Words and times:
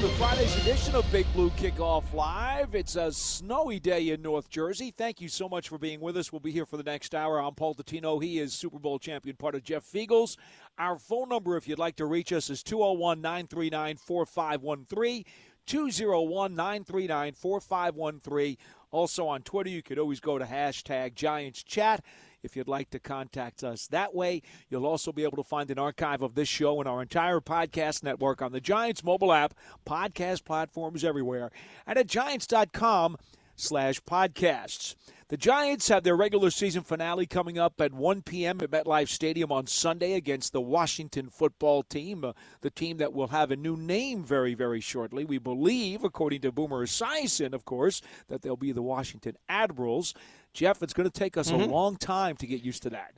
To 0.00 0.08
Friday's 0.08 0.56
edition 0.56 0.94
of 0.94 1.04
Big 1.12 1.26
Blue 1.34 1.50
Kickoff 1.50 2.14
Live. 2.14 2.74
It's 2.74 2.96
a 2.96 3.12
snowy 3.12 3.78
day 3.78 4.08
in 4.08 4.22
North 4.22 4.48
Jersey. 4.48 4.94
Thank 4.96 5.20
you 5.20 5.28
so 5.28 5.46
much 5.46 5.68
for 5.68 5.76
being 5.76 6.00
with 6.00 6.16
us. 6.16 6.32
We'll 6.32 6.40
be 6.40 6.52
here 6.52 6.64
for 6.64 6.78
the 6.78 6.82
next 6.82 7.14
hour. 7.14 7.38
I'm 7.38 7.54
Paul 7.54 7.74
Dottino. 7.74 8.22
He 8.22 8.38
is 8.38 8.54
Super 8.54 8.78
Bowl 8.78 8.98
champion, 8.98 9.36
part 9.36 9.54
of 9.54 9.62
Jeff 9.62 9.84
Feagles. 9.84 10.38
Our 10.78 10.98
phone 10.98 11.28
number, 11.28 11.54
if 11.58 11.68
you'd 11.68 11.78
like 11.78 11.96
to 11.96 12.06
reach 12.06 12.32
us, 12.32 12.48
is 12.48 12.62
201 12.62 13.20
939 13.20 13.96
4513. 13.98 15.24
201 15.66 16.54
939 16.54 17.32
4513. 17.34 18.56
Also 18.90 19.26
on 19.28 19.42
Twitter, 19.42 19.68
you 19.68 19.82
could 19.82 19.98
always 19.98 20.20
go 20.20 20.38
to 20.38 20.46
hashtag 20.46 21.14
Giants 21.14 21.62
Chat 21.62 22.02
if 22.42 22.56
you'd 22.56 22.68
like 22.68 22.90
to 22.90 22.98
contact 22.98 23.62
us 23.62 23.86
that 23.88 24.14
way. 24.14 24.42
You'll 24.68 24.86
also 24.86 25.12
be 25.12 25.24
able 25.24 25.36
to 25.36 25.48
find 25.48 25.70
an 25.70 25.78
archive 25.78 26.22
of 26.22 26.34
this 26.34 26.48
show 26.48 26.80
and 26.80 26.88
our 26.88 27.02
entire 27.02 27.40
podcast 27.40 28.02
network 28.02 28.42
on 28.42 28.52
the 28.52 28.60
Giants 28.60 29.04
mobile 29.04 29.32
app, 29.32 29.54
podcast 29.86 30.44
platforms 30.44 31.04
everywhere, 31.04 31.50
and 31.86 31.98
at 31.98 32.06
giants.com 32.06 33.16
slash 33.56 34.00
podcasts. 34.02 34.94
The 35.28 35.36
Giants 35.36 35.86
have 35.86 36.02
their 36.02 36.16
regular 36.16 36.50
season 36.50 36.82
finale 36.82 37.24
coming 37.24 37.56
up 37.56 37.80
at 37.80 37.92
1 37.92 38.22
p.m. 38.22 38.60
at 38.60 38.70
MetLife 38.72 39.08
Stadium 39.08 39.52
on 39.52 39.68
Sunday 39.68 40.14
against 40.14 40.52
the 40.52 40.60
Washington 40.60 41.30
football 41.30 41.84
team, 41.84 42.24
uh, 42.24 42.32
the 42.62 42.70
team 42.70 42.96
that 42.96 43.12
will 43.12 43.28
have 43.28 43.52
a 43.52 43.56
new 43.56 43.76
name 43.76 44.24
very, 44.24 44.54
very 44.54 44.80
shortly. 44.80 45.24
We 45.24 45.38
believe, 45.38 46.02
according 46.02 46.40
to 46.40 46.50
Boomer 46.50 46.84
Esiason, 46.84 47.52
of 47.52 47.64
course, 47.64 48.02
that 48.26 48.42
they'll 48.42 48.56
be 48.56 48.72
the 48.72 48.82
Washington 48.82 49.36
Admirals. 49.48 50.14
Jeff, 50.52 50.82
it's 50.82 50.92
going 50.92 51.08
to 51.08 51.18
take 51.18 51.36
us 51.36 51.50
a 51.50 51.54
mm-hmm. 51.54 51.70
long 51.70 51.96
time 51.96 52.36
to 52.36 52.46
get 52.46 52.62
used 52.62 52.82
to 52.82 52.90
that. 52.90 53.14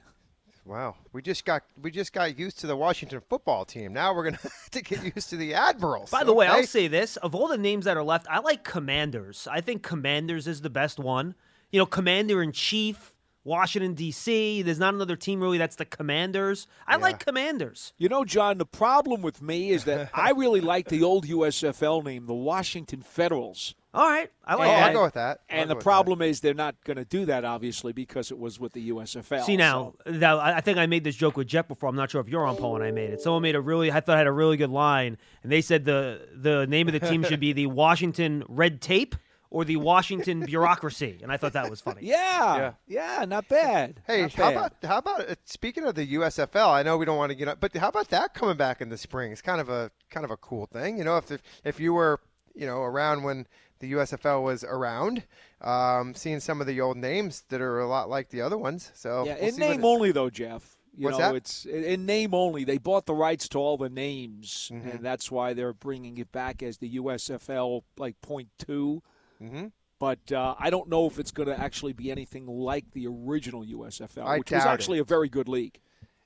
Wow, 0.64 0.94
we 1.12 1.22
just 1.22 1.44
got 1.44 1.62
we 1.80 1.90
just 1.90 2.12
got 2.12 2.38
used 2.38 2.60
to 2.60 2.68
the 2.68 2.76
Washington 2.76 3.20
football 3.28 3.64
team. 3.64 3.92
Now 3.92 4.14
we're 4.14 4.22
gonna 4.22 4.36
have 4.42 4.70
to 4.70 4.80
get 4.80 5.16
used 5.16 5.30
to 5.30 5.36
the 5.36 5.54
Admirals. 5.54 6.10
By 6.10 6.22
the 6.22 6.32
way, 6.32 6.46
I'll 6.46 6.62
say 6.62 6.86
this: 6.86 7.16
of 7.16 7.34
all 7.34 7.48
the 7.48 7.58
names 7.58 7.84
that 7.86 7.96
are 7.96 8.04
left, 8.04 8.28
I 8.30 8.38
like 8.38 8.62
Commanders. 8.62 9.48
I 9.50 9.60
think 9.60 9.82
Commanders 9.82 10.46
is 10.46 10.60
the 10.60 10.70
best 10.70 11.00
one. 11.00 11.34
You 11.72 11.80
know, 11.80 11.86
Commander 11.86 12.42
in 12.42 12.52
Chief, 12.52 13.11
Washington 13.44 13.94
D.C. 13.94 14.62
There's 14.62 14.78
not 14.78 14.94
another 14.94 15.16
team 15.16 15.40
really 15.40 15.58
that's 15.58 15.76
the 15.76 15.84
Commanders. 15.84 16.66
I 16.86 16.96
like 16.96 17.24
Commanders. 17.24 17.92
You 17.98 18.08
know, 18.08 18.24
John, 18.24 18.58
the 18.58 18.66
problem 18.66 19.22
with 19.22 19.42
me 19.42 19.70
is 19.70 19.84
that 19.84 20.10
I 20.14 20.30
really 20.36 20.60
like 20.60 20.88
the 20.88 21.02
old 21.02 21.26
USFL 21.26 22.04
name, 22.04 22.26
the 22.26 22.34
Washington 22.34 23.02
Federals. 23.02 23.74
All 23.94 24.08
right, 24.08 24.30
I 24.46 24.54
like 24.54 24.68
Oh, 24.68 24.70
that. 24.70 24.86
I'll 24.88 24.92
go 24.94 25.02
with 25.04 25.14
that. 25.14 25.40
I'll 25.50 25.60
And 25.60 25.70
the 25.70 25.76
problem 25.76 26.22
is 26.22 26.40
they're 26.40 26.54
not 26.54 26.76
going 26.84 26.96
to 26.96 27.04
do 27.04 27.26
that, 27.26 27.44
obviously, 27.44 27.92
because 27.92 28.30
it 28.30 28.38
was 28.38 28.58
with 28.58 28.72
the 28.72 28.88
USFL. 28.88 29.44
See 29.44 29.58
now, 29.58 29.92
that, 30.06 30.32
I 30.32 30.56
I 30.56 30.60
think 30.62 30.78
I 30.78 30.86
made 30.86 31.04
this 31.04 31.14
joke 31.14 31.36
with 31.36 31.46
Jeff 31.46 31.68
before. 31.68 31.90
I'm 31.90 31.96
not 31.96 32.10
sure 32.10 32.20
if 32.22 32.28
you're 32.28 32.46
on 32.46 32.56
Paul 32.56 32.72
when 32.72 32.82
I 32.82 32.90
made 32.90 33.10
it. 33.10 33.20
Someone 33.20 33.42
made 33.42 33.54
a 33.54 33.60
really, 33.60 33.92
I 33.92 34.00
thought 34.00 34.14
I 34.14 34.18
had 34.18 34.26
a 34.28 34.32
really 34.32 34.56
good 34.56 34.70
line, 34.70 35.18
and 35.42 35.52
they 35.52 35.60
said 35.60 35.84
the 35.84 36.26
the 36.34 36.66
name 36.68 36.88
of 36.88 36.94
the 36.94 37.00
team 37.00 37.22
should 37.22 37.40
be 37.40 37.52
the 37.52 37.66
Washington 37.66 38.44
Red 38.48 38.80
Tape 38.80 39.14
or 39.52 39.66
the 39.66 39.76
Washington 39.76 40.40
Bureaucracy, 40.46 41.20
and 41.22 41.30
I 41.30 41.36
thought 41.36 41.52
that 41.52 41.68
was 41.68 41.80
funny. 41.80 42.00
Yeah, 42.04 42.72
yeah, 42.88 43.24
not 43.28 43.48
bad. 43.48 44.00
Hey, 44.06 44.22
Not 44.22 44.32
how 44.32 44.42
bad. 44.50 44.56
about 44.56 44.72
how 44.82 44.98
about 44.98 45.20
uh, 45.30 45.34
speaking 45.44 45.84
of 45.84 45.94
the 45.94 46.14
USFL? 46.14 46.68
I 46.70 46.82
know 46.82 46.96
we 46.96 47.04
don't 47.04 47.18
want 47.18 47.30
to 47.30 47.36
get 47.36 47.48
up, 47.48 47.60
but 47.60 47.76
how 47.76 47.88
about 47.88 48.08
that 48.08 48.32
coming 48.32 48.56
back 48.56 48.80
in 48.80 48.88
the 48.88 48.96
spring? 48.96 49.30
It's 49.30 49.42
kind 49.42 49.60
of 49.60 49.68
a 49.68 49.90
kind 50.10 50.24
of 50.24 50.30
a 50.30 50.36
cool 50.38 50.66
thing, 50.66 50.96
you 50.96 51.04
know. 51.04 51.18
If 51.18 51.30
if, 51.30 51.42
if 51.64 51.78
you 51.80 51.92
were 51.92 52.18
you 52.54 52.66
know 52.66 52.80
around 52.80 53.24
when 53.24 53.46
the 53.80 53.92
USFL 53.92 54.42
was 54.42 54.64
around, 54.64 55.24
um, 55.60 56.14
seeing 56.14 56.40
some 56.40 56.60
of 56.62 56.66
the 56.66 56.80
old 56.80 56.96
names 56.96 57.44
that 57.50 57.60
are 57.60 57.78
a 57.80 57.86
lot 57.86 58.08
like 58.08 58.30
the 58.30 58.40
other 58.40 58.56
ones. 58.56 58.90
So 58.94 59.24
Yeah, 59.26 59.36
we'll 59.38 59.48
in 59.50 59.56
name 59.56 59.84
only 59.84 60.12
though, 60.12 60.30
Jeff. 60.30 60.76
You 60.96 61.06
What's 61.06 61.18
know, 61.18 61.28
that? 61.30 61.36
it's 61.36 61.64
in 61.66 61.84
in 61.84 62.06
name 62.06 62.32
only. 62.34 62.64
They 62.64 62.78
bought 62.78 63.06
the 63.06 63.14
rights 63.14 63.48
to 63.50 63.58
all 63.58 63.76
the 63.76 63.88
names, 63.90 64.70
Mm-hmm. 64.72 64.88
and 64.88 65.00
that's 65.04 65.30
why 65.30 65.52
they're 65.52 65.72
bringing 65.74 66.16
it 66.18 66.30
back 66.32 66.62
as 66.62 66.78
the 66.78 66.96
USFL 66.96 67.82
like 67.98 68.20
point 68.22 68.48
2 68.58 69.02
Mm-hmm. 69.42 69.66
But 69.98 70.32
uh, 70.32 70.54
I 70.58 70.70
don't 70.70 70.88
know 70.88 71.06
if 71.06 71.18
it's 71.18 71.30
going 71.30 71.48
to 71.48 71.58
actually 71.58 71.92
be 71.92 72.10
anything 72.10 72.46
like 72.46 72.90
the 72.92 73.06
original 73.06 73.64
USFL, 73.64 74.24
I 74.24 74.38
which 74.38 74.50
was 74.50 74.64
doubt 74.64 74.70
it. 74.70 74.74
actually 74.74 74.98
a 74.98 75.04
very 75.04 75.28
good 75.28 75.48
league. 75.48 75.78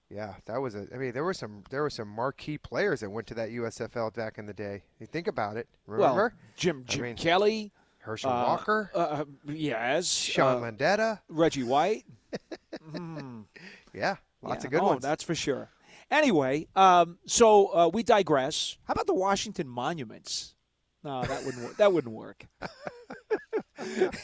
Yeah, 0.09 0.35
that 0.47 0.61
was 0.61 0.75
a. 0.75 0.87
I 0.95 0.99
mean, 0.99 1.13
there 1.13 1.25
were 1.25 1.35
some 1.35 1.65
there 1.69 1.83
were 1.83 1.91
some 1.91 2.09
marquee 2.09 2.59
players 2.59 3.01
that 3.01 3.11
went 3.11 3.27
to 3.27 3.35
that 3.35 3.51
USFL 3.51 4.15
back 4.15 4.39
in 4.39 4.47
the 4.47 4.55
day. 4.55 4.85
You 5.01 5.07
think 5.07 5.27
about 5.27 5.57
it. 5.57 5.69
Remember 5.87 6.15
Well, 6.15 6.31
Jim 6.57 6.85
I 6.89 6.91
Jim 6.93 7.03
mean, 7.03 7.17
Kelly, 7.17 7.73
Herschel 7.99 8.31
uh, 8.31 8.45
Walker, 8.45 8.91
uh, 8.95 8.99
uh, 8.99 9.25
yes, 9.47 10.07
Sean 10.09 10.63
uh, 10.63 10.71
Landeta. 10.71 11.21
Reggie 11.29 11.65
White. 11.65 12.05
Yeah, 13.95 14.17
lots 14.43 14.63
Yeah, 14.63 14.67
of 14.67 14.71
good 14.73 14.81
oh, 14.81 14.87
ones. 14.87 15.03
That's 15.03 15.25
for 15.25 15.35
sure. 15.35 15.71
Anyway, 16.11 16.69
um, 16.77 17.19
so 17.27 17.75
uh, 17.75 17.91
we 17.93 18.03
digress. 18.03 18.77
How 18.85 18.93
about 18.93 19.07
the 19.07 19.15
Washington 19.15 19.67
Monuments? 19.69 20.55
No, 21.07 21.23
that 21.23 21.45
wouldn't 21.45 21.63
work. 21.65 21.77
That 21.77 21.93
wouldn't 21.93 22.13
work. 22.15 22.47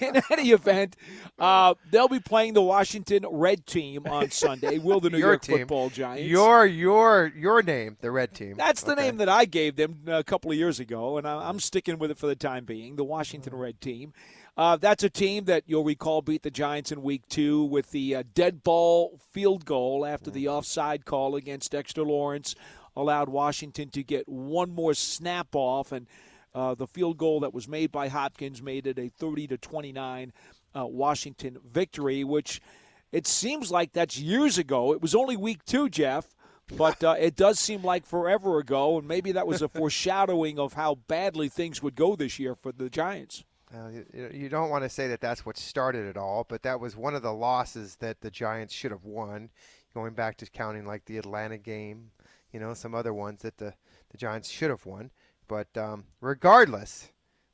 In 0.00 0.20
any 0.30 0.50
event, 0.50 0.96
uh, 1.38 1.74
they'll 1.90 2.08
be 2.08 2.18
playing 2.18 2.54
the 2.54 2.62
Washington 2.62 3.24
Red 3.30 3.66
Team 3.66 4.06
on 4.06 4.30
Sunday. 4.30 4.78
Will 4.78 4.98
the 4.98 5.10
New 5.10 5.18
Your 5.18 5.28
York 5.32 5.42
team. 5.42 5.58
Football 5.58 5.90
Giants? 5.90 6.28
Your 6.28 6.66
your 6.66 7.32
your 7.36 7.62
name, 7.62 7.96
the 8.00 8.10
red 8.10 8.34
team. 8.34 8.54
That's 8.56 8.82
the 8.82 8.92
Okay. 8.92 9.02
name 9.02 9.18
that 9.18 9.28
I 9.28 9.44
gave 9.44 9.76
them 9.76 10.00
a 10.08 10.24
couple 10.24 10.50
of 10.50 10.56
years 10.56 10.80
ago, 10.80 11.18
and 11.18 11.28
I- 11.28 11.48
I'm 11.48 11.60
sticking 11.60 11.98
with 11.98 12.10
it 12.10 12.18
for 12.18 12.26
the 12.26 12.34
time 12.34 12.64
being. 12.64 12.96
The 12.96 13.04
Washington 13.04 13.54
Red 13.54 13.80
Team. 13.80 14.12
Uh, 14.56 14.76
that's 14.76 15.04
a 15.04 15.10
team 15.10 15.44
that 15.44 15.62
you'll 15.66 15.84
recall 15.84 16.20
beat 16.22 16.42
the 16.42 16.50
Giants 16.50 16.90
in 16.90 17.02
Week 17.02 17.22
Two 17.28 17.62
with 17.62 17.90
the 17.92 18.16
uh, 18.16 18.22
dead 18.34 18.62
ball 18.64 19.20
field 19.30 19.64
goal 19.64 20.04
after 20.04 20.30
the 20.30 20.48
offside 20.48 21.04
call 21.04 21.36
against 21.36 21.70
Dexter 21.72 22.02
Lawrence 22.02 22.54
allowed 22.96 23.28
Washington 23.28 23.88
to 23.90 24.02
get 24.02 24.28
one 24.28 24.70
more 24.74 24.92
snap 24.94 25.48
off, 25.54 25.92
and 25.92 26.06
uh, 26.54 26.74
the 26.74 26.86
field 26.86 27.18
goal 27.18 27.40
that 27.40 27.54
was 27.54 27.68
made 27.68 27.90
by 27.90 28.08
Hopkins 28.08 28.62
made 28.62 28.86
it 28.86 28.98
a 28.98 29.08
30 29.08 29.48
to 29.48 29.58
29 29.58 30.32
uh, 30.74 30.86
Washington 30.86 31.58
victory, 31.64 32.24
which 32.24 32.60
it 33.10 33.26
seems 33.26 33.70
like 33.70 33.92
that's 33.92 34.18
years 34.18 34.58
ago. 34.58 34.92
It 34.92 35.02
was 35.02 35.14
only 35.14 35.36
Week 35.36 35.64
Two, 35.64 35.88
Jeff. 35.88 36.34
But 36.76 37.04
uh, 37.04 37.16
it 37.18 37.36
does 37.36 37.58
seem 37.58 37.82
like 37.82 38.06
forever 38.06 38.58
ago, 38.58 38.98
and 38.98 39.06
maybe 39.06 39.32
that 39.32 39.46
was 39.46 39.62
a 39.62 39.68
foreshadowing 39.68 40.58
of 40.58 40.72
how 40.74 40.94
badly 41.06 41.48
things 41.48 41.82
would 41.82 41.94
go 41.94 42.16
this 42.16 42.38
year 42.38 42.54
for 42.54 42.72
the 42.72 42.88
Giants. 42.88 43.44
Uh, 43.74 43.88
you, 44.12 44.30
you 44.32 44.48
don't 44.48 44.70
want 44.70 44.84
to 44.84 44.88
say 44.88 45.08
that 45.08 45.20
that's 45.20 45.46
what 45.46 45.56
started 45.56 46.06
it 46.06 46.16
all, 46.16 46.44
but 46.48 46.62
that 46.62 46.80
was 46.80 46.96
one 46.96 47.14
of 47.14 47.22
the 47.22 47.32
losses 47.32 47.96
that 47.96 48.20
the 48.20 48.30
Giants 48.30 48.74
should 48.74 48.90
have 48.90 49.04
won. 49.04 49.50
Going 49.94 50.14
back 50.14 50.36
to 50.38 50.46
counting 50.46 50.86
like 50.86 51.04
the 51.04 51.18
Atlanta 51.18 51.58
game, 51.58 52.10
you 52.52 52.60
know, 52.60 52.72
some 52.74 52.94
other 52.94 53.12
ones 53.12 53.42
that 53.42 53.58
the, 53.58 53.74
the 54.10 54.18
Giants 54.18 54.48
should 54.48 54.70
have 54.70 54.86
won. 54.86 55.10
But 55.52 55.78
um, 55.78 56.04
regardless, 56.22 57.10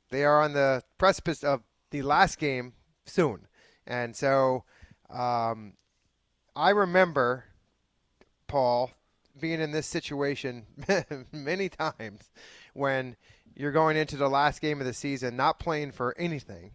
they 0.09 0.23
are 0.23 0.41
on 0.41 0.53
the 0.53 0.83
precipice 0.97 1.43
of 1.43 1.63
the 1.91 2.01
last 2.01 2.39
game 2.39 2.71
soon. 3.05 3.47
And 3.85 4.15
so 4.15 4.63
um, 5.09 5.73
I 6.55 6.69
remember, 6.69 7.43
Paul, 8.47 8.91
being 9.37 9.59
in 9.59 9.71
this 9.71 9.85
situation 9.85 10.65
many 11.33 11.67
times 11.67 12.29
when 12.73 13.17
you're 13.53 13.73
going 13.73 13.97
into 13.97 14.15
the 14.15 14.29
last 14.29 14.61
game 14.61 14.79
of 14.79 14.87
the 14.87 14.93
season, 14.93 15.35
not 15.35 15.59
playing 15.59 15.91
for 15.91 16.17
anything, 16.17 16.71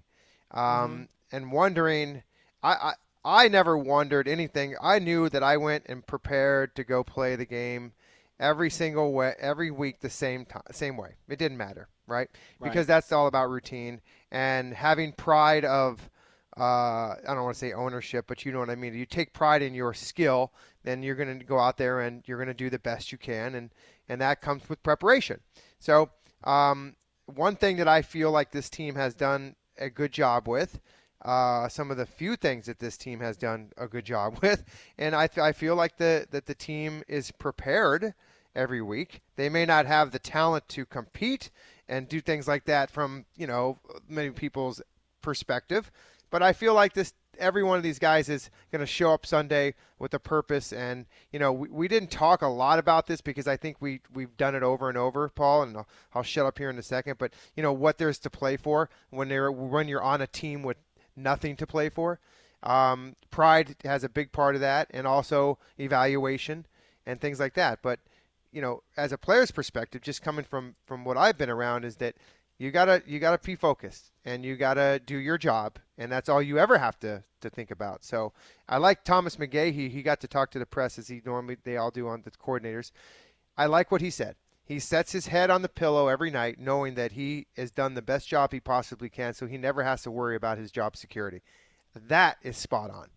um, 0.50 1.08
and 1.32 1.50
wondering. 1.50 2.22
I, 2.62 2.72
I 2.72 2.92
I 3.26 3.48
never 3.48 3.78
wondered 3.78 4.28
anything. 4.28 4.76
I 4.82 4.98
knew 4.98 5.30
that 5.30 5.42
I 5.42 5.56
went 5.56 5.86
and 5.86 6.06
prepared 6.06 6.76
to 6.76 6.84
go 6.84 7.02
play 7.02 7.36
the 7.36 7.46
game 7.46 7.94
every 8.40 8.70
single 8.70 9.12
way, 9.12 9.34
every 9.38 9.70
week, 9.70 10.00
the 10.00 10.10
same 10.10 10.44
time, 10.44 10.62
same 10.72 10.96
way. 10.96 11.14
It 11.28 11.38
didn't 11.38 11.58
matter, 11.58 11.88
right? 12.06 12.28
Because 12.62 12.86
that's 12.86 13.12
all 13.12 13.26
about 13.26 13.50
routine 13.50 14.00
and 14.30 14.74
having 14.74 15.12
pride 15.12 15.64
of. 15.64 16.10
Uh, 16.56 17.16
I 17.16 17.34
don't 17.34 17.42
want 17.42 17.54
to 17.54 17.58
say 17.58 17.72
ownership, 17.72 18.26
but 18.28 18.44
you 18.44 18.52
know 18.52 18.60
what 18.60 18.70
I 18.70 18.76
mean. 18.76 18.94
You 18.94 19.06
take 19.06 19.32
pride 19.32 19.60
in 19.60 19.74
your 19.74 19.92
skill, 19.92 20.52
then 20.84 21.02
you're 21.02 21.16
going 21.16 21.40
to 21.40 21.44
go 21.44 21.58
out 21.58 21.78
there 21.78 22.00
and 22.00 22.22
you're 22.26 22.38
going 22.38 22.46
to 22.46 22.54
do 22.54 22.70
the 22.70 22.78
best 22.78 23.10
you 23.10 23.18
can, 23.18 23.56
and 23.56 23.70
and 24.08 24.20
that 24.20 24.40
comes 24.40 24.68
with 24.68 24.82
preparation. 24.82 25.40
So 25.80 26.10
um, 26.44 26.94
one 27.26 27.56
thing 27.56 27.76
that 27.78 27.88
I 27.88 28.02
feel 28.02 28.30
like 28.30 28.52
this 28.52 28.70
team 28.70 28.94
has 28.94 29.14
done 29.14 29.56
a 29.78 29.90
good 29.90 30.12
job 30.12 30.46
with, 30.46 30.78
uh, 31.24 31.68
some 31.68 31.90
of 31.90 31.96
the 31.96 32.06
few 32.06 32.36
things 32.36 32.66
that 32.66 32.78
this 32.78 32.96
team 32.96 33.20
has 33.20 33.36
done 33.36 33.70
a 33.76 33.88
good 33.88 34.04
job 34.04 34.38
with, 34.42 34.64
and 34.98 35.14
I, 35.14 35.28
I 35.36 35.52
feel 35.52 35.74
like 35.74 35.96
the 35.96 36.26
that 36.30 36.46
the 36.46 36.54
team 36.54 37.02
is 37.08 37.30
prepared 37.30 38.14
every 38.54 38.82
week. 38.82 39.20
They 39.36 39.48
may 39.48 39.66
not 39.66 39.86
have 39.86 40.10
the 40.10 40.18
talent 40.18 40.68
to 40.70 40.84
compete 40.84 41.50
and 41.88 42.08
do 42.08 42.20
things 42.20 42.48
like 42.48 42.64
that 42.64 42.90
from 42.90 43.26
you 43.36 43.46
know 43.46 43.78
many 44.08 44.30
people's 44.30 44.80
perspective, 45.22 45.90
but 46.30 46.42
I 46.42 46.52
feel 46.52 46.74
like 46.74 46.94
this 46.94 47.14
every 47.38 47.62
one 47.62 47.76
of 47.76 47.82
these 47.82 47.98
guys 47.98 48.28
is 48.28 48.50
going 48.70 48.80
to 48.80 48.86
show 48.86 49.12
up 49.12 49.26
Sunday 49.26 49.74
with 49.98 50.14
a 50.14 50.18
purpose. 50.18 50.72
And 50.72 51.06
you 51.32 51.38
know, 51.38 51.52
we, 51.52 51.68
we 51.68 51.88
didn't 51.88 52.10
talk 52.10 52.42
a 52.42 52.48
lot 52.48 52.78
about 52.78 53.06
this 53.06 53.20
because 53.20 53.46
I 53.46 53.56
think 53.56 53.76
we 53.80 54.00
we've 54.12 54.36
done 54.36 54.54
it 54.54 54.62
over 54.62 54.88
and 54.88 54.98
over, 54.98 55.28
Paul. 55.28 55.62
And 55.62 55.76
I'll, 55.76 55.88
I'll 56.14 56.22
shut 56.22 56.46
up 56.46 56.58
here 56.58 56.70
in 56.70 56.78
a 56.78 56.82
second. 56.82 57.18
But 57.18 57.32
you 57.56 57.62
know 57.62 57.72
what 57.72 57.98
there's 57.98 58.18
to 58.20 58.30
play 58.30 58.56
for 58.56 58.90
when 59.10 59.28
they're 59.28 59.50
when 59.50 59.88
you're 59.88 60.02
on 60.02 60.20
a 60.20 60.26
team 60.26 60.62
with 60.62 60.76
nothing 61.16 61.56
to 61.56 61.66
play 61.66 61.88
for. 61.88 62.20
Um, 62.62 63.16
pride 63.30 63.76
has 63.84 64.04
a 64.04 64.08
big 64.08 64.32
part 64.32 64.54
of 64.54 64.60
that, 64.62 64.88
and 64.90 65.06
also 65.06 65.58
evaluation 65.78 66.66
and 67.06 67.20
things 67.20 67.38
like 67.38 67.54
that. 67.54 67.80
But 67.82 68.00
you 68.54 68.62
know, 68.62 68.84
as 68.96 69.10
a 69.10 69.18
player's 69.18 69.50
perspective, 69.50 70.00
just 70.00 70.22
coming 70.22 70.44
from 70.44 70.76
from 70.86 71.04
what 71.04 71.16
I've 71.16 71.36
been 71.36 71.50
around, 71.50 71.84
is 71.84 71.96
that 71.96 72.14
you 72.56 72.70
gotta 72.70 73.02
you 73.04 73.18
gotta 73.18 73.42
be 73.42 73.56
focused 73.56 74.12
and 74.24 74.44
you 74.44 74.56
gotta 74.56 75.00
do 75.04 75.18
your 75.18 75.36
job, 75.36 75.80
and 75.98 76.10
that's 76.10 76.28
all 76.28 76.40
you 76.40 76.58
ever 76.58 76.78
have 76.78 76.98
to 77.00 77.24
to 77.40 77.50
think 77.50 77.72
about. 77.72 78.04
So 78.04 78.32
I 78.68 78.78
like 78.78 79.02
Thomas 79.02 79.36
McGaughey. 79.36 79.90
He 79.90 80.02
got 80.02 80.20
to 80.20 80.28
talk 80.28 80.52
to 80.52 80.60
the 80.60 80.66
press 80.66 80.98
as 81.00 81.08
he 81.08 81.20
normally 81.26 81.56
they 81.64 81.76
all 81.76 81.90
do 81.90 82.06
on 82.06 82.22
the 82.22 82.30
coordinators. 82.30 82.92
I 83.56 83.66
like 83.66 83.90
what 83.90 84.00
he 84.00 84.10
said. 84.10 84.36
He 84.64 84.78
sets 84.78 85.12
his 85.12 85.26
head 85.26 85.50
on 85.50 85.62
the 85.62 85.68
pillow 85.68 86.06
every 86.06 86.30
night, 86.30 86.58
knowing 86.58 86.94
that 86.94 87.12
he 87.12 87.48
has 87.56 87.72
done 87.72 87.94
the 87.94 88.02
best 88.02 88.28
job 88.28 88.52
he 88.52 88.60
possibly 88.60 89.10
can, 89.10 89.34
so 89.34 89.46
he 89.46 89.58
never 89.58 89.82
has 89.82 90.02
to 90.02 90.10
worry 90.10 90.36
about 90.36 90.58
his 90.58 90.70
job 90.70 90.96
security. 90.96 91.42
That 91.94 92.38
is 92.40 92.56
spot 92.56 92.90
on. 92.90 93.08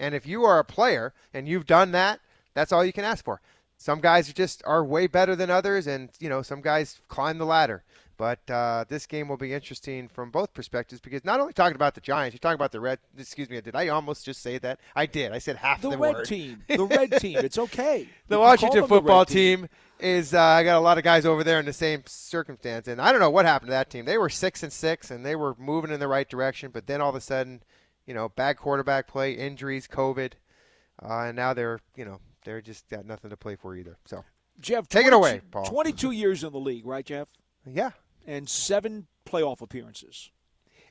And 0.00 0.14
if 0.14 0.26
you 0.26 0.44
are 0.44 0.58
a 0.58 0.64
player 0.64 1.14
and 1.32 1.46
you've 1.46 1.66
done 1.66 1.92
that, 1.92 2.20
that's 2.54 2.72
all 2.72 2.84
you 2.84 2.92
can 2.92 3.04
ask 3.04 3.24
for. 3.24 3.40
Some 3.78 4.00
guys 4.00 4.32
just 4.32 4.62
are 4.64 4.84
way 4.84 5.06
better 5.06 5.36
than 5.36 5.50
others, 5.50 5.86
and 5.86 6.10
you 6.18 6.28
know 6.28 6.42
some 6.42 6.60
guys 6.60 7.00
climb 7.08 7.38
the 7.38 7.46
ladder. 7.46 7.84
But 8.18 8.50
uh, 8.50 8.86
this 8.88 9.06
game 9.06 9.28
will 9.28 9.36
be 9.36 9.52
interesting 9.52 10.08
from 10.08 10.30
both 10.30 10.54
perspectives 10.54 11.00
because 11.02 11.24
not 11.24 11.38
only 11.38 11.52
talking 11.52 11.74
about 11.74 11.94
the 11.94 12.00
Giants, 12.00 12.32
you're 12.32 12.38
talking 12.38 12.54
about 12.54 12.72
the 12.72 12.80
red. 12.80 12.98
Excuse 13.18 13.50
me, 13.50 13.60
did 13.60 13.76
I 13.76 13.88
almost 13.88 14.24
just 14.24 14.40
say 14.40 14.56
that? 14.58 14.80
I 14.94 15.04
did. 15.04 15.32
I 15.32 15.38
said 15.38 15.56
half 15.56 15.82
the, 15.82 15.90
the, 15.90 15.98
red 15.98 16.14
word. 16.14 16.24
team. 16.24 16.62
The 16.68 16.84
red 16.84 17.12
team. 17.20 17.38
It's 17.38 17.58
okay. 17.58 18.08
the 18.28 18.36
You 18.36 18.40
Washington 18.40 18.80
them 18.80 18.88
the 18.88 18.94
football 18.94 19.26
team. 19.26 19.58
team 19.60 19.68
is. 20.00 20.32
Uh, 20.32 20.40
I 20.40 20.64
got 20.64 20.78
a 20.78 20.80
lot 20.80 20.96
of 20.96 21.04
guys 21.04 21.26
over 21.26 21.44
there 21.44 21.60
in 21.60 21.66
the 21.66 21.74
same 21.74 22.04
circumstance, 22.06 22.88
and 22.88 23.00
I 23.02 23.12
don't 23.12 23.20
know 23.20 23.30
what 23.30 23.44
happened 23.44 23.68
to 23.68 23.72
that 23.72 23.90
team. 23.90 24.06
They 24.06 24.16
were 24.18 24.30
six 24.30 24.62
and 24.62 24.72
six, 24.72 25.10
and 25.10 25.24
they 25.24 25.36
were 25.36 25.54
moving 25.58 25.90
in 25.90 26.00
the 26.00 26.08
right 26.08 26.28
direction, 26.28 26.70
but 26.72 26.86
then 26.86 27.02
all 27.02 27.10
of 27.10 27.16
a 27.16 27.20
sudden, 27.20 27.62
you 28.06 28.14
know, 28.14 28.30
bad 28.30 28.56
quarterback 28.56 29.08
play, 29.08 29.32
injuries, 29.32 29.86
COVID, 29.86 30.32
uh, 31.02 31.20
and 31.24 31.36
now 31.36 31.52
they're, 31.52 31.80
you 31.96 32.06
know, 32.06 32.20
they're 32.46 32.62
just 32.62 32.88
got 32.88 33.04
nothing 33.04 33.28
to 33.30 33.36
play 33.36 33.56
for 33.56 33.76
either. 33.76 33.98
So 34.06 34.24
Jeff, 34.58 34.88
Take 34.88 35.06
it 35.06 35.12
away, 35.12 35.42
Paul. 35.50 35.66
22 35.66 36.12
years 36.12 36.42
in 36.42 36.52
the 36.52 36.58
league, 36.58 36.86
right, 36.86 37.04
Jeff? 37.04 37.28
yeah. 37.66 37.90
And 38.26 38.48
seven 38.48 39.06
playoff 39.28 39.60
appearances. 39.60 40.30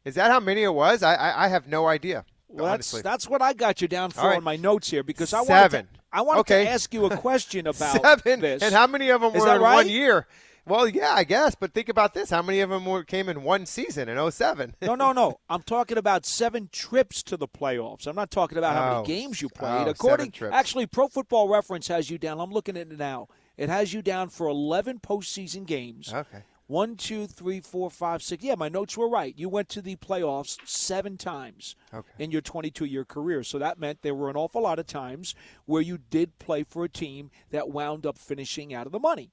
Is 0.06 0.13
that 0.16 0.30
how 0.30 0.40
many 0.40 0.62
it 0.63 0.74
was? 0.74 1.02
I 1.02 1.16
I, 1.16 1.46
I 1.46 1.48
have 1.48 1.68
no 1.68 1.88
idea. 1.88 2.24
Well, 2.48 2.66
that's 2.68 2.94
honestly. 2.94 3.02
that's 3.02 3.28
what 3.28 3.42
I 3.42 3.54
got 3.54 3.81
you 3.81 3.88
down 3.88 4.12
for 4.12 4.22
right. 4.28 4.38
on 4.38 4.44
my 4.44 4.56
notes 4.56 4.90
here 4.92 5.04
because 5.04 5.34
I 5.34 5.44
Seven. 5.44 5.88
wanted 5.88 5.94
to, 5.96 6.00
I 6.13 6.22
wanted 6.22 6.40
Okay. 6.42 6.63
to 6.66 6.69
ask 6.69 6.94
you 6.94 7.06
a 7.06 7.18
question 7.18 7.66
about 7.74 8.02
Seven. 8.02 8.40
this. 8.40 8.62
And 8.62 8.74
how 8.74 8.86
many 8.88 9.10
of 9.10 9.22
them 9.22 9.36
Is 9.36 9.42
were 9.42 9.56
in 9.56 9.62
right? 9.62 9.74
one 9.75 9.90
year? 9.90 10.28
Well, 10.68 10.88
yeah, 10.88 11.14
I 11.14 11.24
guess. 11.24 11.54
But 11.56 11.74
think 11.74 11.90
about 11.90 12.14
this: 12.14 12.30
how 12.32 12.42
many 12.42 12.60
of 12.62 12.70
them 12.70 12.86
were, 12.86 13.04
came 13.04 13.30
in 13.30 13.44
one 13.44 13.66
season 13.66 14.10
in 14.10 14.18
07? 14.32 14.76
no, 14.82 14.96
no, 14.96 15.12
no. 15.12 15.40
I'm 15.50 15.62
talking 15.62 15.98
about 15.98 16.26
seven 16.26 16.70
trips 16.72 17.22
to 17.24 17.38
the 17.38 17.48
playoffs. 17.48 18.08
I'm 18.08 18.16
not 18.16 18.32
talking 18.32 18.58
about 18.58 18.76
how 18.76 18.92
Oh. 18.92 18.96
many 19.02 19.08
games 19.08 19.42
you 19.42 19.50
Oh, 19.56 19.58
played. 19.60 19.72
seven 19.80 19.88
According, 19.90 20.32
trips. 20.32 20.56
actually, 20.56 20.88
Pro 20.88 21.08
Football 21.08 21.50
Reference 21.50 21.88
has 21.90 22.10
you 22.10 22.18
down. 22.18 22.40
I'm 22.40 22.52
looking 22.52 22.78
at 22.78 22.92
it 22.92 22.98
now. 22.98 23.28
It 23.58 23.70
has 23.70 23.94
you 23.94 24.02
down 24.02 24.30
for 24.30 24.48
11 24.48 25.00
postseason 25.00 25.66
games. 25.66 26.12
Okay. 26.14 26.44
One, 26.68 26.96
two, 26.96 27.28
three, 27.28 27.60
four, 27.62 27.92
five, 27.92 28.24
six. 28.24 28.44
Yeah, 28.44 28.56
my 28.56 28.70
notes 28.70 28.98
were 28.98 29.08
right. 29.08 29.38
You 29.38 29.50
went 29.50 29.70
to 29.70 29.84
the 29.84 29.98
playoffs 29.98 30.58
seven 30.68 31.16
times 31.16 31.76
Okay. 31.94 32.10
in 32.18 32.32
your 32.32 32.42
22 32.42 32.86
year 32.86 33.06
career. 33.06 33.44
So 33.44 33.60
that 33.60 33.78
meant 33.80 34.02
there 34.02 34.16
were 34.16 34.32
an 34.32 34.36
awful 34.36 34.64
lot 34.64 34.80
of 34.80 34.88
times 34.88 35.36
where 35.66 35.84
you 35.84 36.00
did 36.00 36.40
play 36.40 36.64
for 36.64 36.84
a 36.84 36.90
team 36.90 37.30
that 37.52 37.70
wound 37.70 38.08
up 38.08 38.18
finishing 38.18 38.74
out 38.74 38.88
of 38.88 38.92
the 38.92 39.00
money. 39.00 39.32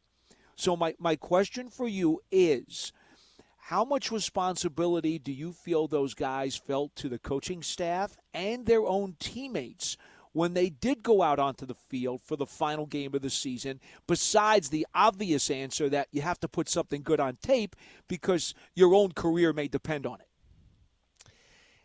So 0.57 0.77
my, 0.77 0.95
my 0.99 1.17
question 1.17 1.69
for 1.69 1.89
you 1.89 2.21
is 2.31 2.93
how 3.67 3.85
much 3.85 4.11
responsibility 4.11 5.19
do 5.19 5.33
you 5.33 5.53
feel 5.53 5.87
those 5.87 6.15
guys 6.15 6.57
felt 6.57 6.95
to 6.97 7.09
the 7.09 7.19
coaching 7.19 7.63
staff 7.63 8.17
and 8.35 8.67
their 8.67 8.85
own 8.85 9.17
teammates 9.19 9.97
when 10.33 10.55
they 10.55 10.71
did 10.71 11.03
go 11.03 11.23
out 11.23 11.39
onto 11.39 11.67
the 11.67 11.75
field 11.75 12.23
for 12.23 12.37
the 12.37 12.47
final 12.47 12.87
game 12.87 13.15
of 13.15 13.23
the 13.23 13.31
season, 13.31 13.81
besides 14.07 14.71
the 14.71 14.87
obvious 14.95 15.51
answer 15.51 15.89
that 15.89 16.09
you 16.11 16.23
have 16.23 16.41
to 16.41 16.49
put 16.49 16.69
something 16.69 17.03
good 17.03 17.21
on 17.21 17.37
tape 17.43 17.77
because 18.09 18.55
your 18.75 18.95
own 18.95 19.13
career 19.13 19.53
may 19.53 19.69
depend 19.69 20.07
on 20.07 20.21
it? 20.21 20.29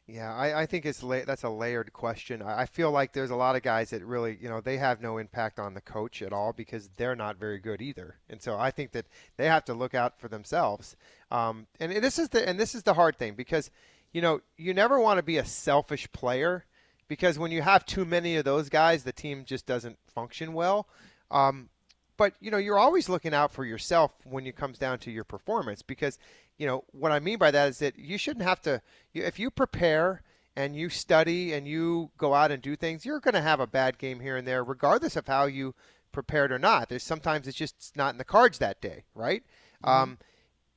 Yeah, 0.08 0.34
I, 0.34 0.62
I 0.62 0.66
think 0.66 0.86
it's 0.86 1.04
la- 1.04 1.26
that's 1.26 1.44
a 1.44 1.50
layered 1.50 1.92
question. 1.92 2.42
I, 2.42 2.62
I 2.62 2.66
feel 2.66 2.92
like 2.92 3.12
there's 3.12 3.30
a 3.30 3.36
lot 3.36 3.58
of 3.58 3.62
guys 3.62 3.90
that 3.90 4.06
really, 4.06 4.38
you 4.42 4.48
know, 4.48 4.62
they 4.62 4.78
have 4.78 5.02
no 5.02 5.18
impact 5.18 5.60
on 5.60 5.74
the 5.74 5.82
coach 5.82 6.22
at 6.22 6.32
all 6.32 6.54
because 6.54 6.90
they're 6.96 7.16
not 7.16 7.38
very 7.38 7.60
good 7.60 7.82
either. 7.82 8.16
And 8.30 8.42
so 8.42 8.58
I 8.58 8.72
think 8.72 8.94
that 8.94 9.08
they 9.36 9.48
have 9.48 9.66
to 9.66 9.74
look 9.74 9.94
out 9.94 10.18
for 10.18 10.30
themselves. 10.30 10.96
Um, 11.30 11.68
and 11.80 11.92
this 11.92 12.18
is 12.18 12.30
the 12.30 12.48
and 12.48 12.58
this 12.58 12.74
is 12.74 12.84
the 12.84 12.94
hard 12.94 13.18
thing 13.18 13.36
because, 13.36 13.70
you 14.14 14.22
know, 14.22 14.40
you 14.56 14.74
never 14.74 14.98
want 14.98 15.18
to 15.18 15.24
be 15.24 15.38
a 15.38 15.46
selfish 15.46 16.10
player 16.14 16.64
because 17.10 17.38
when 17.38 17.52
you 17.52 17.62
have 17.62 17.86
too 17.86 18.06
many 18.06 18.38
of 18.38 18.46
those 18.46 18.70
guys, 18.70 19.04
the 19.04 19.12
team 19.12 19.44
just 19.44 19.66
doesn't 19.66 19.98
function 20.14 20.54
well. 20.54 20.88
Um, 21.30 21.70
but 22.18 22.34
you 22.40 22.52
know 22.52 22.58
you're 22.58 22.78
always 22.78 23.08
looking 23.08 23.34
out 23.34 23.52
for 23.52 23.64
yourself 23.64 24.12
when 24.26 24.46
it 24.46 24.56
comes 24.56 24.78
down 24.78 25.00
to 25.00 25.12
your 25.12 25.24
performance 25.24 25.82
because 25.82 26.18
you 26.58 26.66
know 26.66 26.84
what 26.92 27.12
I 27.12 27.20
mean 27.20 27.38
by 27.38 27.52
that 27.52 27.70
is 27.70 27.80
that 27.80 27.98
you 27.98 28.18
shouldn't 28.18 28.46
have 28.46 28.62
to 28.64 28.82
you, 29.14 29.24
if 29.24 29.40
you 29.40 29.50
prepare 29.50 30.24
and 30.56 30.76
you 30.76 30.90
study 30.90 31.54
and 31.54 31.68
you 31.68 32.10
go 32.18 32.34
out 32.34 32.52
and 32.52 32.62
do 32.62 32.76
things 32.76 33.06
you're 33.06 33.20
going 33.20 33.36
to 33.36 33.42
have 33.42 33.60
a 33.60 33.68
bad 33.68 33.98
game 33.98 34.20
here 34.20 34.36
and 34.36 34.48
there 34.48 34.64
regardless 34.64 35.16
of 35.16 35.28
how 35.28 35.46
you 35.46 35.74
prepared 36.12 36.52
or 36.52 36.58
not. 36.58 36.90
There's 36.90 37.04
sometimes 37.04 37.48
it's 37.48 37.58
just 37.58 37.96
not 37.96 38.14
in 38.14 38.18
the 38.18 38.26
cards 38.26 38.58
that 38.58 38.82
day 38.82 39.04
right? 39.14 39.44
Um, 39.84 40.18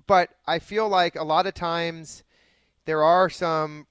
but 0.06 0.30
I 0.46 0.58
feel 0.58 0.88
like 0.88 1.16
a 1.16 1.24
lot 1.24 1.46
of 1.46 1.54
times 1.54 2.22
there 2.84 3.02
are 3.02 3.30
some 3.30 3.86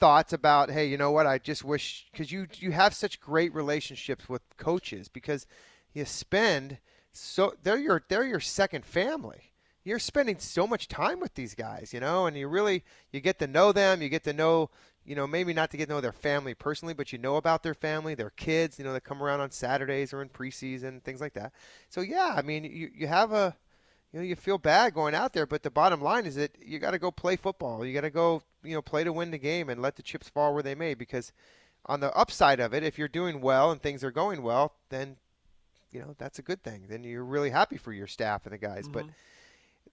thoughts 0.00 0.32
about 0.32 0.72
hey 0.72 0.86
you 0.86 0.96
know 0.96 1.12
what? 1.12 1.28
I 1.28 1.38
just 1.38 1.64
wish 1.64 2.08
because 2.10 2.32
you 2.32 2.48
you 2.56 2.72
have 2.72 2.92
such 2.92 3.20
great 3.20 3.54
relationships 3.54 4.28
with 4.28 4.42
coaches 4.56 5.08
because 5.08 5.46
you 5.92 6.04
spend 6.04 6.78
so 7.12 7.54
they're 7.62 7.78
your 7.78 8.02
they're 8.08 8.24
your 8.24 8.40
second 8.40 8.84
family. 8.84 9.52
You're 9.84 9.98
spending 9.98 10.38
so 10.38 10.66
much 10.66 10.86
time 10.86 11.18
with 11.18 11.34
these 11.34 11.54
guys, 11.54 11.92
you 11.92 12.00
know, 12.00 12.26
and 12.26 12.36
you 12.36 12.48
really 12.48 12.84
you 13.12 13.20
get 13.20 13.38
to 13.40 13.46
know 13.46 13.72
them. 13.72 14.00
You 14.00 14.08
get 14.08 14.24
to 14.24 14.32
know, 14.32 14.70
you 15.04 15.16
know, 15.16 15.26
maybe 15.26 15.52
not 15.52 15.70
to 15.72 15.76
get 15.76 15.88
to 15.88 15.94
know 15.94 16.00
their 16.00 16.12
family 16.12 16.54
personally, 16.54 16.94
but 16.94 17.12
you 17.12 17.18
know 17.18 17.36
about 17.36 17.62
their 17.62 17.74
family, 17.74 18.14
their 18.14 18.30
kids, 18.30 18.78
you 18.78 18.84
know, 18.84 18.92
that 18.92 19.04
come 19.04 19.22
around 19.22 19.40
on 19.40 19.50
Saturdays 19.50 20.12
or 20.12 20.22
in 20.22 20.28
preseason, 20.28 21.02
things 21.02 21.20
like 21.20 21.34
that. 21.34 21.52
So 21.88 22.00
yeah, 22.00 22.34
I 22.36 22.42
mean, 22.42 22.64
you 22.64 22.90
you 22.94 23.06
have 23.08 23.32
a 23.32 23.56
you 24.12 24.20
know, 24.20 24.24
you 24.24 24.36
feel 24.36 24.58
bad 24.58 24.94
going 24.94 25.14
out 25.14 25.32
there, 25.32 25.46
but 25.46 25.62
the 25.62 25.70
bottom 25.70 26.00
line 26.00 26.26
is 26.26 26.34
that 26.36 26.56
you 26.64 26.78
got 26.78 26.90
to 26.90 26.98
go 26.98 27.10
play 27.10 27.36
football. 27.36 27.84
You 27.84 27.94
got 27.94 28.02
to 28.02 28.10
go, 28.10 28.42
you 28.62 28.74
know, 28.74 28.82
play 28.82 29.04
to 29.04 29.12
win 29.12 29.30
the 29.30 29.38
game 29.38 29.68
and 29.68 29.80
let 29.80 29.96
the 29.96 30.02
chips 30.02 30.28
fall 30.28 30.52
where 30.52 30.62
they 30.62 30.74
may. 30.74 30.92
Because 30.92 31.32
on 31.86 32.00
the 32.00 32.14
upside 32.14 32.60
of 32.60 32.74
it, 32.74 32.82
if 32.82 32.98
you're 32.98 33.08
doing 33.08 33.40
well 33.40 33.70
and 33.70 33.80
things 33.80 34.04
are 34.04 34.10
going 34.10 34.42
well, 34.42 34.74
then 34.90 35.16
you 35.92 36.00
know 36.00 36.14
that's 36.18 36.38
a 36.38 36.42
good 36.42 36.62
thing. 36.62 36.86
Then 36.88 37.04
you're 37.04 37.24
really 37.24 37.50
happy 37.50 37.76
for 37.76 37.92
your 37.92 38.06
staff 38.06 38.44
and 38.46 38.52
the 38.52 38.58
guys. 38.58 38.88
But 38.88 39.06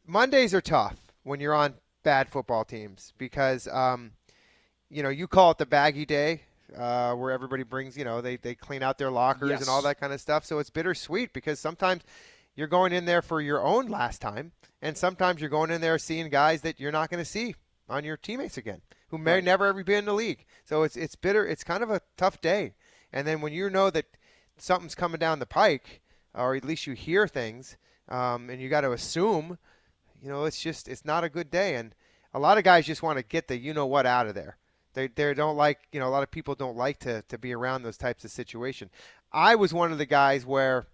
Mondays 0.05 0.53
are 0.53 0.61
tough 0.61 0.97
when 1.23 1.39
you're 1.39 1.53
on 1.53 1.75
bad 2.03 2.29
football 2.29 2.63
teams 2.65 3.13
because 3.17 3.67
um, 3.67 4.11
you 4.89 5.03
know 5.03 5.09
you 5.09 5.27
call 5.27 5.51
it 5.51 5.57
the 5.57 5.65
baggy 5.65 6.05
day. 6.05 6.41
Uh, 6.77 7.15
where 7.15 7.31
everybody 7.31 7.63
brings, 7.63 7.97
you 7.97 8.05
know, 8.05 8.21
they, 8.21 8.35
they 8.35 8.53
clean 8.53 8.83
out 8.83 8.99
their 8.99 9.09
lockers 9.09 9.49
Yes. 9.49 9.61
and 9.61 9.69
all 9.71 9.81
that 9.81 9.99
kind 9.99 10.13
of 10.13 10.21
stuff. 10.21 10.45
So 10.45 10.59
it's 10.59 10.69
bittersweet 10.69 11.33
because 11.33 11.59
sometimes 11.59 12.03
you're 12.55 12.67
going 12.67 12.93
in 12.93 13.05
there 13.05 13.23
for 13.23 13.41
your 13.41 13.59
own 13.65 13.87
last 13.87 14.21
time, 14.21 14.51
and 14.79 14.95
sometimes 14.95 15.41
you're 15.41 15.49
going 15.49 15.71
in 15.71 15.81
there 15.81 15.97
seeing 15.97 16.29
guys 16.29 16.61
that 16.61 16.79
you're 16.79 16.91
not 16.91 17.09
going 17.09 17.23
to 17.23 17.27
see 17.27 17.55
on 17.89 18.03
your 18.03 18.17
teammates 18.17 18.55
again, 18.55 18.81
who 19.07 19.17
may 19.17 19.33
Right. 19.33 19.43
never 19.43 19.65
ever 19.65 19.83
be 19.83 19.95
in 19.95 20.05
the 20.05 20.13
league. 20.13 20.45
So 20.63 20.83
it's 20.83 20.95
it's 20.95 21.15
bitter. 21.15 21.43
It's 21.43 21.63
kind 21.63 21.81
of 21.81 21.89
a 21.89 22.01
tough 22.17 22.39
day. 22.39 22.75
And 23.11 23.25
then 23.25 23.41
when 23.41 23.51
you 23.51 23.71
know 23.71 23.89
that 23.89 24.05
something's 24.61 24.95
coming 24.95 25.19
down 25.19 25.39
the 25.39 25.45
pike, 25.45 26.01
or 26.33 26.55
at 26.55 26.63
least 26.65 26.87
you 26.87 26.93
hear 26.93 27.27
things, 27.27 27.77
um, 28.07 28.49
and 28.49 28.61
you 28.61 28.69
got 28.69 28.81
to 28.81 28.91
assume, 28.91 29.57
you 30.21 30.29
know, 30.29 30.45
it's 30.45 30.61
just 30.61 30.87
it's 30.87 31.05
not 31.05 31.23
a 31.23 31.29
good 31.29 31.49
day. 31.49 31.75
And 31.75 31.93
a 32.33 32.39
lot 32.39 32.57
of 32.57 32.63
guys 32.63 32.85
just 32.85 33.03
want 33.03 33.17
to 33.17 33.23
get 33.23 33.47
the 33.47 33.57
you 33.57 33.73
know 33.73 33.85
what 33.85 34.05
out 34.05 34.27
of 34.27 34.35
there. 34.35 34.57
They 34.93 35.07
they 35.07 35.33
don't 35.33 35.55
like 35.57 35.79
you 35.91 35.99
know 35.99 36.07
a 36.07 36.09
lot 36.09 36.23
of 36.23 36.31
people 36.31 36.55
don't 36.55 36.77
like 36.77 36.99
to 36.99 37.21
to 37.23 37.37
be 37.37 37.53
around 37.53 37.83
those 37.83 37.97
types 37.97 38.23
of 38.25 38.31
situation. 38.31 38.89
I 39.31 39.55
was 39.55 39.73
one 39.73 39.91
of 39.91 39.97
the 39.97 40.05
guys 40.05 40.45
where 40.45 40.87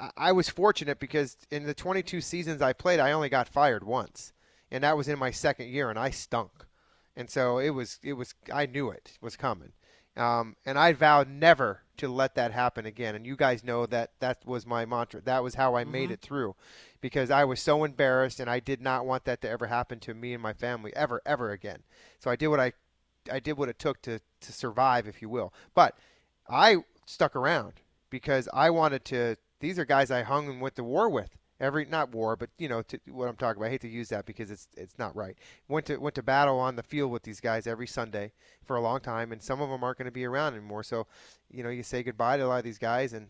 I- 0.00 0.10
I 0.16 0.32
was 0.32 0.48
fortunate 0.48 0.98
because 0.98 1.36
in 1.50 1.64
the 1.64 1.74
22 1.74 2.20
seasons 2.20 2.62
I 2.62 2.72
played, 2.72 3.00
I 3.00 3.12
only 3.12 3.28
got 3.28 3.48
fired 3.48 3.84
once, 3.84 4.32
and 4.70 4.82
that 4.84 4.96
was 4.96 5.08
in 5.08 5.18
my 5.18 5.30
second 5.30 5.68
year, 5.68 5.90
and 5.90 5.98
I 5.98 6.10
stunk, 6.10 6.50
and 7.16 7.30
so 7.30 7.58
it 7.58 7.70
was 7.70 7.98
it 8.02 8.14
was 8.14 8.34
I 8.52 8.66
knew 8.66 8.90
it 8.90 9.18
was 9.20 9.36
coming, 9.36 9.72
um, 10.18 10.56
and 10.66 10.78
I 10.78 10.92
vowed 10.92 11.28
never 11.28 11.82
to 11.96 12.08
let 12.08 12.34
that 12.36 12.52
happen 12.52 12.86
again. 12.86 13.14
And 13.14 13.26
you 13.26 13.36
guys 13.36 13.64
know 13.64 13.86
that 13.86 14.12
that 14.20 14.46
was 14.46 14.66
my 14.66 14.84
mantra. 14.84 15.20
That 15.20 15.42
was 15.42 15.54
how 15.56 15.76
I 15.76 15.84
made 15.84 16.10
it 16.10 16.20
through, 16.20 16.54
because 17.00 17.30
I 17.30 17.44
was 17.44 17.60
so 17.60 17.84
embarrassed, 17.84 18.40
and 18.40 18.48
I 18.48 18.60
did 18.60 18.80
not 18.80 19.06
want 19.06 19.24
that 19.24 19.40
to 19.42 19.48
ever 19.50 19.66
happen 19.66 19.98
to 20.00 20.14
me 20.14 20.34
and 20.34 20.42
my 20.42 20.52
family 20.52 20.94
ever 20.94 21.20
ever 21.26 21.50
again. 21.50 21.82
So 22.18 22.30
I 22.30 22.36
did 22.36 22.48
what 22.48 22.60
I 22.60 22.72
I 23.32 23.40
did 23.40 23.58
what 23.58 23.68
it 23.68 23.78
took 23.78 24.02
to 24.02 24.20
to 24.40 24.52
survive, 24.52 25.06
if 25.08 25.22
you 25.22 25.28
will. 25.28 25.52
But 25.74 25.96
I 26.48 26.78
stuck 27.06 27.34
around 27.34 27.74
because 28.10 28.48
I 28.52 28.70
wanted 28.70 29.04
to. 29.06 29.36
These 29.60 29.78
are 29.78 29.84
guys 29.84 30.10
I 30.10 30.22
hung 30.22 30.48
and 30.48 30.60
went 30.60 30.76
to 30.76 30.84
war 30.84 31.08
with 31.08 31.36
every 31.60 31.84
not 31.84 32.12
war, 32.12 32.36
but 32.36 32.50
you 32.58 32.68
know 32.68 32.82
to, 32.82 32.98
what 33.10 33.28
I'm 33.28 33.36
talking 33.36 33.60
about. 33.60 33.66
I 33.66 33.70
hate 33.70 33.80
to 33.82 33.88
use 33.88 34.08
that 34.10 34.26
because 34.26 34.50
it's 34.50 34.68
it's 34.76 34.98
not 34.98 35.14
right. 35.16 35.36
Went 35.68 35.86
to 35.86 35.96
went 35.96 36.14
to 36.16 36.22
battle 36.22 36.58
on 36.58 36.76
the 36.76 36.82
field 36.82 37.10
with 37.10 37.22
these 37.22 37.40
guys 37.40 37.66
every 37.66 37.86
Sunday 37.86 38.32
for 38.64 38.76
a 38.76 38.80
long 38.80 39.00
time, 39.00 39.32
and 39.32 39.42
some 39.42 39.60
of 39.60 39.70
them 39.70 39.82
aren't 39.82 39.98
going 39.98 40.06
to 40.06 40.12
be 40.12 40.24
around 40.24 40.54
anymore. 40.54 40.82
So, 40.82 41.06
you 41.50 41.62
know, 41.62 41.70
you 41.70 41.82
say 41.82 42.02
goodbye 42.02 42.36
to 42.36 42.44
a 42.44 42.48
lot 42.48 42.58
of 42.58 42.64
these 42.64 42.78
guys, 42.78 43.12
and 43.12 43.28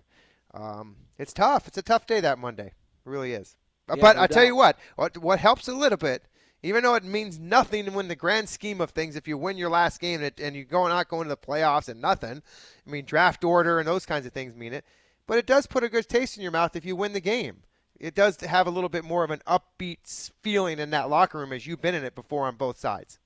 um, 0.54 0.96
it's 1.18 1.32
tough. 1.32 1.68
It's 1.68 1.78
a 1.78 1.82
tough 1.82 2.06
day 2.06 2.20
that 2.20 2.38
Monday. 2.38 2.66
It 2.66 2.74
really 3.04 3.32
is. 3.32 3.56
Yeah, 3.88 3.96
but 4.00 4.16
no 4.16 4.22
I 4.22 4.26
tell 4.26 4.44
you 4.44 4.56
what, 4.56 4.78
what 4.96 5.18
what 5.18 5.38
helps 5.38 5.68
a 5.68 5.74
little 5.74 5.98
bit. 5.98 6.24
Even 6.60 6.82
though 6.82 6.96
it 6.96 7.04
means 7.04 7.38
nothing 7.38 7.86
in 7.86 8.08
the 8.08 8.16
grand 8.16 8.48
scheme 8.48 8.80
of 8.80 8.90
things, 8.90 9.14
if 9.14 9.28
you 9.28 9.38
win 9.38 9.56
your 9.56 9.70
last 9.70 10.00
game 10.00 10.20
and, 10.20 10.40
and 10.40 10.56
you're 10.56 10.64
going 10.64 10.88
not 10.88 11.08
going 11.08 11.22
to 11.22 11.28
the 11.28 11.36
playoffs 11.36 11.88
and 11.88 12.00
nothing, 12.00 12.42
I 12.84 12.90
mean 12.90 13.04
draft 13.04 13.44
order 13.44 13.78
and 13.78 13.86
those 13.86 14.04
kinds 14.04 14.26
of 14.26 14.32
things 14.32 14.56
mean 14.56 14.72
it. 14.72 14.84
But 15.28 15.38
it 15.38 15.46
does 15.46 15.68
put 15.68 15.84
a 15.84 15.88
good 15.88 16.08
taste 16.08 16.36
in 16.36 16.42
your 16.42 16.50
mouth 16.50 16.74
if 16.74 16.84
you 16.84 16.96
win 16.96 17.12
the 17.12 17.20
game. 17.20 17.62
It 17.98 18.14
does 18.14 18.40
have 18.42 18.66
a 18.66 18.70
little 18.70 18.88
bit 18.88 19.04
more 19.04 19.24
of 19.24 19.30
an 19.30 19.40
upbeat 19.46 20.30
feeling 20.42 20.78
in 20.78 20.90
that 20.90 21.08
locker 21.10 21.38
room 21.38 21.52
as 21.52 21.66
you've 21.66 21.82
been 21.82 21.94
in 21.94 22.04
it 22.04 22.14
before 22.14 22.46
on 22.46 22.54
both 22.56 22.78
sides. 22.78 23.18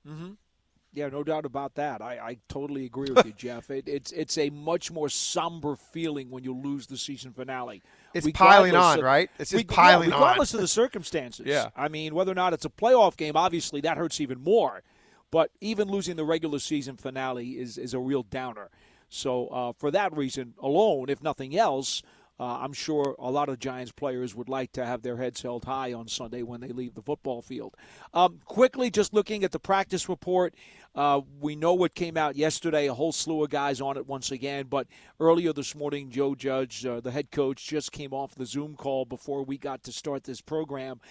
Yeah, 0.95 1.09
no 1.09 1.23
doubt 1.23 1.45
about 1.45 1.73
that. 1.75 2.01
I, 2.03 2.19
I 2.19 2.37
totally 2.47 2.85
agree 2.85 3.11
with 3.11 3.25
you, 3.25 3.33
Jeff. 3.37 3.71
It, 3.71 3.87
it's 3.87 4.11
it's 4.11 4.37
a 4.37 4.51
much 4.51 4.91
more 4.91 5.09
somber 5.09 5.75
feeling 5.75 6.29
when 6.29 6.43
you 6.43 6.53
lose 6.55 6.85
the 6.85 6.97
season 6.97 7.33
finale. 7.33 7.81
It's 8.13 8.29
piling 8.31 8.75
on, 8.75 8.99
of- 8.99 9.03
right? 9.03 9.29
It's 9.39 9.49
just 9.49 9.59
reg- 9.65 9.71
yeah, 9.71 9.75
piling 9.75 10.13
on. 10.13 10.19
regardless 10.19 10.53
of 10.53 10.61
the 10.61 10.67
circumstances. 10.67 11.47
Yeah. 11.47 11.69
I 11.75 11.87
mean, 11.87 12.13
whether 12.13 12.31
or 12.31 12.35
not 12.35 12.53
it's 12.53 12.65
a 12.65 12.69
playoff 12.69 13.17
game, 13.17 13.35
obviously 13.35 13.81
that 13.81 13.97
hurts 13.97 14.21
even 14.21 14.43
more. 14.43 14.83
But 15.31 15.49
even 15.61 15.87
losing 15.87 16.15
the 16.15 16.25
regular 16.25 16.59
season 16.59 16.95
finale 16.95 17.51
is 17.59 17.79
is 17.79 17.95
a 17.95 17.99
real 17.99 18.21
downer. 18.21 18.69
So 19.09 19.47
uh, 19.47 19.73
for 19.73 19.89
that 19.91 20.15
reason 20.15 20.53
alone, 20.59 21.09
if 21.09 21.23
nothing 21.23 21.57
else, 21.57 22.03
uh, 22.39 22.59
I'm 22.61 22.73
sure 22.73 23.15
a 23.19 23.29
lot 23.29 23.49
of 23.49 23.59
Giants 23.59 23.91
players 23.91 24.33
would 24.35 24.49
like 24.49 24.71
to 24.73 24.85
have 24.85 25.01
their 25.01 25.17
heads 25.17 25.41
held 25.41 25.65
high 25.65 25.93
on 25.93 26.07
Sunday 26.07 26.41
when 26.41 26.61
they 26.61 26.69
leave 26.69 26.95
the 26.95 27.01
football 27.01 27.41
field. 27.41 27.75
Um, 28.13 28.39
quickly, 28.45 28.89
just 28.89 29.13
looking 29.13 29.43
at 29.43 29.51
the 29.51 29.59
practice 29.59 30.09
report, 30.09 30.55
uh, 30.95 31.21
we 31.39 31.55
know 31.55 31.73
what 31.73 31.93
came 31.93 32.17
out 32.17 32.35
yesterday. 32.35 32.87
A 32.87 32.93
whole 32.93 33.11
slew 33.11 33.43
of 33.43 33.49
guys 33.49 33.81
on 33.81 33.97
it 33.97 34.07
once 34.07 34.31
again. 34.31 34.65
But 34.67 34.87
earlier 35.19 35.53
this 35.53 35.75
morning, 35.75 36.09
Joe 36.09 36.33
Judge, 36.33 36.85
uh, 36.85 36.99
the 37.01 37.11
head 37.11 37.31
coach, 37.31 37.65
just 37.67 37.91
came 37.91 38.13
off 38.13 38.35
the 38.35 38.45
Zoom 38.45 38.75
call 38.75 39.05
before 39.05 39.43
we 39.43 39.57
got 39.57 39.83
to 39.83 39.91
start 39.91 40.23
this 40.23 40.41
program, 40.41 41.01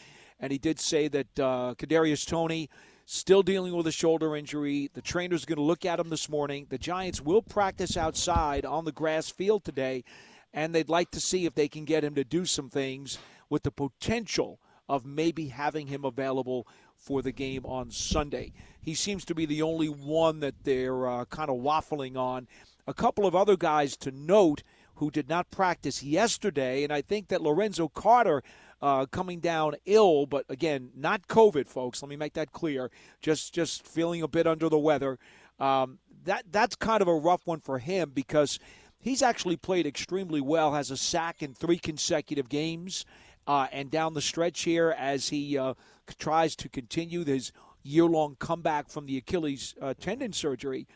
and 0.41 0.51
he 0.51 0.59
did 0.59 0.81
say 0.81 1.09
that 1.09 1.39
uh, 1.39 1.75
Kadarius 1.79 2.27
Toney 2.27 2.69
still 3.07 3.43
dealing 3.43 3.75
with 3.75 3.87
a 3.87 3.93
shoulder 3.93 4.37
injury. 4.37 4.91
The 4.95 5.03
trainer's 5.03 5.45
going 5.45 5.57
to 5.57 5.63
look 5.63 5.85
at 5.85 6.01
him 6.01 6.09
this 6.09 6.29
morning. 6.29 6.67
The 6.69 6.79
Giants 6.79 7.21
will 7.21 7.43
practice 7.43 7.97
outside 7.97 8.65
on 8.65 8.85
the 8.85 8.93
grass 8.93 9.29
field 9.29 9.65
today, 9.65 10.05
and 10.53 10.75
they'd 10.75 10.89
like 10.89 11.11
to 11.13 11.21
see 11.21 11.47
if 11.47 11.55
they 11.55 11.69
can 11.69 11.85
get 11.85 12.05
him 12.05 12.15
to 12.15 12.25
do 12.25 12.45
some 12.45 12.69
things 12.69 13.19
with 13.49 13.63
the 13.63 13.71
potential 13.71 14.59
of 14.89 15.07
maybe 15.07 15.49
having 15.49 15.87
him 15.87 16.05
available 16.05 16.67
for 16.97 17.23
the 17.23 17.33
game 17.33 17.65
on 17.65 17.91
Sunday. 17.91 18.53
He 18.81 18.95
seems 18.95 19.25
to 19.27 19.35
be 19.35 19.47
the 19.47 19.63
only 19.63 19.89
one 19.89 20.41
that 20.41 20.65
they're 20.65 21.07
uh, 21.07 21.25
kind 21.27 21.51
of 21.51 21.57
waffling 21.57 22.17
on. 22.17 22.47
A 22.87 22.95
couple 22.95 23.27
of 23.27 23.35
other 23.35 23.57
guys 23.57 23.97
to 23.99 24.11
note 24.11 24.63
who 24.97 25.11
did 25.11 25.29
not 25.29 25.51
practice 25.51 26.03
yesterday, 26.03 26.85
and 26.85 26.93
I 26.93 27.01
think 27.01 27.29
that 27.29 27.43
Lorenzo 27.43 27.89
Carter 27.89 28.43
uh, 28.81 29.07
coming 29.07 29.41
down 29.41 29.77
ill, 29.87 30.27
but 30.27 30.45
again, 30.49 30.91
not 30.97 31.29
COVID, 31.29 31.69
folks. 31.69 32.03
Let 32.03 32.09
me 32.09 32.17
make 32.17 32.35
that 32.35 32.53
clear. 32.53 32.91
Just 33.21 33.55
just 33.55 33.87
feeling 33.87 34.23
a 34.23 34.29
bit 34.29 34.47
under 34.47 34.69
the 34.69 34.79
weather. 34.79 35.19
Um, 35.61 35.99
that 36.25 36.45
that's 36.51 36.75
kind 36.75 37.01
of 37.01 37.09
a 37.09 37.15
rough 37.15 37.47
one 37.47 37.61
for 37.61 37.79
him 37.79 38.11
because 38.13 38.59
he's 39.03 39.23
actually 39.23 39.57
played 39.57 39.87
extremely 39.87 40.41
well. 40.41 40.73
Has 40.73 40.91
a 40.91 40.97
sack 40.97 41.43
in 41.43 41.53
three 41.53 41.79
consecutive 41.79 42.49
games, 42.49 43.05
uh, 43.47 43.67
and 43.71 43.91
down 43.91 44.15
the 44.15 44.23
stretch 44.23 44.63
here 44.63 44.95
as 44.97 45.29
he 45.29 45.59
uh, 45.59 45.75
tries 46.19 46.57
to 46.57 46.69
continue 46.71 47.25
his 47.25 47.53
year-long 47.83 48.37
comeback 48.39 48.89
from 48.89 49.07
the 49.07 49.19
Achilles 49.19 49.75
uh, 49.83 49.93
tendon 50.01 50.33
surgery. 50.33 50.87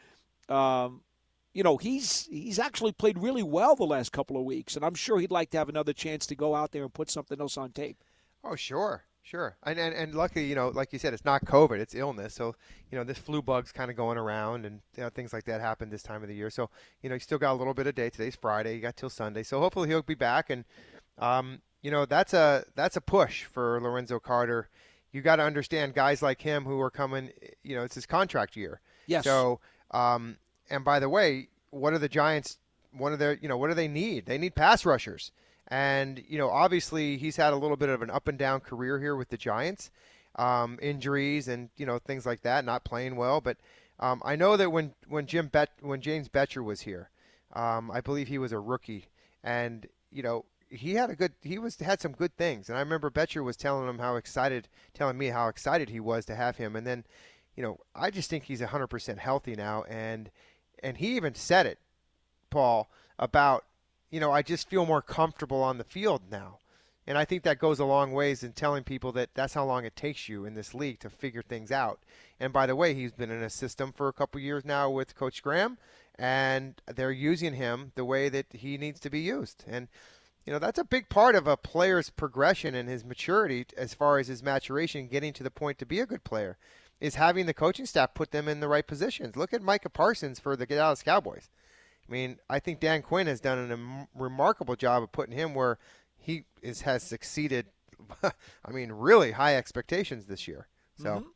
Um, 0.48 1.02
you 1.56 1.62
know 1.62 1.78
he's 1.78 2.26
he's 2.26 2.58
actually 2.58 2.92
played 2.92 3.18
really 3.18 3.42
well 3.42 3.74
the 3.74 3.84
last 3.84 4.12
couple 4.12 4.36
of 4.36 4.44
weeks, 4.44 4.76
and 4.76 4.84
I'm 4.84 4.94
sure 4.94 5.18
he'd 5.18 5.30
like 5.30 5.50
to 5.50 5.58
have 5.58 5.70
another 5.70 5.94
chance 5.94 6.26
to 6.26 6.36
go 6.36 6.54
out 6.54 6.72
there 6.72 6.82
and 6.82 6.92
put 6.92 7.10
something 7.10 7.40
else 7.40 7.56
on 7.56 7.72
tape. 7.72 8.04
Oh, 8.44 8.56
sure, 8.56 9.05
sure. 9.26 9.56
And, 9.64 9.78
and 9.78 9.94
and 9.94 10.14
luckily, 10.14 10.46
you 10.46 10.54
know, 10.54 10.68
like 10.68 10.92
you 10.92 10.98
said, 10.98 11.12
it's 11.12 11.24
not 11.24 11.44
COVID; 11.44 11.78
it's 11.78 11.94
illness. 11.94 12.34
So, 12.34 12.54
you 12.90 12.96
know, 12.98 13.04
this 13.04 13.18
flu 13.18 13.42
bug's 13.42 13.72
kind 13.72 13.90
of 13.90 13.96
going 13.96 14.18
around, 14.18 14.64
and 14.64 14.80
you 14.96 15.02
know, 15.02 15.10
things 15.10 15.32
like 15.32 15.44
that 15.44 15.60
happen 15.60 15.90
this 15.90 16.02
time 16.02 16.22
of 16.22 16.28
the 16.28 16.34
year. 16.34 16.50
So, 16.50 16.70
you 17.02 17.08
know, 17.08 17.14
you 17.14 17.20
still 17.20 17.38
got 17.38 17.52
a 17.52 17.58
little 17.58 17.74
bit 17.74 17.86
of 17.86 17.94
day. 17.94 18.10
Today's 18.10 18.36
Friday. 18.36 18.74
You 18.76 18.80
got 18.80 18.96
till 18.96 19.10
Sunday. 19.10 19.42
So 19.42 19.60
hopefully 19.60 19.88
he'll 19.88 20.02
be 20.02 20.14
back. 20.14 20.50
And, 20.50 20.64
um, 21.18 21.60
you 21.82 21.90
know, 21.90 22.06
that's 22.06 22.32
a 22.32 22.64
that's 22.74 22.96
a 22.96 23.00
push 23.00 23.44
for 23.44 23.80
Lorenzo 23.80 24.18
Carter. 24.18 24.68
You 25.12 25.22
got 25.22 25.36
to 25.36 25.42
understand 25.42 25.94
guys 25.94 26.22
like 26.22 26.40
him 26.40 26.64
who 26.64 26.80
are 26.80 26.90
coming. 26.90 27.30
You 27.62 27.76
know, 27.76 27.84
it's 27.84 27.94
his 27.94 28.06
contract 28.06 28.56
year. 28.56 28.80
Yes. 29.06 29.24
So, 29.24 29.60
um, 29.90 30.36
and 30.70 30.84
by 30.84 31.00
the 31.00 31.08
way, 31.08 31.48
what 31.70 31.92
are 31.92 31.98
the 31.98 32.08
Giants? 32.08 32.58
One 32.92 33.12
of 33.12 33.18
their, 33.18 33.34
you 33.34 33.48
know, 33.48 33.58
what 33.58 33.68
do 33.68 33.74
they 33.74 33.88
need? 33.88 34.26
They 34.26 34.38
need 34.38 34.54
pass 34.54 34.86
rushers. 34.86 35.30
And, 35.68 36.22
you 36.28 36.38
know, 36.38 36.48
obviously 36.48 37.16
he's 37.16 37.36
had 37.36 37.52
a 37.52 37.56
little 37.56 37.76
bit 37.76 37.88
of 37.88 38.02
an 38.02 38.10
up 38.10 38.28
and 38.28 38.38
down 38.38 38.60
career 38.60 39.00
here 39.00 39.16
with 39.16 39.30
the 39.30 39.36
Giants, 39.36 39.90
um, 40.36 40.78
injuries 40.80 41.48
and, 41.48 41.70
you 41.76 41.86
know, 41.86 41.98
things 41.98 42.24
like 42.24 42.42
that, 42.42 42.64
not 42.64 42.84
playing 42.84 43.16
well. 43.16 43.40
But 43.40 43.56
um, 43.98 44.22
I 44.24 44.36
know 44.36 44.56
that 44.56 44.70
when, 44.70 44.94
when 45.08 45.26
Jim 45.26 45.48
Bet, 45.48 45.70
when 45.80 46.00
James 46.00 46.28
Bettcher 46.28 46.62
was 46.64 46.82
here, 46.82 47.10
um, 47.54 47.90
I 47.90 48.00
believe 48.00 48.28
he 48.28 48.38
was 48.38 48.52
a 48.52 48.60
rookie. 48.60 49.06
And, 49.42 49.86
you 50.12 50.22
know, 50.22 50.44
he 50.68 50.94
had 50.94 51.10
a 51.10 51.16
good, 51.16 51.32
he 51.42 51.58
was, 51.58 51.76
had 51.76 52.00
some 52.00 52.12
good 52.12 52.36
things. 52.36 52.68
And 52.68 52.76
I 52.76 52.80
remember 52.80 53.10
Bettcher 53.10 53.42
was 53.42 53.56
telling 53.56 53.88
him 53.88 53.98
how 53.98 54.16
excited, 54.16 54.68
telling 54.94 55.18
me 55.18 55.28
how 55.28 55.48
excited 55.48 55.88
he 55.88 56.00
was 56.00 56.24
to 56.26 56.36
have 56.36 56.56
him. 56.58 56.76
And 56.76 56.86
then, 56.86 57.04
you 57.56 57.62
know, 57.62 57.80
I 57.94 58.10
just 58.10 58.30
think 58.30 58.44
he's 58.44 58.60
100% 58.60 59.18
healthy 59.18 59.56
now. 59.56 59.84
And, 59.88 60.30
and 60.82 60.98
he 60.98 61.16
even 61.16 61.34
said 61.34 61.66
it, 61.66 61.78
Paul, 62.50 62.90
about, 63.18 63.64
you 64.10 64.20
know, 64.20 64.32
I 64.32 64.42
just 64.42 64.68
feel 64.68 64.86
more 64.86 65.02
comfortable 65.02 65.62
on 65.62 65.78
the 65.78 65.84
field 65.84 66.22
now. 66.30 66.58
And 67.06 67.16
I 67.16 67.24
think 67.24 67.44
that 67.44 67.60
goes 67.60 67.78
a 67.78 67.84
long 67.84 68.12
ways 68.12 68.42
in 68.42 68.52
telling 68.52 68.82
people 68.82 69.12
that 69.12 69.30
that's 69.34 69.54
how 69.54 69.64
long 69.64 69.84
it 69.84 69.94
takes 69.94 70.28
you 70.28 70.44
in 70.44 70.54
this 70.54 70.74
league 70.74 70.98
to 71.00 71.10
figure 71.10 71.42
things 71.42 71.70
out. 71.70 72.00
And 72.40 72.52
by 72.52 72.66
the 72.66 72.74
way, 72.74 72.94
he's 72.94 73.12
been 73.12 73.30
in 73.30 73.42
a 73.42 73.50
system 73.50 73.92
for 73.92 74.08
a 74.08 74.12
couple 74.12 74.40
years 74.40 74.64
now 74.64 74.90
with 74.90 75.14
Coach 75.14 75.42
Graham, 75.42 75.78
and 76.18 76.80
they're 76.92 77.12
using 77.12 77.54
him 77.54 77.92
the 77.94 78.04
way 78.04 78.28
that 78.28 78.46
he 78.50 78.76
needs 78.76 78.98
to 79.00 79.10
be 79.10 79.20
used. 79.20 79.64
And 79.68 79.86
you 80.44 80.52
know 80.52 80.58
that's 80.60 80.78
a 80.78 80.84
big 80.84 81.08
part 81.08 81.34
of 81.34 81.48
a 81.48 81.56
player's 81.56 82.10
progression 82.10 82.74
and 82.74 82.88
his 82.88 83.04
maturity 83.04 83.66
as 83.76 83.94
far 83.94 84.18
as 84.18 84.28
his 84.28 84.42
maturation, 84.42 85.08
getting 85.08 85.32
to 85.34 85.42
the 85.42 85.50
point 85.50 85.78
to 85.78 85.86
be 85.86 86.00
a 86.00 86.06
good 86.06 86.24
player, 86.24 86.56
is 87.00 87.16
having 87.16 87.46
the 87.46 87.54
coaching 87.54 87.86
staff 87.86 88.14
put 88.14 88.30
them 88.30 88.48
in 88.48 88.60
the 88.60 88.68
right 88.68 88.86
positions. 88.86 89.36
Look 89.36 89.52
at 89.52 89.62
Micah 89.62 89.90
Parsons 89.90 90.40
for 90.40 90.56
the 90.56 90.66
Dallas 90.66 91.02
Cowboys. 91.02 91.50
I 92.08 92.12
mean, 92.12 92.38
I 92.48 92.60
think 92.60 92.80
Dan 92.80 93.02
Quinn 93.02 93.26
has 93.26 93.40
done 93.40 93.70
a 93.70 93.72
em- 93.72 94.08
remarkable 94.14 94.76
job 94.76 95.02
of 95.02 95.12
putting 95.12 95.36
him 95.36 95.54
where 95.54 95.78
he 96.16 96.44
is 96.62 96.82
has 96.82 97.02
succeeded. 97.02 97.66
I 98.22 98.70
mean, 98.70 98.92
really 98.92 99.32
high 99.32 99.56
expectations 99.56 100.26
this 100.26 100.46
year. 100.46 100.68
So 100.98 101.26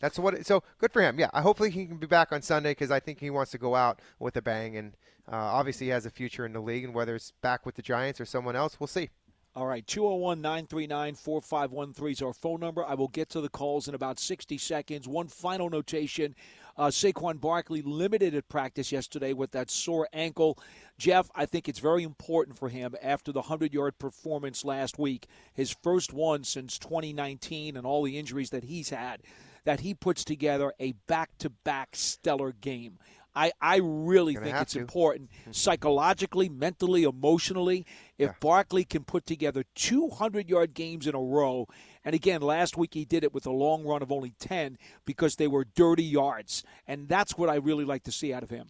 that's 0.00 0.18
what. 0.18 0.34
It, 0.34 0.46
so 0.46 0.62
good 0.78 0.92
for 0.92 1.02
him. 1.02 1.18
Yeah, 1.18 1.30
I 1.32 1.40
hopefully 1.40 1.70
he 1.70 1.86
can 1.86 1.96
be 1.96 2.06
back 2.06 2.32
on 2.32 2.42
Sunday 2.42 2.72
because 2.72 2.90
I 2.90 3.00
think 3.00 3.20
he 3.20 3.30
wants 3.30 3.50
to 3.52 3.58
go 3.58 3.74
out 3.74 4.00
with 4.18 4.36
a 4.36 4.42
bang, 4.42 4.76
and 4.76 4.94
uh, 5.30 5.36
obviously 5.36 5.86
he 5.86 5.90
has 5.90 6.06
a 6.06 6.10
future 6.10 6.46
in 6.46 6.52
the 6.52 6.60
league. 6.60 6.84
And 6.84 6.94
whether 6.94 7.14
it's 7.14 7.32
back 7.42 7.66
with 7.66 7.74
the 7.74 7.82
Giants 7.82 8.20
or 8.20 8.24
someone 8.24 8.56
else, 8.56 8.78
we'll 8.78 8.86
see. 8.86 9.10
All 9.56 9.66
right, 9.66 9.84
201 9.84 10.40
939 10.40 11.14
4513 11.16 12.12
is 12.12 12.22
our 12.22 12.32
phone 12.32 12.60
number. 12.60 12.84
I 12.84 12.94
will 12.94 13.08
get 13.08 13.28
to 13.30 13.40
the 13.40 13.48
calls 13.48 13.88
in 13.88 13.96
about 13.96 14.20
60 14.20 14.56
seconds. 14.58 15.08
One 15.08 15.26
final 15.26 15.68
notation 15.68 16.36
uh, 16.80 16.88
Saquon 16.88 17.38
Barkley 17.38 17.82
limited 17.82 18.34
at 18.34 18.48
practice 18.48 18.90
yesterday 18.90 19.34
with 19.34 19.50
that 19.50 19.70
sore 19.70 20.08
ankle. 20.14 20.58
Jeff, 20.96 21.30
I 21.34 21.44
think 21.44 21.68
it's 21.68 21.78
very 21.78 22.02
important 22.02 22.58
for 22.58 22.70
him 22.70 22.96
after 23.02 23.32
the 23.32 23.40
100 23.40 23.74
yard 23.74 23.98
performance 23.98 24.64
last 24.64 24.98
week, 24.98 25.26
his 25.52 25.76
first 25.82 26.14
one 26.14 26.42
since 26.42 26.78
2019 26.78 27.76
and 27.76 27.86
all 27.86 28.02
the 28.02 28.18
injuries 28.18 28.48
that 28.50 28.64
he's 28.64 28.88
had, 28.88 29.20
that 29.64 29.80
he 29.80 29.92
puts 29.92 30.24
together 30.24 30.72
a 30.80 30.92
back 31.06 31.36
to 31.40 31.50
back 31.50 31.90
stellar 31.92 32.52
game. 32.52 32.98
I, 33.34 33.52
I 33.60 33.80
really 33.82 34.34
Gonna 34.34 34.46
think 34.46 34.60
it's 34.62 34.72
to. 34.72 34.80
important 34.80 35.28
psychologically, 35.50 36.48
mentally, 36.48 37.04
emotionally. 37.04 37.84
If 38.16 38.40
Barkley 38.40 38.84
can 38.84 39.04
put 39.04 39.26
together 39.26 39.64
200 39.74 40.48
yard 40.48 40.72
games 40.72 41.06
in 41.06 41.14
a 41.14 41.20
row, 41.20 41.68
and 42.04 42.14
again, 42.14 42.40
last 42.40 42.76
week 42.76 42.94
he 42.94 43.04
did 43.04 43.24
it 43.24 43.34
with 43.34 43.46
a 43.46 43.50
long 43.50 43.84
run 43.84 44.02
of 44.02 44.10
only 44.10 44.32
10 44.38 44.78
because 45.04 45.36
they 45.36 45.48
were 45.48 45.64
dirty 45.64 46.04
yards. 46.04 46.64
And 46.86 47.08
that's 47.08 47.36
what 47.36 47.50
I 47.50 47.56
really 47.56 47.84
like 47.84 48.04
to 48.04 48.12
see 48.12 48.32
out 48.32 48.42
of 48.42 48.50
him. 48.50 48.68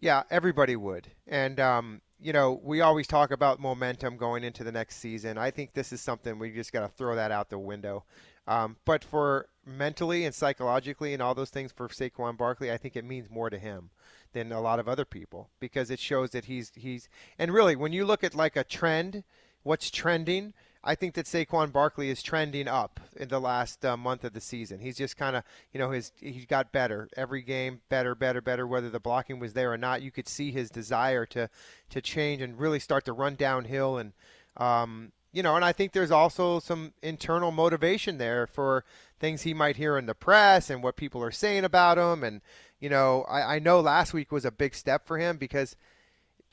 Yeah, 0.00 0.22
everybody 0.30 0.76
would. 0.76 1.08
And, 1.26 1.60
um, 1.60 2.00
you 2.20 2.32
know, 2.32 2.60
we 2.62 2.80
always 2.80 3.06
talk 3.06 3.30
about 3.30 3.60
momentum 3.60 4.16
going 4.16 4.44
into 4.44 4.64
the 4.64 4.72
next 4.72 4.96
season. 4.96 5.36
I 5.38 5.50
think 5.50 5.74
this 5.74 5.92
is 5.92 6.00
something 6.00 6.38
we 6.38 6.50
just 6.50 6.72
got 6.72 6.80
to 6.80 6.88
throw 6.88 7.14
that 7.16 7.30
out 7.30 7.50
the 7.50 7.58
window. 7.58 8.04
Um, 8.46 8.76
but 8.84 9.04
for 9.04 9.48
mentally 9.66 10.24
and 10.24 10.34
psychologically 10.34 11.12
and 11.14 11.22
all 11.22 11.34
those 11.34 11.50
things 11.50 11.72
for 11.72 11.88
Saquon 11.88 12.36
Barkley, 12.36 12.70
I 12.70 12.76
think 12.76 12.96
it 12.96 13.04
means 13.04 13.30
more 13.30 13.50
to 13.50 13.58
him 13.58 13.90
than 14.32 14.52
a 14.52 14.60
lot 14.60 14.78
of 14.78 14.88
other 14.88 15.04
people 15.04 15.48
because 15.60 15.90
it 15.90 16.00
shows 16.00 16.30
that 16.30 16.46
he's 16.46 16.72
he's 16.74 17.08
and 17.38 17.54
really 17.54 17.76
when 17.76 17.92
you 17.92 18.04
look 18.04 18.24
at 18.24 18.34
like 18.34 18.56
a 18.56 18.64
trend, 18.64 19.22
what's 19.62 19.90
trending, 19.90 20.52
I 20.86 20.94
think 20.94 21.14
that 21.14 21.24
Saquon 21.24 21.72
Barkley 21.72 22.10
is 22.10 22.22
trending 22.22 22.68
up 22.68 23.00
in 23.16 23.28
the 23.28 23.40
last 23.40 23.84
uh, 23.84 23.96
month 23.96 24.22
of 24.22 24.34
the 24.34 24.40
season. 24.40 24.80
He's 24.80 24.98
just 24.98 25.16
kind 25.16 25.34
of, 25.34 25.42
you 25.72 25.80
know, 25.80 25.90
his 25.90 26.12
he 26.20 26.44
got 26.44 26.72
better 26.72 27.08
every 27.16 27.42
game, 27.42 27.80
better, 27.88 28.14
better, 28.14 28.42
better. 28.42 28.66
Whether 28.66 28.90
the 28.90 29.00
blocking 29.00 29.38
was 29.38 29.54
there 29.54 29.72
or 29.72 29.78
not, 29.78 30.02
you 30.02 30.10
could 30.10 30.28
see 30.28 30.52
his 30.52 30.68
desire 30.68 31.24
to 31.26 31.48
to 31.88 32.00
change 32.02 32.42
and 32.42 32.58
really 32.58 32.78
start 32.78 33.04
to 33.06 33.12
run 33.12 33.34
downhill 33.34 33.98
and. 33.98 34.12
Um, 34.56 35.12
you 35.32 35.42
know, 35.42 35.56
and 35.56 35.64
I 35.64 35.72
think 35.72 35.90
there's 35.90 36.12
also 36.12 36.60
some 36.60 36.92
internal 37.02 37.50
motivation 37.50 38.18
there 38.18 38.46
for 38.46 38.84
things 39.18 39.42
he 39.42 39.52
might 39.52 39.74
hear 39.74 39.98
in 39.98 40.06
the 40.06 40.14
press 40.14 40.70
and 40.70 40.80
what 40.80 40.94
people 40.94 41.20
are 41.24 41.32
saying 41.32 41.64
about 41.64 41.98
him. 41.98 42.22
And, 42.22 42.40
you 42.78 42.88
know, 42.88 43.24
I, 43.28 43.56
I 43.56 43.58
know 43.58 43.80
last 43.80 44.14
week 44.14 44.30
was 44.30 44.44
a 44.44 44.52
big 44.52 44.76
step 44.76 45.08
for 45.08 45.18
him 45.18 45.36
because 45.36 45.74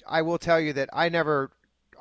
I 0.08 0.24
will 0.24 0.40
tell 0.40 0.60
you 0.60 0.74
that 0.74 0.90
I 0.92 1.10
never 1.10 1.52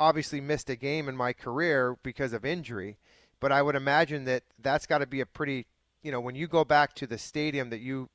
obviously 0.01 0.41
missed 0.41 0.69
a 0.69 0.77
game 0.77 1.09
in 1.09 1.17
my 1.17 1.33
career 1.33 1.97
because 2.03 2.33
of 2.33 2.45
injury, 2.45 2.99
but 3.39 3.53
I 3.53 3.63
would 3.63 3.77
imagine 3.77 4.25
that 4.25 4.43
that's 4.59 4.87
got 4.87 4.99
to 4.99 5.07
be 5.07 5.21
a 5.21 5.27
pretty, 5.27 5.67
you 6.03 6.11
know, 6.11 6.21
when 6.21 6.35
you 6.35 6.49
go 6.49 6.65
back 6.65 6.95
to 6.97 7.07
the 7.07 7.19
stadium 7.19 7.71
that 7.71 7.81
you, 7.81 8.09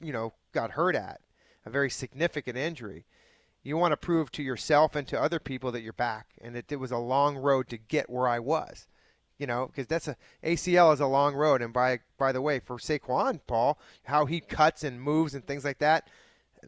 you 0.00 0.12
know, 0.12 0.32
got 0.52 0.70
hurt 0.70 0.94
at, 0.96 1.20
a 1.66 1.70
very 1.70 1.90
significant 1.90 2.56
injury 2.56 3.04
you 3.64 3.78
want 3.78 3.92
to 3.92 3.96
prove 3.96 4.30
to 4.30 4.42
yourself 4.42 4.94
and 4.94 5.08
to 5.08 5.20
other 5.20 5.40
people 5.40 5.72
that 5.72 5.80
you're 5.80 5.94
back 5.94 6.26
and 6.40 6.54
that 6.54 6.70
it 6.70 6.76
was 6.76 6.92
a 6.92 6.98
long 6.98 7.36
road 7.36 7.68
to 7.70 7.78
get 7.78 8.10
where 8.10 8.28
I 8.28 8.38
was. 8.38 8.86
You 9.38 9.48
know, 9.48 9.66
because 9.66 9.88
that's 9.88 10.06
a 10.06 10.16
ACL 10.44 10.94
is 10.94 11.00
a 11.00 11.08
long 11.08 11.34
road, 11.34 11.60
and 11.60 11.72
by 11.72 11.98
by 12.16 12.30
the 12.30 12.40
way, 12.40 12.60
for 12.60 12.76
Saquon 12.76 13.40
Paul, 13.48 13.80
how 14.04 14.26
he 14.26 14.38
cuts 14.38 14.84
and 14.84 15.02
moves 15.02 15.34
and 15.34 15.44
things 15.44 15.64
like 15.64 15.78
that, 15.78 16.08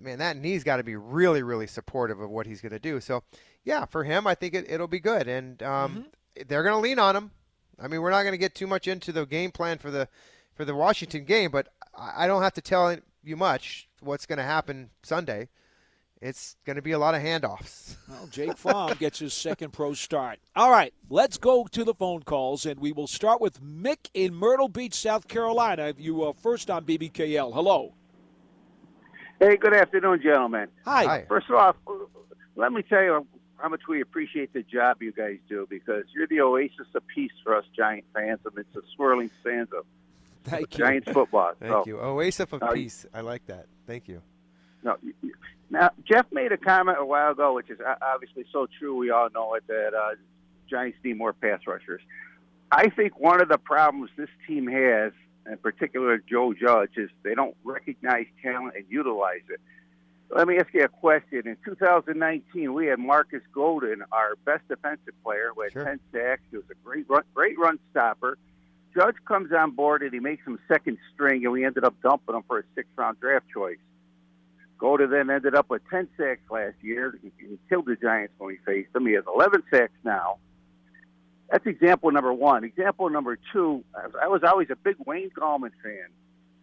man, 0.00 0.18
that 0.18 0.36
knee's 0.36 0.64
got 0.64 0.78
to 0.78 0.82
be 0.82 0.96
really, 0.96 1.44
really 1.44 1.68
supportive 1.68 2.20
of 2.20 2.28
what 2.28 2.44
he's 2.44 2.60
going 2.60 2.72
to 2.72 2.80
do. 2.80 3.00
So, 3.00 3.22
yeah, 3.66 3.84
for 3.84 4.04
him, 4.04 4.26
I 4.26 4.34
think 4.34 4.54
it, 4.54 4.64
it'll 4.70 4.88
be 4.88 5.00
good, 5.00 5.28
and 5.28 5.62
um, 5.62 5.90
mm-hmm. 5.90 6.42
they're 6.48 6.62
going 6.62 6.74
to 6.74 6.80
lean 6.80 6.98
on 6.98 7.14
him. 7.14 7.30
I 7.78 7.88
mean, 7.88 8.00
we're 8.00 8.10
not 8.10 8.22
going 8.22 8.32
to 8.32 8.38
get 8.38 8.54
too 8.54 8.66
much 8.66 8.88
into 8.88 9.12
the 9.12 9.26
game 9.26 9.50
plan 9.50 9.76
for 9.76 9.90
the 9.90 10.08
for 10.54 10.64
the 10.64 10.74
Washington 10.74 11.26
game, 11.26 11.50
but 11.50 11.68
I 11.94 12.26
don't 12.26 12.40
have 12.40 12.54
to 12.54 12.62
tell 12.62 12.96
you 13.22 13.36
much 13.36 13.90
what's 14.00 14.24
going 14.24 14.38
to 14.38 14.44
happen 14.44 14.88
Sunday 15.02 15.48
it's 16.20 16.56
going 16.64 16.76
to 16.76 16.82
be 16.82 16.92
a 16.92 16.98
lot 16.98 17.14
of 17.14 17.22
handoffs. 17.22 17.96
Well, 18.08 18.26
Jake 18.28 18.56
Fromm 18.56 18.92
gets 18.98 19.18
his 19.18 19.34
second 19.34 19.72
pro 19.72 19.92
start. 19.94 20.38
All 20.54 20.70
right, 20.70 20.94
let's 21.10 21.36
go 21.38 21.66
to 21.70 21.84
the 21.84 21.94
phone 21.94 22.22
calls, 22.22 22.64
and 22.64 22.80
we 22.80 22.92
will 22.92 23.06
start 23.06 23.40
with 23.40 23.60
Mick 23.62 24.10
in 24.14 24.34
Myrtle 24.34 24.68
Beach, 24.68 24.94
South 24.94 25.28
Carolina. 25.28 25.92
You 25.98 26.24
are 26.24 26.32
first 26.34 26.70
on 26.70 26.84
BBKL. 26.84 27.52
Hello. 27.52 27.94
Hey, 29.38 29.56
good 29.56 29.74
afternoon, 29.74 30.20
gentlemen. 30.22 30.68
Hi. 30.84 31.04
Hi. 31.04 31.24
First 31.28 31.50
of 31.50 31.56
all, 31.56 31.76
let 32.54 32.72
me 32.72 32.82
tell 32.82 33.02
you 33.02 33.26
how 33.58 33.68
much 33.68 33.82
we 33.88 34.00
appreciate 34.00 34.52
the 34.52 34.62
job 34.62 35.02
you 35.02 35.12
guys 35.12 35.38
do 35.48 35.66
because 35.68 36.04
you're 36.14 36.26
the 36.26 36.40
oasis 36.40 36.86
of 36.94 37.06
peace 37.06 37.32
for 37.42 37.56
us 37.56 37.64
Giant 37.74 38.04
fans 38.14 38.40
It's 38.56 38.76
a 38.76 38.82
swirling 38.94 39.30
sands 39.42 39.72
of 39.72 39.84
Thank 40.44 40.70
Giants 40.70 41.10
football. 41.10 41.52
Thank 41.60 41.72
so, 41.72 41.84
you. 41.86 41.98
Oasis 41.98 42.52
of 42.52 42.62
uh, 42.62 42.72
peace. 42.72 43.06
I 43.12 43.20
like 43.20 43.46
that. 43.46 43.66
Thank 43.86 44.08
you. 44.08 44.22
No, 44.82 44.96
now 45.70 45.90
Jeff 46.04 46.26
made 46.30 46.52
a 46.52 46.56
comment 46.56 46.98
a 47.00 47.04
while 47.04 47.32
ago, 47.32 47.54
which 47.54 47.70
is 47.70 47.78
obviously 48.00 48.44
so 48.52 48.68
true. 48.78 48.96
We 48.96 49.10
all 49.10 49.28
know 49.34 49.54
it 49.54 49.66
that 49.66 49.94
uh, 49.94 50.14
Giants 50.70 50.98
need 51.02 51.18
more 51.18 51.32
pass 51.32 51.60
rushers. 51.66 52.00
I 52.70 52.90
think 52.90 53.18
one 53.18 53.40
of 53.40 53.48
the 53.48 53.58
problems 53.58 54.10
this 54.16 54.28
team 54.46 54.66
has, 54.68 55.12
in 55.50 55.56
particular 55.58 56.18
Joe 56.18 56.52
Judge, 56.52 56.96
is 56.96 57.10
they 57.22 57.34
don't 57.34 57.56
recognize 57.64 58.26
talent 58.42 58.74
and 58.76 58.84
utilize 58.88 59.42
it. 59.48 59.60
Let 60.30 60.48
me 60.48 60.58
ask 60.58 60.72
you 60.74 60.82
a 60.84 60.88
question. 60.88 61.42
In 61.46 61.56
2019, 61.64 62.74
we 62.74 62.86
had 62.86 62.98
Marcus 62.98 63.42
Golden, 63.54 64.02
our 64.10 64.34
best 64.44 64.66
defensive 64.68 65.14
player, 65.22 65.52
who 65.54 65.62
had 65.62 65.72
sure. 65.72 65.84
10 65.84 66.00
sacks. 66.12 66.42
He 66.50 66.56
was 66.56 66.66
a 66.70 66.74
great 66.84 67.08
run, 67.08 67.22
great 67.34 67.58
run 67.58 67.78
stopper. 67.90 68.38
Judge 68.94 69.16
comes 69.26 69.52
on 69.52 69.72
board 69.72 70.02
and 70.02 70.12
he 70.12 70.20
makes 70.20 70.44
him 70.46 70.58
second 70.68 70.98
string, 71.12 71.44
and 71.44 71.52
we 71.52 71.64
ended 71.64 71.84
up 71.84 71.94
dumping 72.02 72.34
him 72.34 72.42
for 72.46 72.60
a 72.60 72.62
sixth 72.74 72.92
round 72.96 73.20
draft 73.20 73.46
choice. 73.52 73.78
Golden 74.78 75.10
then 75.10 75.30
ended 75.30 75.54
up 75.54 75.70
with 75.70 75.82
10 75.90 76.08
sacks 76.18 76.40
last 76.50 76.76
year. 76.82 77.18
He 77.22 77.58
killed 77.68 77.86
the 77.86 77.96
Giants 77.96 78.34
when 78.38 78.54
he 78.54 78.58
faced 78.64 78.92
them. 78.92 79.06
He 79.06 79.14
has 79.14 79.24
11 79.32 79.62
sacks 79.70 79.92
now. 80.04 80.38
That's 81.50 81.66
example 81.66 82.10
number 82.10 82.32
one. 82.32 82.64
Example 82.64 83.08
number 83.08 83.38
two, 83.52 83.84
I 84.20 84.28
was 84.28 84.42
always 84.42 84.68
a 84.70 84.76
big 84.76 84.96
Wayne 85.06 85.30
Gallman 85.30 85.70
fan. 85.82 86.08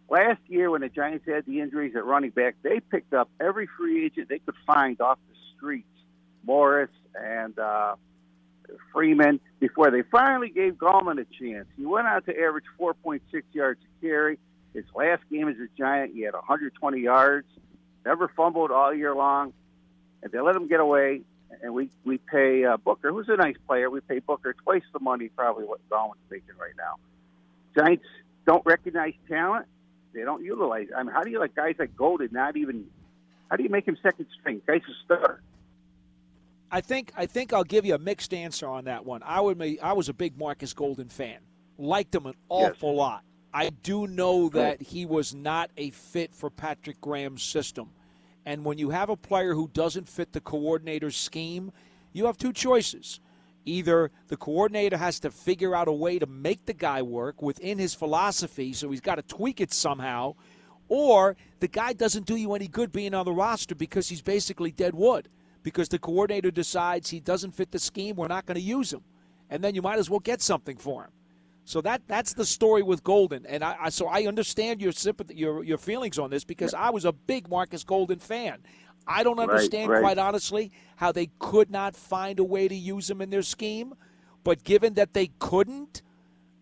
Last 0.08 0.40
year, 0.48 0.70
when 0.70 0.82
the 0.82 0.88
Giants 0.88 1.24
had 1.26 1.46
the 1.46 1.60
injuries 1.60 1.94
at 1.96 2.04
running 2.04 2.30
back, 2.30 2.56
they 2.62 2.80
picked 2.80 3.14
up 3.14 3.30
every 3.40 3.68
free 3.78 4.04
agent 4.04 4.28
they 4.28 4.38
could 4.38 4.54
find 4.66 5.00
off 5.00 5.18
the 5.28 5.36
streets 5.56 5.88
Morris 6.44 6.90
and 7.14 7.58
uh, 7.58 7.96
Freeman 8.92 9.40
before 9.60 9.90
they 9.90 10.02
finally 10.02 10.50
gave 10.50 10.74
Gallman 10.74 11.18
a 11.20 11.24
chance. 11.24 11.66
He 11.76 11.86
went 11.86 12.06
out 12.06 12.26
to 12.26 12.32
average 12.32 12.66
4.6 12.78 13.20
yards 13.52 13.80
a 13.80 14.00
carry. 14.06 14.38
His 14.74 14.84
last 14.94 15.22
game 15.30 15.48
as 15.48 15.56
a 15.56 15.68
Giant, 15.78 16.14
he 16.14 16.22
had 16.22 16.34
120 16.34 17.00
yards 17.00 17.46
never 18.04 18.28
fumbled 18.28 18.70
all 18.70 18.92
year 18.94 19.14
long, 19.14 19.52
and 20.22 20.32
they 20.32 20.40
let 20.40 20.56
him 20.56 20.68
get 20.68 20.80
away. 20.80 21.22
And 21.62 21.72
we 21.72 21.88
we 22.04 22.18
pay 22.18 22.64
uh, 22.64 22.76
Booker, 22.78 23.12
who's 23.12 23.28
a 23.28 23.36
nice 23.36 23.56
player. 23.66 23.88
We 23.88 24.00
pay 24.00 24.18
Booker 24.18 24.54
twice 24.64 24.82
the 24.92 24.98
money 24.98 25.28
probably 25.28 25.64
what 25.64 25.80
Gallman's 25.88 26.18
making 26.30 26.56
right 26.58 26.72
now. 26.76 26.96
Giants 27.76 28.04
don't 28.44 28.64
recognize 28.66 29.14
talent. 29.28 29.66
They 30.14 30.22
don't 30.22 30.44
utilize. 30.44 30.88
I 30.96 31.02
mean, 31.02 31.12
how 31.12 31.22
do 31.22 31.30
you 31.30 31.38
like 31.40 31.54
guys 31.54 31.74
like 31.78 31.96
Golden 31.96 32.28
not 32.32 32.56
even? 32.56 32.86
How 33.50 33.56
do 33.56 33.62
you 33.62 33.68
make 33.68 33.86
him 33.86 33.96
second 34.02 34.26
string? 34.38 34.62
Guys 34.66 34.80
a 34.88 35.04
star. 35.04 35.40
I 36.70 36.80
think 36.80 37.12
I 37.16 37.26
think 37.26 37.52
I'll 37.52 37.64
give 37.64 37.84
you 37.84 37.94
a 37.94 37.98
mixed 37.98 38.32
answer 38.32 38.66
on 38.66 38.84
that 38.84 39.04
one. 39.04 39.22
I 39.22 39.40
would 39.40 39.78
I 39.82 39.92
was 39.92 40.08
a 40.08 40.14
big 40.14 40.38
Marcus 40.38 40.72
Golden 40.72 41.08
fan. 41.08 41.38
Liked 41.78 42.14
him 42.14 42.26
an 42.26 42.34
awful 42.48 42.90
yes. 42.90 42.98
lot. 42.98 43.22
I 43.52 43.70
do 43.70 44.08
know 44.08 44.48
that 44.48 44.82
he 44.82 45.06
was 45.06 45.34
not 45.34 45.70
a 45.76 45.90
fit 45.90 46.34
for 46.34 46.50
Patrick 46.50 47.00
Graham's 47.00 47.42
system. 47.42 47.90
And 48.44 48.64
when 48.64 48.78
you 48.78 48.90
have 48.90 49.08
a 49.08 49.16
player 49.16 49.54
who 49.54 49.70
doesn't 49.72 50.08
fit 50.08 50.32
the 50.32 50.40
coordinator's 50.40 51.16
scheme, 51.16 51.72
you 52.12 52.26
have 52.26 52.36
two 52.36 52.52
choices. 52.52 53.20
Either 53.64 54.10
the 54.28 54.36
coordinator 54.36 54.96
has 54.96 55.18
to 55.20 55.30
figure 55.30 55.74
out 55.74 55.88
a 55.88 55.92
way 55.92 56.18
to 56.18 56.26
make 56.26 56.66
the 56.66 56.74
guy 56.74 57.00
work 57.02 57.40
within 57.40 57.78
his 57.78 57.94
philosophy, 57.94 58.72
so 58.72 58.90
he's 58.90 59.00
got 59.00 59.14
to 59.14 59.22
tweak 59.22 59.60
it 59.60 59.72
somehow, 59.72 60.34
or 60.88 61.36
the 61.60 61.68
guy 61.68 61.92
doesn't 61.92 62.26
do 62.26 62.36
you 62.36 62.54
any 62.54 62.68
good 62.68 62.92
being 62.92 63.14
on 63.14 63.24
the 63.24 63.32
roster 63.32 63.74
because 63.74 64.08
he's 64.08 64.22
basically 64.22 64.70
dead 64.70 64.94
wood. 64.94 65.28
Because 65.62 65.88
the 65.88 65.98
coordinator 65.98 66.50
decides 66.50 67.08
he 67.08 67.20
doesn't 67.20 67.52
fit 67.52 67.70
the 67.70 67.78
scheme, 67.78 68.16
we're 68.16 68.28
not 68.28 68.44
going 68.44 68.56
to 68.56 68.60
use 68.60 68.92
him. 68.92 69.02
And 69.48 69.64
then 69.64 69.74
you 69.74 69.80
might 69.80 69.98
as 69.98 70.10
well 70.10 70.20
get 70.20 70.42
something 70.42 70.76
for 70.76 71.04
him. 71.04 71.10
So 71.64 71.80
that 71.80 72.02
that's 72.06 72.34
the 72.34 72.44
story 72.44 72.82
with 72.82 73.02
Golden, 73.02 73.46
and 73.46 73.64
I, 73.64 73.76
I 73.80 73.88
so 73.88 74.06
I 74.06 74.26
understand 74.26 74.82
your 74.82 74.92
sympathy, 74.92 75.34
your 75.34 75.64
your 75.64 75.78
feelings 75.78 76.18
on 76.18 76.28
this 76.28 76.44
because 76.44 76.74
I 76.74 76.90
was 76.90 77.06
a 77.06 77.12
big 77.12 77.48
Marcus 77.48 77.84
Golden 77.84 78.18
fan. 78.18 78.58
I 79.06 79.22
don't 79.22 79.38
understand, 79.38 79.90
right, 79.90 79.96
right. 79.96 80.14
quite 80.14 80.18
honestly, 80.18 80.72
how 80.96 81.12
they 81.12 81.30
could 81.38 81.70
not 81.70 81.94
find 81.94 82.38
a 82.38 82.44
way 82.44 82.68
to 82.68 82.74
use 82.74 83.10
him 83.10 83.20
in 83.20 83.30
their 83.30 83.42
scheme. 83.42 83.94
But 84.44 84.64
given 84.64 84.94
that 84.94 85.14
they 85.14 85.30
couldn't, 85.38 86.02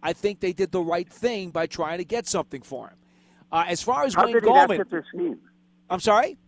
I 0.02 0.12
think 0.12 0.40
they 0.40 0.52
did 0.52 0.72
the 0.72 0.80
right 0.80 1.08
thing 1.08 1.50
by 1.50 1.66
trying 1.66 1.98
to 1.98 2.04
get 2.04 2.26
something 2.26 2.62
for 2.62 2.88
him. 2.88 2.96
Uh, 3.50 3.64
as 3.68 3.82
far 3.82 4.04
as 4.04 4.14
how 4.14 4.24
Wayne 4.24 4.34
did 4.34 4.44
he 4.44 4.48
Gallman, 4.48 4.68
not 4.68 4.76
fit 4.78 4.90
their 4.90 5.04
scheme? 5.12 5.38
I'm 5.90 6.00
sorry. 6.00 6.38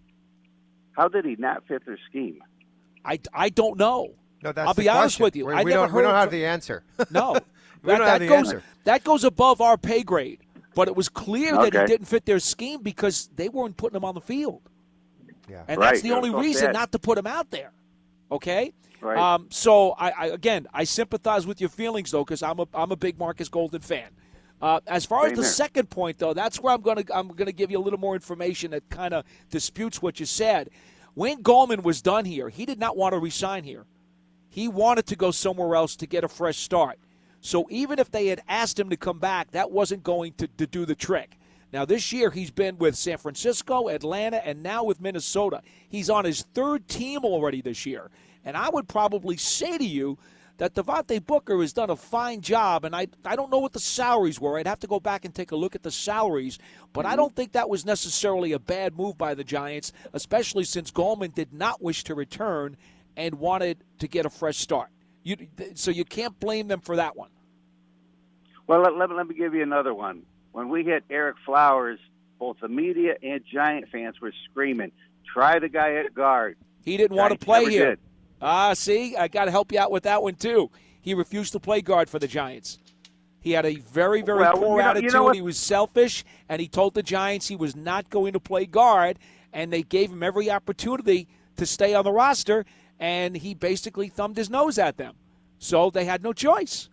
How 0.93 1.09
did 1.09 1.25
he 1.25 1.37
not 1.37 1.67
fit 1.67 1.85
their 1.85 1.99
scheme? 2.09 2.39
I, 3.05 3.21
I 3.33 3.51
don't 3.51 3.79
know. 3.79 4.15
No, 4.43 4.53
that's 4.53 4.69
I'll 4.69 4.75
the 4.75 4.83
be 4.83 4.89
honest 4.89 5.17
question. 5.17 5.25
with 5.25 5.37
you. 5.37 5.47
We, 5.47 5.53
I 5.53 5.63
we 5.63 5.71
never 5.71 5.83
don't, 5.83 5.91
heard 5.91 5.97
we 5.97 6.03
don't 6.03 6.15
have 6.15 6.31
from, 6.31 6.39
the 6.39 6.47
answer. 6.47 6.85
No, 7.11 7.33
we 7.83 7.93
that, 7.93 7.99
don't 7.99 8.07
that 8.07 8.19
the 8.19 8.27
goes 8.27 8.47
answer. 8.53 8.63
that 8.85 9.05
goes 9.05 9.25
above 9.25 9.61
our 9.61 9.77
pay 9.77 10.03
grade. 10.03 10.41
But 10.75 10.89
it 10.89 10.97
was 10.97 11.09
clear 11.09 11.53
that 11.53 11.73
he 11.73 11.87
didn't 11.87 12.07
fit 12.07 12.27
their 12.27 12.41
scheme 12.41 12.83
because 12.83 13.31
they 13.37 13.49
weren't 13.49 13.77
putting 13.77 13.97
him 13.97 14.05
on 14.05 14.15
the 14.15 14.21
field, 14.21 14.63
Yeah. 15.49 15.65
and 15.69 15.79
Right, 15.79 15.91
that's 15.91 16.03
the 16.03 16.09
that's 16.11 16.17
only 16.17 16.31
so 16.31 16.41
reason 16.41 16.63
sad. 16.67 16.73
not 16.73 16.93
to 16.93 16.99
put 16.99 17.19
him 17.19 17.27
out 17.27 17.51
there. 17.51 17.73
Okay. 18.31 18.73
Right. 19.01 19.19
Um, 19.19 19.49
so 19.51 19.93
I, 19.93 20.11
I 20.11 20.27
again 20.29 20.67
I 20.73 20.85
sympathize 20.85 21.47
with 21.47 21.61
your 21.61 21.71
feelings 21.71 22.11
though 22.11 22.25
because 22.25 22.43
I'm 22.43 22.59
a 22.59 22.67
I'm 22.73 22.91
a 22.93 22.97
big 22.97 23.19
Marcus 23.19 23.49
Golden 23.49 23.81
fan. 23.81 24.09
Uh, 24.63 24.81
as 24.87 25.05
far 25.05 25.27
as 25.27 25.33
the 25.33 25.43
here. 25.43 25.51
second 25.51 25.91
point 25.91 26.19
though, 26.19 26.33
that's 26.33 26.59
where 26.61 26.73
I'm 26.73 26.81
gonna 26.81 27.05
I'm 27.15 27.29
gonna 27.29 27.53
give 27.53 27.71
you 27.71 27.79
a 27.79 27.83
little 27.83 27.99
more 27.99 28.15
information 28.15 28.71
that 28.71 28.89
kind 28.89 29.13
of 29.13 29.25
disputes 29.51 30.01
what 30.01 30.21
you 30.21 30.27
said. 30.27 30.71
Wayne 31.15 31.43
Gallman 31.43 31.83
was 31.83 32.01
done 32.01 32.25
here. 32.25 32.49
He 32.49 32.65
did 32.65 32.79
not 32.81 32.97
want 32.97 33.13
to 33.13 33.19
resign 33.19 33.65
here. 33.65 33.85
He 34.49 34.69
wanted 34.69 35.07
to 35.07 35.17
go 35.17 35.31
somewhere 35.31 35.77
else 35.77 35.97
to 35.97 36.07
get 36.07 36.25
a 36.25 36.29
fresh 36.29 36.57
start. 36.59 36.99
So 37.41 37.67
even 37.71 37.99
if 37.99 38.11
they 38.11 38.29
had 38.29 38.41
asked 38.49 38.81
him 38.81 38.89
to 38.91 38.97
come 38.97 39.19
back, 39.19 39.51
that 39.51 39.71
wasn't 39.71 40.03
going 40.03 40.33
to, 40.39 40.49
to 40.49 40.67
do 40.67 40.87
the 40.87 40.95
trick. 40.95 41.37
Now, 41.75 41.85
this 41.85 42.13
year, 42.13 42.31
he's 42.31 42.53
been 42.53 42.79
with 42.79 42.95
San 42.95 43.19
Francisco, 43.19 43.89
Atlanta, 43.89 44.47
and 44.47 44.63
now 44.63 44.85
with 44.85 45.01
Minnesota. 45.01 45.61
He's 45.89 46.09
on 46.09 46.25
his 46.25 46.43
third 46.55 46.87
team 46.87 47.25
already 47.25 47.63
this 47.63 47.85
year. 47.85 48.13
And 48.45 48.57
I 48.57 48.69
would 48.69 48.87
probably 48.87 49.37
say 49.37 49.77
to 49.77 49.85
you 49.85 50.17
that 50.59 50.75
Devontae 50.75 51.27
Booker 51.27 51.61
has 51.61 51.73
done 51.73 51.91
a 51.91 51.97
fine 51.97 52.43
job, 52.43 52.85
and 52.85 52.95
I 52.95 53.09
I 53.25 53.35
don't 53.35 53.51
know 53.51 53.59
what 53.59 53.73
the 53.73 53.81
salaries 53.81 54.41
were. 54.41 54.57
I'd 54.57 54.69
have 54.69 54.79
to 54.81 54.87
go 54.87 55.01
back 55.01 55.25
and 55.25 55.35
take 55.35 55.51
a 55.51 55.57
look 55.57 55.75
at 55.75 55.83
the 55.83 55.91
salaries, 55.91 56.61
but 56.93 57.05
I 57.05 57.09
mm-hmm. 57.09 57.17
don't 57.17 57.35
think 57.35 57.51
that 57.53 57.69
was 57.69 57.85
necessarily 57.85 58.53
a 58.53 58.61
bad 58.61 58.97
move 58.97 59.19
by 59.19 59.35
the 59.35 59.43
Giants, 59.43 59.93
especially 60.13 60.63
since 60.63 60.93
Gallman 60.93 61.35
did 61.35 61.53
not 61.53 61.83
wish 61.83 62.05
to 62.05 62.15
return 62.15 62.77
and 63.17 63.35
wanted 63.35 63.83
to 63.99 64.07
get 64.07 64.27
a 64.27 64.31
fresh 64.31 64.59
start. 64.59 64.91
You, 65.25 65.49
so 65.75 65.91
you 65.91 66.05
can't 66.05 66.39
blame 66.39 66.69
them 66.69 66.83
for 66.83 66.95
that 66.95 67.17
one. 67.17 67.31
Well, 68.69 68.81
let, 68.81 68.97
let, 68.97 69.11
let 69.11 69.27
me 69.27 69.35
give 69.35 69.55
you 69.55 69.63
another 69.65 69.93
one. 69.93 70.23
When 70.55 70.69
we 70.69 70.85
hit 70.85 71.03
Ereck 71.09 71.35
Flowers, 71.45 71.99
both 72.39 72.59
the 72.61 72.69
media 72.69 73.17
and 73.25 73.41
Giant 73.53 73.89
fans 73.91 74.21
were 74.21 74.31
screaming, 74.45 74.93
"Try 75.27 75.59
the 75.59 75.69
guy 75.69 75.95
at 75.97 76.15
guard." 76.15 76.57
He 76.85 76.97
didn't 76.97 77.17
want 77.17 77.33
to 77.33 77.45
play 77.45 77.65
here. 77.65 77.91
did. 77.97 77.99
Ah, 78.41 78.73
see, 78.75 79.17
I 79.17 79.27
got 79.27 79.47
to 79.47 79.51
help 79.51 79.73
you 79.73 79.81
out 79.81 79.91
with 79.91 80.05
that 80.05 80.23
one 80.23 80.37
too. 80.37 80.71
He 81.03 81.13
refused 81.13 81.51
to 81.55 81.59
play 81.61 81.81
guard 81.81 82.09
for 82.09 82.21
the 82.21 82.29
Giants. 82.29 82.79
He 83.41 83.51
had 83.51 83.67
a 83.67 83.75
very, 83.75 84.23
very 84.23 84.43
Well, 84.43 84.53
poor 84.53 84.63
you 84.63 84.69
know- 84.69 84.77
you 84.77 84.81
attitude. 84.91 85.13
know 85.13 85.31
he 85.31 85.43
was 85.43 85.59
selfish, 85.59 86.23
and 86.49 86.61
he 86.61 86.69
told 86.69 86.95
the 86.95 87.03
Giants 87.03 87.49
he 87.49 87.57
was 87.57 87.75
not 87.75 88.09
going 88.09 88.33
to 88.33 88.41
play 88.41 88.65
guard, 88.65 89.19
and 89.53 89.73
they 89.73 89.83
gave 89.83 90.13
him 90.13 90.23
every 90.23 90.53
opportunity 90.53 91.27
to 91.57 91.67
stay 91.67 91.95
on 91.95 92.05
the 92.05 92.13
roster, 92.13 92.65
and 93.01 93.37
he 93.39 93.55
basically 93.55 94.07
thumbed 94.09 94.37
his 94.37 94.49
nose 94.49 94.79
at 94.79 94.99
them. 94.99 95.17
So 95.59 95.91
they 95.91 96.05
had 96.05 96.23
no 96.23 96.33
choice. 96.33 96.91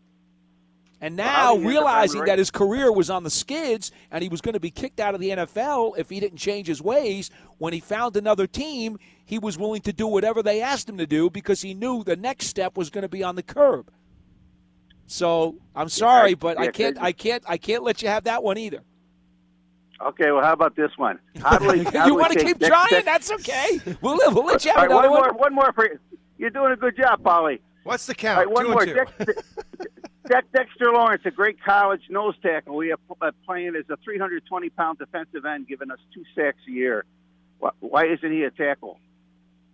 And 1.03 1.15
now, 1.15 1.55
realizing 1.55 2.25
that 2.25 2.37
his 2.37 2.51
career 2.51 2.91
was 2.91 3.09
on 3.09 3.23
the 3.23 3.31
skids 3.31 3.91
and 4.11 4.21
he 4.21 4.29
was 4.29 4.39
going 4.39 4.53
to 4.53 4.59
be 4.59 4.69
kicked 4.69 4.99
out 4.99 5.15
of 5.15 5.19
the 5.19 5.31
NFL 5.31 5.97
if 5.97 6.11
he 6.11 6.19
didn't 6.19 6.37
change 6.37 6.67
his 6.67 6.79
ways, 6.79 7.31
when 7.57 7.73
he 7.73 7.79
found 7.79 8.15
another 8.15 8.45
team, 8.45 8.99
he 9.25 9.39
was 9.39 9.57
willing 9.57 9.81
to 9.81 9.93
do 9.93 10.05
whatever 10.05 10.43
they 10.43 10.61
asked 10.61 10.87
him 10.87 10.99
to 10.99 11.07
do 11.07 11.31
because 11.31 11.63
he 11.63 11.73
knew 11.73 12.03
the 12.03 12.15
next 12.15 12.47
step 12.47 12.77
was 12.77 12.91
going 12.91 13.01
to 13.01 13.09
be 13.09 13.23
on 13.23 13.35
the 13.35 13.41
curb. 13.41 13.89
So 15.07 15.55
I'm 15.75 15.89
sorry, 15.89 16.35
but 16.35 16.59
I 16.59 16.67
can't. 16.67 17.01
I 17.01 17.11
can't, 17.11 17.43
I 17.47 17.57
can't 17.57 17.83
let 17.83 18.03
you 18.03 18.07
have 18.07 18.25
that 18.25 18.43
one 18.43 18.59
either. 18.59 18.81
Okay, 20.05 20.31
well, 20.31 20.43
how 20.43 20.53
about 20.53 20.75
this 20.75 20.91
one? 20.97 21.19
How 21.41 21.57
do 21.57 21.67
we, 21.67 21.83
how 21.97 22.05
you 22.05 22.15
want 22.15 22.33
to 22.33 22.43
keep 22.43 22.59
trying? 22.59 23.05
That's 23.05 23.31
okay. 23.31 23.79
We'll, 24.01 24.17
we'll 24.33 24.45
let 24.45 24.63
you 24.65 24.71
have 24.71 24.77
right, 24.77 24.91
another 24.91 25.09
one 25.09 25.19
one. 25.19 25.29
more, 25.31 25.39
one 25.39 25.55
more 25.55 25.73
for 25.73 25.85
you. 25.85 25.99
You're 26.37 26.49
doing 26.51 26.71
a 26.71 26.75
good 26.75 26.95
job, 26.95 27.23
Polly. 27.23 27.59
What's 27.83 28.05
the 28.05 28.15
count? 28.15 28.37
right, 28.37 28.51
one 28.51 28.65
two 28.65 28.71
more. 28.71 28.83
and 28.83 28.91
two. 28.91 29.25
Dex, 29.25 29.43
Dex, 30.27 30.47
Dexter 30.53 30.91
Lawrence, 30.91 31.23
a 31.25 31.31
great 31.31 31.61
college 31.63 32.01
nose 32.09 32.35
tackle. 32.41 32.75
We 32.75 32.91
are 32.91 32.99
uh, 33.21 33.31
playing 33.45 33.75
as 33.75 33.85
a 33.89 33.97
320 34.03 34.69
pound 34.69 34.99
defensive 34.99 35.45
end, 35.45 35.67
giving 35.67 35.91
us 35.91 35.99
two 36.13 36.23
sacks 36.35 36.59
a 36.67 36.71
year. 36.71 37.05
Why, 37.59 37.71
why 37.79 38.05
isn't 38.05 38.31
he 38.31 38.43
a 38.43 38.51
tackle? 38.51 38.99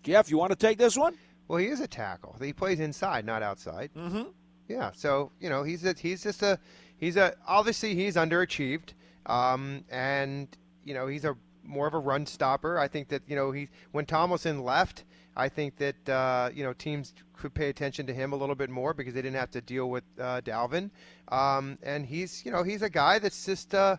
Jeff, 0.03 0.29
you 0.29 0.37
want 0.37 0.51
to 0.51 0.57
take 0.57 0.77
this 0.77 0.97
one? 0.97 1.15
Well, 1.47 1.59
he 1.59 1.67
is 1.67 1.79
a 1.79 1.87
tackle. 1.87 2.35
He 2.41 2.53
plays 2.53 2.79
inside, 2.79 3.25
not 3.25 3.43
outside. 3.43 3.91
Mm-hmm. 3.95 4.23
Yeah, 4.67 4.91
so 4.93 5.31
you 5.39 5.49
know 5.49 5.63
he's 5.63 5.85
a, 5.85 5.95
he's 5.97 6.23
just 6.23 6.43
a 6.43 6.59
he's 6.97 7.15
a 7.15 7.35
obviously 7.47 7.95
he's 7.95 8.15
underachieved, 8.15 8.93
um, 9.25 9.83
and 9.89 10.47
you 10.83 10.93
know 10.93 11.07
he's 11.07 11.23
a 11.23 11.37
more 11.67 11.87
of 11.87 11.93
a 11.93 11.99
run 11.99 12.25
stopper. 12.25 12.79
I 12.79 12.87
think 12.87 13.09
that 13.09 13.21
you 13.27 13.35
know 13.35 13.51
he 13.51 13.69
when 13.91 14.05
Tomlinson 14.05 14.63
left, 14.63 15.03
I 15.35 15.49
think 15.49 15.77
that 15.77 16.09
uh, 16.09 16.49
you 16.53 16.63
know 16.63 16.73
teams 16.73 17.13
could 17.33 17.53
pay 17.53 17.69
attention 17.69 18.07
to 18.07 18.13
him 18.13 18.33
a 18.33 18.35
little 18.35 18.55
bit 18.55 18.69
more 18.69 18.93
because 18.93 19.13
they 19.13 19.21
didn't 19.21 19.35
have 19.37 19.51
to 19.51 19.61
deal 19.61 19.89
with 19.89 20.03
uh, 20.19 20.41
Dalvin, 20.41 20.89
um, 21.27 21.77
and 21.83 22.05
he's 22.05 22.45
you 22.45 22.51
know 22.51 22.63
he's 22.63 22.81
a 22.81 22.89
guy 22.89 23.19
that's 23.19 23.45
just. 23.45 23.73
Uh, 23.73 23.97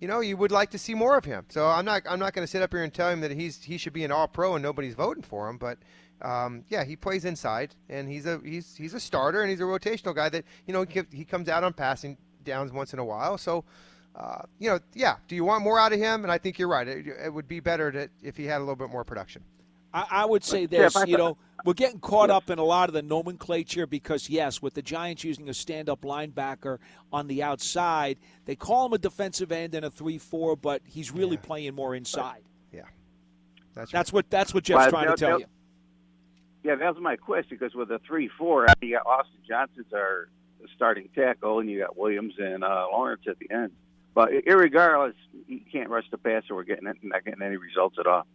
you 0.00 0.08
know, 0.08 0.20
you 0.20 0.34
would 0.38 0.50
like 0.50 0.70
to 0.70 0.78
see 0.78 0.94
more 0.94 1.18
of 1.18 1.26
him. 1.26 1.44
So 1.50 1.66
I'm 1.66 1.84
not 1.84 2.02
I'm 2.08 2.18
not 2.18 2.32
going 2.32 2.42
to 2.42 2.50
sit 2.50 2.62
up 2.62 2.72
here 2.72 2.82
and 2.82 2.92
tell 2.92 3.10
him 3.10 3.20
that 3.20 3.32
he's 3.32 3.62
he 3.62 3.76
should 3.76 3.92
be 3.92 4.02
an 4.02 4.10
All 4.10 4.26
Pro 4.26 4.54
and 4.54 4.62
nobody's 4.62 4.94
voting 4.94 5.22
for 5.22 5.46
him. 5.46 5.58
But 5.58 5.76
um, 6.22 6.64
yeah, 6.68 6.84
he 6.84 6.96
plays 6.96 7.26
inside 7.26 7.74
and 7.90 8.08
he's 8.08 8.24
a 8.24 8.40
he's 8.42 8.76
he's 8.76 8.94
a 8.94 9.00
starter 9.00 9.42
and 9.42 9.50
he's 9.50 9.60
a 9.60 9.64
rotational 9.64 10.14
guy 10.14 10.30
that 10.30 10.46
you 10.66 10.72
know 10.72 10.84
he, 10.88 11.02
he 11.12 11.24
comes 11.26 11.50
out 11.50 11.64
on 11.64 11.74
passing 11.74 12.16
downs 12.44 12.72
once 12.72 12.92
in 12.92 12.98
a 12.98 13.04
while. 13.04 13.36
So 13.36 13.64
uh, 14.14 14.42
you 14.58 14.68
know, 14.70 14.80
yeah. 14.94 15.16
Do 15.28 15.34
you 15.34 15.44
want 15.44 15.64
more 15.64 15.78
out 15.78 15.92
of 15.92 15.98
him? 15.98 16.24
And 16.24 16.32
I 16.32 16.38
think 16.38 16.58
you're 16.58 16.68
right. 16.68 16.86
It, 16.86 17.06
it 17.06 17.32
would 17.32 17.48
be 17.48 17.60
better 17.60 17.90
to, 17.92 18.08
if 18.22 18.36
he 18.36 18.44
had 18.44 18.58
a 18.58 18.60
little 18.60 18.76
bit 18.76 18.90
more 18.90 19.04
production. 19.04 19.42
I, 19.92 20.06
I 20.10 20.24
would 20.26 20.44
say 20.44 20.66
this, 20.66 20.94
I 20.94 21.04
you 21.04 21.16
know, 21.16 21.36
we're 21.64 21.74
getting 21.74 21.98
caught 21.98 22.30
up 22.30 22.48
in 22.48 22.58
a 22.58 22.64
lot 22.64 22.88
of 22.88 22.94
the 22.94 23.02
nomenclature 23.02 23.86
because, 23.86 24.28
yes, 24.28 24.62
with 24.62 24.74
the 24.74 24.82
Giants 24.82 25.24
using 25.24 25.48
a 25.48 25.54
stand 25.54 25.88
up 25.88 26.02
linebacker 26.02 26.78
on 27.12 27.26
the 27.26 27.42
outside, 27.42 28.18
they 28.44 28.54
call 28.54 28.86
him 28.86 28.92
a 28.92 28.98
defensive 28.98 29.50
end 29.50 29.74
and 29.74 29.84
a 29.84 29.90
3 29.90 30.18
4, 30.18 30.56
but 30.56 30.82
he's 30.84 31.10
really 31.10 31.36
playing 31.36 31.74
more 31.74 31.94
inside. 31.94 32.42
Yeah, 32.72 32.82
that's 33.74 33.90
That's 33.90 34.12
what 34.12 34.30
that's 34.30 34.54
what 34.54 34.64
Jeff's 34.64 34.78
Well, 34.78 34.90
trying 34.90 35.08
to 35.08 35.16
tell 35.16 35.40
you. 35.40 35.46
Yeah, 36.62 36.76
that 36.76 36.94
was 36.94 37.02
my 37.02 37.16
question 37.16 37.56
because 37.58 37.74
with 37.74 37.90
a 37.90 38.00
three-four, 38.06 38.66
you 38.82 38.96
got 38.96 39.06
Austin 39.06 39.40
Johnson's 39.48 39.92
our 39.94 40.28
starting 40.76 41.08
tackle, 41.14 41.60
and 41.60 41.70
you 41.70 41.80
got 41.80 41.96
Williams 41.96 42.34
and 42.38 42.62
uh, 42.62 42.86
Lawrence 42.92 43.22
at 43.26 43.38
the 43.38 43.50
end. 43.50 43.72
But 44.14 44.30
irregardless, 44.46 45.14
you 45.46 45.60
can't 45.70 45.88
rush 45.88 46.04
the 46.10 46.18
passer. 46.18 46.54
We're 46.54 46.64
getting 46.64 46.84
not 47.02 47.24
getting 47.24 47.42
any 47.42 47.56
results 47.56 47.96
at 47.98 48.06
all. 48.06 48.26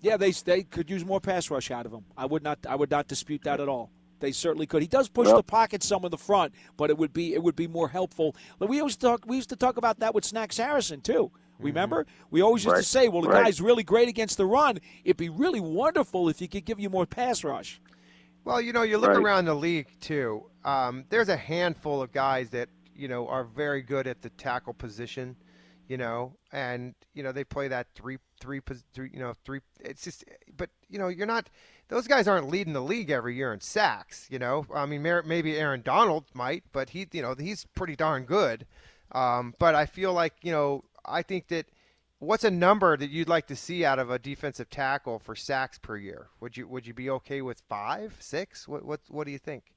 Yeah, 0.00 0.16
they 0.16 0.32
they 0.32 0.62
could 0.64 0.90
use 0.90 1.04
more 1.04 1.20
pass 1.20 1.50
rush 1.50 1.70
out 1.70 1.86
of 1.86 1.92
him. 1.92 2.04
I 2.16 2.26
would 2.26 2.42
not 2.42 2.58
I 2.68 2.74
would 2.74 2.90
not 2.90 3.06
dispute 3.08 3.42
that 3.44 3.60
at 3.60 3.68
all. 3.68 3.90
They 4.18 4.32
certainly 4.32 4.66
could. 4.66 4.82
He 4.82 4.88
does 4.88 5.08
push 5.08 5.26
Well- 5.28 5.36
the 5.36 5.42
pocket 5.42 5.82
some 5.82 6.04
in 6.04 6.10
the 6.10 6.18
front, 6.18 6.54
but 6.76 6.90
it 6.90 6.98
would 6.98 7.12
be 7.12 7.34
it 7.34 7.42
would 7.42 7.56
be 7.56 7.68
more 7.68 7.88
helpful. 7.88 8.34
Like 8.58 8.68
we 8.68 8.80
always 8.80 8.96
talk 8.96 9.24
we 9.26 9.36
used 9.36 9.50
to 9.50 9.56
talk 9.56 9.76
about 9.76 10.00
that 10.00 10.14
with 10.14 10.24
Snacks 10.24 10.56
Harrison 10.58 11.00
too. 11.00 11.30
Remember? 11.58 12.06
We 12.32 12.40
always 12.42 12.64
used 12.64 12.76
to 12.78 12.82
say, 12.82 13.08
well, 13.08 13.22
the 13.22 13.28
Right. 13.28 13.44
guy's 13.44 13.60
really 13.60 13.84
great 13.84 14.08
against 14.08 14.36
the 14.36 14.46
run. 14.46 14.78
It'd 15.04 15.16
be 15.16 15.28
really 15.28 15.60
wonderful 15.60 16.28
if 16.28 16.40
he 16.40 16.48
could 16.48 16.64
give 16.64 16.80
you 16.80 16.90
more 16.90 17.06
pass 17.06 17.44
rush. 17.44 17.80
Well, 18.44 18.60
you 18.60 18.72
know, 18.72 18.82
you 18.82 18.98
look 18.98 19.10
Right. 19.10 19.18
around 19.18 19.44
the 19.44 19.54
league 19.54 19.86
too. 20.00 20.50
Um, 20.64 21.04
there's 21.08 21.28
a 21.28 21.36
handful 21.36 22.02
of 22.02 22.10
guys 22.10 22.50
that 22.50 22.68
you 23.02 23.08
know 23.08 23.26
are 23.26 23.42
very 23.42 23.82
good 23.82 24.06
at 24.06 24.22
the 24.22 24.30
tackle 24.30 24.72
position, 24.72 25.34
you 25.88 25.96
know, 25.96 26.36
and 26.52 26.94
you 27.14 27.24
know 27.24 27.32
they 27.32 27.42
play 27.42 27.66
that 27.66 27.88
three, 27.96 28.18
three, 28.40 28.60
you 28.96 29.18
know, 29.18 29.34
three. 29.44 29.58
It's 29.80 30.04
just, 30.04 30.24
but 30.56 30.70
you 30.88 31.00
know, 31.00 31.08
you're 31.08 31.26
not. 31.26 31.50
Those 31.88 32.06
guys 32.06 32.28
aren't 32.28 32.48
leading 32.48 32.74
the 32.74 32.80
league 32.80 33.10
every 33.10 33.34
year 33.34 33.52
in 33.52 33.60
sacks. 33.60 34.28
You 34.30 34.38
know, 34.38 34.66
I 34.72 34.86
mean, 34.86 35.02
maybe 35.02 35.58
Aaron 35.58 35.82
Donald 35.82 36.26
might, 36.32 36.62
but 36.70 36.90
he, 36.90 37.08
you 37.10 37.22
know, 37.22 37.34
he's 37.36 37.66
pretty 37.74 37.96
darn 37.96 38.22
good. 38.22 38.66
Um, 39.10 39.54
but 39.58 39.74
I 39.74 39.84
feel 39.84 40.12
like 40.12 40.34
you 40.42 40.52
know, 40.52 40.84
I 41.04 41.22
think 41.22 41.48
that. 41.48 41.66
What's 42.20 42.44
a 42.44 42.52
number 42.52 42.96
that 42.96 43.10
you'd 43.10 43.28
like 43.28 43.48
to 43.48 43.56
see 43.56 43.84
out 43.84 43.98
of 43.98 44.08
a 44.08 44.16
defensive 44.16 44.70
tackle 44.70 45.18
for 45.18 45.34
sacks 45.34 45.80
per 45.80 45.96
year? 45.96 46.28
Would 46.38 46.56
you 46.56 46.68
would 46.68 46.86
you 46.86 46.94
be 46.94 47.10
okay 47.10 47.42
with 47.42 47.62
five, 47.68 48.14
six? 48.20 48.68
What 48.68 48.84
what 48.84 49.00
what 49.08 49.26
do 49.26 49.32
you 49.32 49.40
think? 49.40 49.72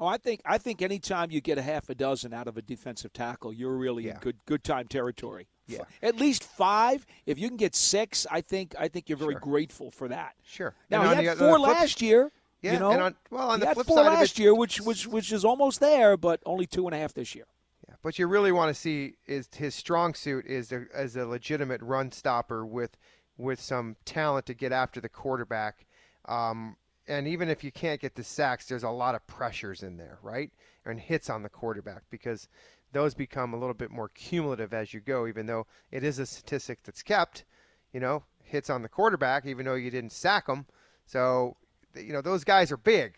Oh, 0.00 0.06
I 0.06 0.16
think 0.16 0.40
I 0.44 0.58
think 0.58 0.80
anytime 0.82 1.30
you 1.30 1.40
get 1.40 1.58
a 1.58 1.62
half 1.62 1.88
a 1.88 1.94
dozen 1.94 2.32
out 2.32 2.46
of 2.46 2.56
a 2.56 2.62
defensive 2.62 3.12
tackle, 3.12 3.52
you're 3.52 3.76
really 3.76 4.08
in 4.08 4.16
good 4.20 4.36
good 4.46 4.62
time 4.62 4.86
territory. 4.86 5.48
Yeah. 5.66 5.82
At 6.02 6.16
least 6.16 6.44
five. 6.44 7.04
If 7.26 7.38
you 7.38 7.48
can 7.48 7.56
get 7.56 7.74
six, 7.74 8.26
I 8.30 8.40
think 8.40 8.74
I 8.78 8.88
think 8.88 9.08
you're 9.08 9.18
very 9.18 9.34
Sure. 9.34 9.40
grateful 9.40 9.90
for 9.90 10.08
that. 10.08 10.34
Sure. 10.44 10.74
Now 10.88 11.02
And 11.10 11.20
he 11.20 11.26
had 11.26 11.38
the- 11.38 11.48
four 11.48 11.58
last 11.58 12.00
year. 12.00 12.30
Yeah, 12.60 12.72
you 12.72 12.78
know, 12.80 12.90
and 12.90 13.02
on, 13.02 13.14
well, 13.30 13.50
on 13.50 13.60
he 13.60 13.66
the 13.66 13.74
flip 13.74 13.86
four 13.86 13.98
side 13.98 14.06
of 14.06 14.14
last 14.14 14.32
it, 14.38 14.42
year, 14.42 14.54
which 14.54 14.80
which 14.80 15.06
which 15.06 15.30
is 15.32 15.44
almost 15.44 15.78
there, 15.80 16.16
but 16.16 16.40
only 16.46 16.66
two 16.66 16.86
and 16.86 16.94
a 16.94 16.98
half 16.98 17.14
this 17.14 17.34
year. 17.34 17.46
Yeah, 17.88 17.94
but 18.02 18.18
you 18.18 18.26
really 18.26 18.50
want 18.50 18.74
to 18.74 18.80
see 18.80 19.14
is 19.26 19.48
his 19.56 19.74
strong 19.76 20.12
suit 20.14 20.44
is 20.46 20.72
a, 20.72 20.86
as 20.92 21.14
a 21.16 21.24
legitimate 21.26 21.80
run 21.82 22.10
stopper 22.12 22.64
with 22.66 22.96
with 23.36 23.60
some 23.60 23.96
talent 24.04 24.46
to 24.46 24.54
get 24.54 24.72
after 24.72 25.00
the 25.00 25.08
quarterback. 25.08 25.86
Um, 26.24 26.76
and 27.08 27.26
even 27.26 27.48
if 27.48 27.64
you 27.64 27.72
can't 27.72 28.00
get 28.00 28.14
the 28.14 28.22
sacks, 28.22 28.66
there's 28.66 28.82
a 28.84 28.90
lot 28.90 29.14
of 29.14 29.26
pressures 29.26 29.82
in 29.82 29.96
there, 29.96 30.18
right? 30.22 30.50
And 30.84 31.00
hits 31.00 31.28
on 31.30 31.42
the 31.42 31.48
quarterback 31.48 32.02
because 32.10 32.48
those 32.92 33.14
become 33.14 33.52
a 33.52 33.58
little 33.58 33.74
bit 33.74 33.90
more 33.90 34.08
cumulative 34.08 34.72
as 34.72 34.94
you 34.94 35.00
go. 35.00 35.26
Even 35.26 35.46
though 35.46 35.66
it 35.90 36.04
is 36.04 36.18
a 36.18 36.26
statistic 36.26 36.80
that's 36.84 37.02
kept, 37.02 37.44
you 37.92 38.00
know, 38.00 38.24
hits 38.42 38.70
on 38.70 38.82
the 38.82 38.88
quarterback, 38.88 39.46
even 39.46 39.66
though 39.66 39.74
you 39.74 39.90
didn't 39.90 40.12
sack 40.12 40.46
them. 40.46 40.66
So, 41.06 41.56
you 41.94 42.12
know, 42.12 42.20
those 42.22 42.44
guys 42.44 42.70
are 42.70 42.76
big, 42.76 43.16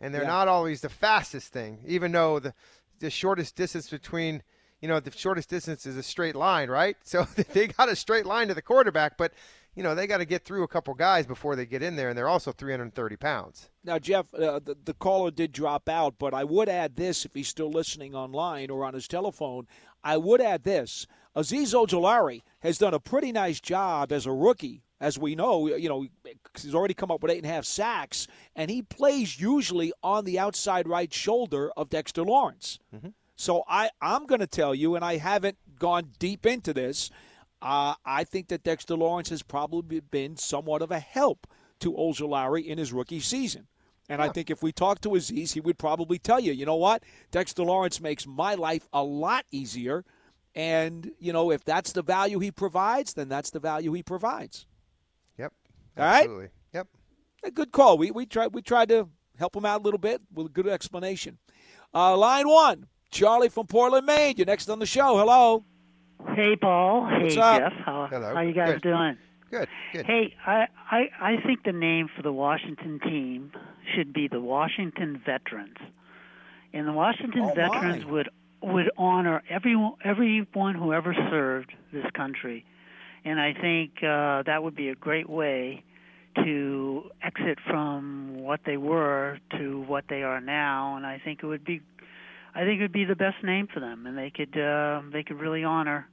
and 0.00 0.14
they're 0.14 0.22
Yeah. 0.22 0.28
not 0.28 0.48
always 0.48 0.80
the 0.80 0.88
fastest 0.88 1.52
thing. 1.52 1.80
Even 1.86 2.12
though 2.12 2.38
the 2.38 2.54
the 3.00 3.10
shortest 3.10 3.56
distance 3.56 3.90
between 3.90 4.42
you 4.80 4.86
know 4.88 5.00
the 5.00 5.10
shortest 5.10 5.50
distance 5.50 5.86
is 5.86 5.96
a 5.96 6.02
straight 6.04 6.36
line 6.36 6.70
right 6.70 6.96
so 7.02 7.24
they 7.52 7.66
got 7.66 7.88
a 7.88 7.96
straight 7.96 8.24
line 8.26 8.46
to 8.46 8.54
the 8.54 8.62
quarterback 8.62 9.18
but 9.18 9.32
you 9.74 9.82
know 9.82 9.94
they 9.94 10.06
got 10.06 10.18
to 10.18 10.24
get 10.24 10.44
through 10.44 10.62
a 10.62 10.68
couple 10.68 10.94
guys 10.94 11.26
before 11.26 11.56
they 11.56 11.66
get 11.66 11.82
in 11.82 11.96
there 11.96 12.08
and 12.08 12.18
they're 12.18 12.28
also 12.28 12.52
330 12.52 13.16
pounds 13.16 13.70
Now, 13.84 13.98
Jeff, 13.98 14.32
uh, 14.34 14.60
the, 14.60 14.76
the 14.84 14.94
caller 14.94 15.30
did 15.30 15.50
drop 15.52 15.88
out, 15.88 16.14
but 16.18 16.32
I 16.34 16.44
would 16.44 16.68
add 16.68 16.96
this 16.96 17.24
if 17.24 17.34
he's 17.34 17.48
still 17.48 17.70
listening 17.70 18.14
online 18.14 18.70
or 18.70 18.84
on 18.84 18.94
his 18.94 19.08
telephone. 19.08 19.66
I 20.04 20.16
would 20.16 20.40
add 20.40 20.62
this: 20.64 21.06
Azeez 21.36 21.74
Ojulari 21.74 22.42
has 22.60 22.78
done 22.78 22.94
a 22.94 23.00
pretty 23.00 23.32
nice 23.32 23.60
job 23.60 24.12
as 24.12 24.26
a 24.26 24.32
rookie. 24.32 24.82
As 25.00 25.18
we 25.18 25.34
know, 25.34 25.66
you 25.66 25.88
know, 25.88 26.06
he's 26.60 26.74
already 26.76 26.94
come 26.94 27.10
up 27.10 27.22
with 27.22 27.32
eight 27.32 27.38
and 27.42 27.46
a 27.50 27.54
half 27.54 27.64
sacks, 27.64 28.28
and 28.54 28.70
he 28.70 28.82
plays 28.82 29.40
usually 29.40 29.92
on 30.00 30.24
the 30.24 30.38
outside 30.38 30.86
right 30.86 31.12
shoulder 31.12 31.72
of 31.76 31.90
Dexter 31.90 32.22
Lawrence. 32.22 32.78
So 33.34 33.64
I, 33.68 33.90
I'm 34.00 34.26
going 34.26 34.40
to 34.40 34.46
tell 34.46 34.76
you, 34.76 34.94
and 34.94 35.04
I 35.04 35.16
haven't 35.16 35.58
gone 35.80 36.12
deep 36.20 36.46
into 36.46 36.72
this. 36.72 37.10
Uh, 37.62 37.94
I 38.04 38.24
think 38.24 38.48
that 38.48 38.64
Dexter 38.64 38.96
Lawrence 38.96 39.28
has 39.28 39.42
probably 39.42 40.00
been 40.00 40.36
somewhat 40.36 40.82
of 40.82 40.90
a 40.90 40.98
help 40.98 41.46
to 41.78 41.92
Ojulari 41.92 42.66
in 42.66 42.76
his 42.76 42.92
rookie 42.92 43.20
season. 43.20 43.68
And 44.08 44.20
I 44.20 44.28
think 44.28 44.50
if 44.50 44.62
we 44.62 44.72
talked 44.72 45.02
to 45.04 45.10
Azeez, 45.10 45.52
he 45.52 45.60
would 45.60 45.78
probably 45.78 46.18
tell 46.18 46.40
you, 46.40 46.52
you 46.52 46.66
know 46.66 46.74
what? 46.74 47.04
Dexter 47.30 47.62
Lawrence 47.62 48.00
makes 48.00 48.26
my 48.26 48.54
life 48.56 48.86
a 48.92 49.02
lot 49.02 49.46
easier. 49.52 50.04
And, 50.54 51.12
you 51.18 51.32
know, 51.32 51.50
if 51.50 51.64
that's 51.64 51.92
the 51.92 52.02
value 52.02 52.40
he 52.40 52.50
provides, 52.50 53.14
then 53.14 53.28
that's 53.28 53.50
the 53.50 53.60
value 53.60 53.92
he 53.92 54.02
provides. 54.02 54.66
Yep. 55.38 55.52
All 55.96 56.04
right? 56.04 56.20
Absolutely. 56.22 56.48
Yep. 56.74 56.88
A 57.44 57.50
good 57.52 57.72
call. 57.72 57.96
We, 57.96 58.10
we, 58.10 58.26
tried, 58.26 58.52
we 58.52 58.60
tried 58.60 58.88
to 58.90 59.08
help 59.38 59.56
him 59.56 59.64
out 59.64 59.80
a 59.80 59.84
little 59.84 59.98
bit 59.98 60.20
with 60.34 60.46
a 60.46 60.50
good 60.50 60.68
explanation. 60.68 61.38
Uh, 61.94 62.16
line 62.16 62.48
one, 62.48 62.88
Charlie 63.10 63.48
from 63.48 63.66
Portland, 63.66 64.04
Maine. 64.04 64.34
You're 64.36 64.46
next 64.46 64.68
on 64.68 64.78
the 64.78 64.86
show. 64.86 65.16
Hello. 65.16 65.64
Hey, 66.34 66.56
Paul. 66.56 67.02
What's 67.02 67.34
hey, 67.34 67.40
up? 67.40 67.60
Jeff. 67.60 67.72
How, 67.84 68.06
Hello. 68.10 68.34
how 68.34 68.40
you 68.40 68.54
guys 68.54 68.74
Good. 68.74 68.82
doing? 68.82 69.16
Good. 69.50 69.68
Good. 69.92 70.06
Hey, 70.06 70.34
I, 70.46 70.66
I 70.90 71.10
I 71.20 71.36
think 71.44 71.64
the 71.64 71.72
name 71.72 72.08
for 72.16 72.22
the 72.22 72.32
Washington 72.32 73.00
team 73.00 73.52
should 73.94 74.12
be 74.12 74.26
the 74.28 74.40
Washington 74.40 75.20
Veterans, 75.24 75.76
and 76.72 76.88
the 76.88 76.92
Washington 76.92 77.42
Oh, 77.42 77.48
my. 77.48 77.54
Veterans 77.54 78.04
would 78.06 78.30
would 78.62 78.90
honor 78.96 79.42
everyone 79.50 79.94
everyone 80.04 80.74
who 80.74 80.94
ever 80.94 81.14
served 81.30 81.72
this 81.92 82.06
country, 82.14 82.64
and 83.26 83.38
I 83.38 83.52
think 83.52 84.02
uh, 84.02 84.42
that 84.44 84.62
would 84.62 84.74
be 84.74 84.88
a 84.88 84.94
great 84.94 85.28
way 85.28 85.84
to 86.36 87.10
exit 87.22 87.58
from 87.66 88.36
what 88.38 88.60
they 88.64 88.78
were 88.78 89.38
to 89.58 89.82
what 89.82 90.04
they 90.08 90.22
are 90.22 90.40
now, 90.40 90.96
and 90.96 91.04
I 91.04 91.20
think 91.22 91.40
it 91.42 91.46
would 91.46 91.64
be. 91.64 91.82
I 92.54 92.64
think 92.64 92.80
it 92.80 92.84
would 92.84 92.92
be 92.92 93.04
the 93.04 93.16
best 93.16 93.42
name 93.42 93.66
for 93.72 93.80
them, 93.80 94.06
and 94.06 94.16
they 94.16 94.30
could 94.30 94.58
uh, 94.58 95.02
they 95.12 95.22
could 95.22 95.38
really 95.40 95.64
honor 95.64 96.06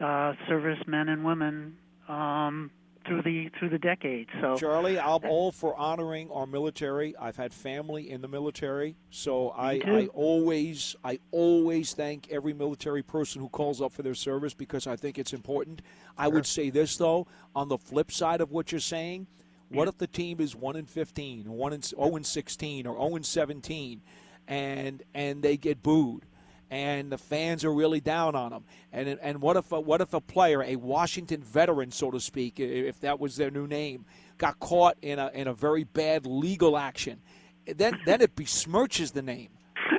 uh, 0.00 0.34
servicemen 0.48 1.08
and 1.08 1.24
women 1.24 1.76
um, 2.08 2.70
through 3.06 3.22
the 3.22 3.50
through 3.58 3.70
the 3.70 3.78
decades. 3.78 4.30
So 4.40 4.56
Charlie, 4.56 4.98
I'm 4.98 5.24
all 5.24 5.52
for 5.52 5.74
honoring 5.76 6.30
our 6.30 6.46
military. 6.46 7.16
I've 7.16 7.36
had 7.36 7.52
family 7.52 8.10
in 8.10 8.20
the 8.20 8.28
military, 8.28 8.96
so 9.10 9.50
I. 9.50 9.80
I 9.84 10.06
always 10.12 10.96
I 11.04 11.18
always 11.30 11.94
thank 11.94 12.30
every 12.30 12.52
military 12.52 13.02
person 13.02 13.40
who 13.40 13.48
calls 13.48 13.80
up 13.80 13.92
for 13.92 14.02
their 14.02 14.14
service 14.14 14.54
because 14.54 14.86
I 14.86 14.96
think 14.96 15.18
it's 15.18 15.32
important. 15.32 15.82
I 16.16 16.28
would 16.28 16.46
say 16.46 16.70
this 16.70 16.96
though, 16.96 17.26
on 17.54 17.68
the 17.68 17.78
flip 17.78 18.12
side 18.12 18.40
of 18.40 18.50
what 18.50 18.72
you're 18.72 18.80
saying, 18.80 19.26
what 19.70 19.88
if 19.88 19.98
the 19.98 20.06
team 20.06 20.40
is 20.40 20.56
one 20.56 20.76
in 20.76 20.86
15, 20.86 21.46
or 21.46 21.56
one 21.56 21.72
in 21.72 21.82
0 21.82 22.16
and 22.16 22.26
16, 22.26 22.86
or 22.86 22.96
0 22.96 23.16
and 23.16 23.26
17, 23.26 24.02
and 24.48 25.02
and 25.14 25.42
they 25.42 25.56
get 25.56 25.82
booed? 25.82 26.26
And 26.70 27.10
the 27.10 27.18
fans 27.18 27.64
are 27.64 27.72
really 27.72 28.00
down 28.00 28.34
on 28.34 28.50
them. 28.50 28.64
And 28.92 29.08
and 29.20 29.40
what 29.42 29.56
if 29.56 29.72
a, 29.72 29.80
what 29.80 30.00
if 30.00 30.14
a 30.14 30.20
player, 30.20 30.62
a 30.62 30.76
Washington 30.76 31.42
veteran, 31.42 31.90
so 31.90 32.10
to 32.10 32.20
speak, 32.20 32.60
if 32.60 33.00
that 33.00 33.18
was 33.18 33.36
their 33.36 33.50
new 33.50 33.66
name, 33.66 34.04
got 34.38 34.58
caught 34.60 34.96
in 35.02 35.18
a 35.18 35.30
in 35.34 35.48
a 35.48 35.54
very 35.54 35.84
bad 35.84 36.26
legal 36.26 36.78
action? 36.78 37.20
Then 37.66 37.98
then 38.06 38.20
it 38.20 38.36
besmirches 38.36 39.12
the 39.12 39.22
name, 39.22 39.50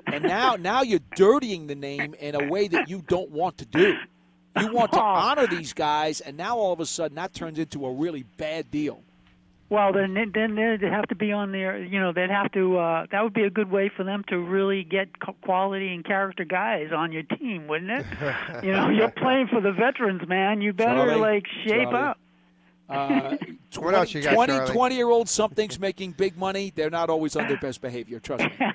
and 0.07 0.23
now 0.23 0.55
now 0.55 0.81
you're 0.81 0.99
dirtying 1.15 1.67
the 1.67 1.75
name 1.75 2.15
in 2.15 2.35
a 2.35 2.47
way 2.47 2.67
that 2.69 2.89
you 2.89 3.03
don't 3.07 3.31
want 3.31 3.57
to 3.57 3.65
do. 3.65 3.95
You 4.59 4.73
want 4.73 4.93
to 4.93 4.99
oh. 5.01 5.03
honor 5.03 5.47
these 5.47 5.73
guys, 5.73 6.21
and 6.21 6.37
now 6.37 6.57
all 6.57 6.73
of 6.73 6.79
a 6.79 6.85
sudden 6.85 7.15
that 7.15 7.33
turns 7.33 7.59
into 7.59 7.85
a 7.85 7.93
really 7.93 8.23
bad 8.23 8.71
deal. 8.71 9.03
Well, 9.71 9.93
then 9.93 10.13
then 10.33 10.55
they'd 10.55 10.81
have 10.81 11.07
to 11.07 11.15
be 11.15 11.31
on 11.31 11.53
their 11.53 11.81
you 11.81 11.97
know 11.97 12.11
they'd 12.11 12.29
have 12.29 12.51
to 12.51 12.77
uh, 12.77 13.05
that 13.09 13.23
would 13.23 13.33
be 13.33 13.43
a 13.43 13.49
good 13.49 13.71
way 13.71 13.89
for 13.95 14.03
them 14.03 14.23
to 14.27 14.37
really 14.37 14.83
get 14.83 15.07
quality 15.41 15.93
and 15.93 16.03
character 16.03 16.43
guys 16.43 16.91
on 16.93 17.13
your 17.13 17.23
team, 17.23 17.67
wouldn't 17.67 17.89
it? 17.89 18.05
you 18.63 18.73
know, 18.73 18.89
you're 18.89 19.09
playing 19.09 19.47
for 19.47 19.61
the 19.61 19.71
veterans, 19.71 20.27
man. 20.27 20.59
You 20.61 20.73
better 20.73 21.05
Charlie, 21.05 21.21
like 21.21 21.47
shape 21.65 21.89
Charlie. 21.89 21.97
up. 21.97 22.19
Uh, 22.89 23.37
What 23.79 23.95
else 23.95 24.13
you 24.13 24.21
got, 24.21 24.33
20, 24.33 24.51
Charlie? 24.51 24.73
20 24.73 24.95
year 24.95 25.09
old 25.09 25.29
something's 25.29 25.79
making 25.79 26.11
big 26.11 26.37
money. 26.37 26.73
They're 26.75 26.89
not 26.89 27.09
always 27.09 27.37
on 27.37 27.47
their 27.47 27.57
best 27.61 27.79
behavior. 27.81 28.19
Trust 28.19 28.43
me. 28.43 28.65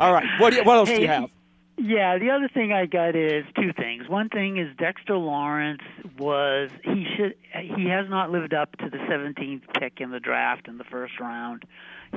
All 0.00 0.12
right. 0.12 0.26
What, 0.40 0.50
do 0.50 0.56
you, 0.56 0.64
what 0.64 0.78
else 0.78 0.88
do 0.88 1.00
you 1.00 1.06
have? 1.06 1.30
Yeah, 1.82 2.18
the 2.18 2.28
other 2.30 2.48
thing 2.52 2.72
I 2.74 2.84
got 2.84 3.16
is 3.16 3.44
two 3.56 3.72
things. 3.72 4.06
One 4.06 4.28
thing 4.28 4.58
is 4.58 4.68
Dexter 4.76 5.16
Lawrence 5.16 5.80
was 6.18 6.68
he 6.84 7.06
should 7.16 7.36
he 7.54 7.88
has 7.88 8.06
not 8.10 8.30
lived 8.30 8.52
up 8.52 8.76
to 8.78 8.90
the 8.90 8.98
17th 8.98 9.62
pick 9.80 9.94
in 9.98 10.10
the 10.10 10.20
draft 10.20 10.68
in 10.68 10.76
the 10.76 10.84
first 10.84 11.18
round. 11.18 11.64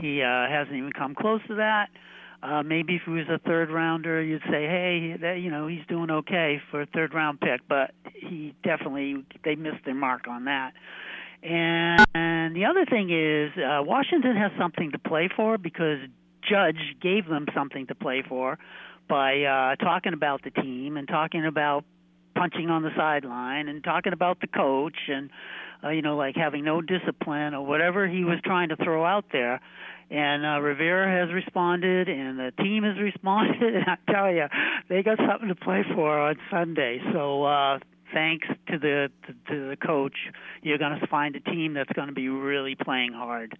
He 0.01 0.21
uh, 0.21 0.49
hasn't 0.49 0.75
even 0.75 0.91
come 0.91 1.15
close 1.15 1.39
to 1.47 1.55
that. 1.55 1.87
Uh, 2.41 2.61
maybe 2.61 2.95
if 2.95 3.03
he 3.05 3.11
was 3.11 3.29
a 3.29 3.37
third 3.47 3.71
rounder, 3.71 4.21
you'd 4.21 4.41
say, 4.51 4.65
hey, 4.65 5.15
that, 5.21 5.39
you 5.39 5.49
know, 5.49 5.67
he's 5.67 5.85
doing 5.87 6.11
okay 6.11 6.61
for 6.69 6.81
a 6.81 6.85
third 6.87 7.13
round 7.13 7.39
pick, 7.39 7.61
but 7.69 7.91
he 8.13 8.53
definitely 8.65 9.23
they 9.45 9.55
missed 9.55 9.85
their 9.85 9.95
mark 9.95 10.27
on 10.27 10.43
that. 10.43 10.73
And, 11.41 12.03
the 12.53 12.65
other 12.65 12.85
thing 12.85 13.09
is 13.09 13.51
uh, 13.57 13.81
Washington 13.81 14.35
has 14.35 14.51
something 14.59 14.91
to 14.91 14.99
play 14.99 15.29
for 15.33 15.57
because 15.57 15.99
Judge 16.47 16.97
gave 17.01 17.27
them 17.27 17.47
something 17.55 17.87
to 17.87 17.95
play 17.95 18.23
for 18.27 18.59
by 19.07 19.43
uh, 19.43 19.75
talking 19.75 20.13
about 20.13 20.43
the 20.43 20.51
team 20.51 20.97
and 20.97 21.07
talking 21.07 21.45
about 21.45 21.85
punching 22.35 22.69
on 22.69 22.81
the 22.81 22.89
sideline 22.95 23.67
and 23.67 23.83
talking 23.83 24.13
about 24.13 24.39
the 24.41 24.47
coach 24.47 24.97
and 25.07 25.29
uh, 25.83 25.89
you 25.89 26.01
know 26.01 26.15
like 26.15 26.35
having 26.35 26.63
no 26.63 26.81
discipline 26.81 27.53
or 27.53 27.65
whatever 27.65 28.07
he 28.07 28.23
was 28.23 28.39
trying 28.43 28.69
to 28.69 28.75
throw 28.77 29.05
out 29.05 29.25
there. 29.31 29.61
And 30.09 30.45
uh, 30.45 30.59
Rivera 30.59 31.09
has 31.25 31.33
responded, 31.33 32.07
and 32.07 32.37
the 32.37 32.51
team 32.61 32.83
has 32.83 32.97
responded. 33.01 33.75
And 33.75 33.85
I 33.87 34.11
tell 34.11 34.31
you, 34.31 34.45
they 34.89 35.01
got 35.01 35.17
something 35.17 35.47
to 35.47 35.55
play 35.55 35.83
for 35.95 36.19
on 36.19 36.35
Sunday. 36.51 36.99
So 37.13 37.43
uh, 37.43 37.79
thanks 38.13 38.47
to 38.67 38.77
the 38.77 39.09
to, 39.27 39.33
to 39.51 39.69
the 39.69 39.77
coach, 39.77 40.15
you're 40.61 40.77
going 40.77 40.99
to 40.99 41.07
find 41.07 41.35
a 41.35 41.39
team 41.39 41.73
that's 41.73 41.91
going 41.93 42.07
to 42.07 42.13
be 42.13 42.29
really 42.29 42.75
playing 42.75 43.13
hard. 43.13 43.57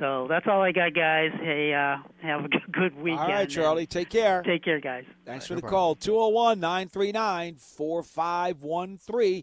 So 0.00 0.26
that's 0.28 0.46
all 0.48 0.62
I 0.62 0.72
got, 0.72 0.94
guys. 0.94 1.30
Hey, 1.40 1.74
uh, 1.74 1.98
have 2.22 2.44
a 2.44 2.48
good, 2.48 2.72
good 2.72 2.96
weekend. 2.96 3.20
All 3.20 3.28
right, 3.28 3.48
Charlie. 3.48 3.86
Take 3.86 4.08
care. 4.08 4.42
Take 4.42 4.64
care, 4.64 4.80
guys. 4.80 5.04
Thanks 5.26 5.46
for 5.46 5.54
no 5.54 5.60
the 5.60 5.68
call. 5.68 5.94
201 5.94 6.60
939 6.60 7.56
4513. 7.56 9.42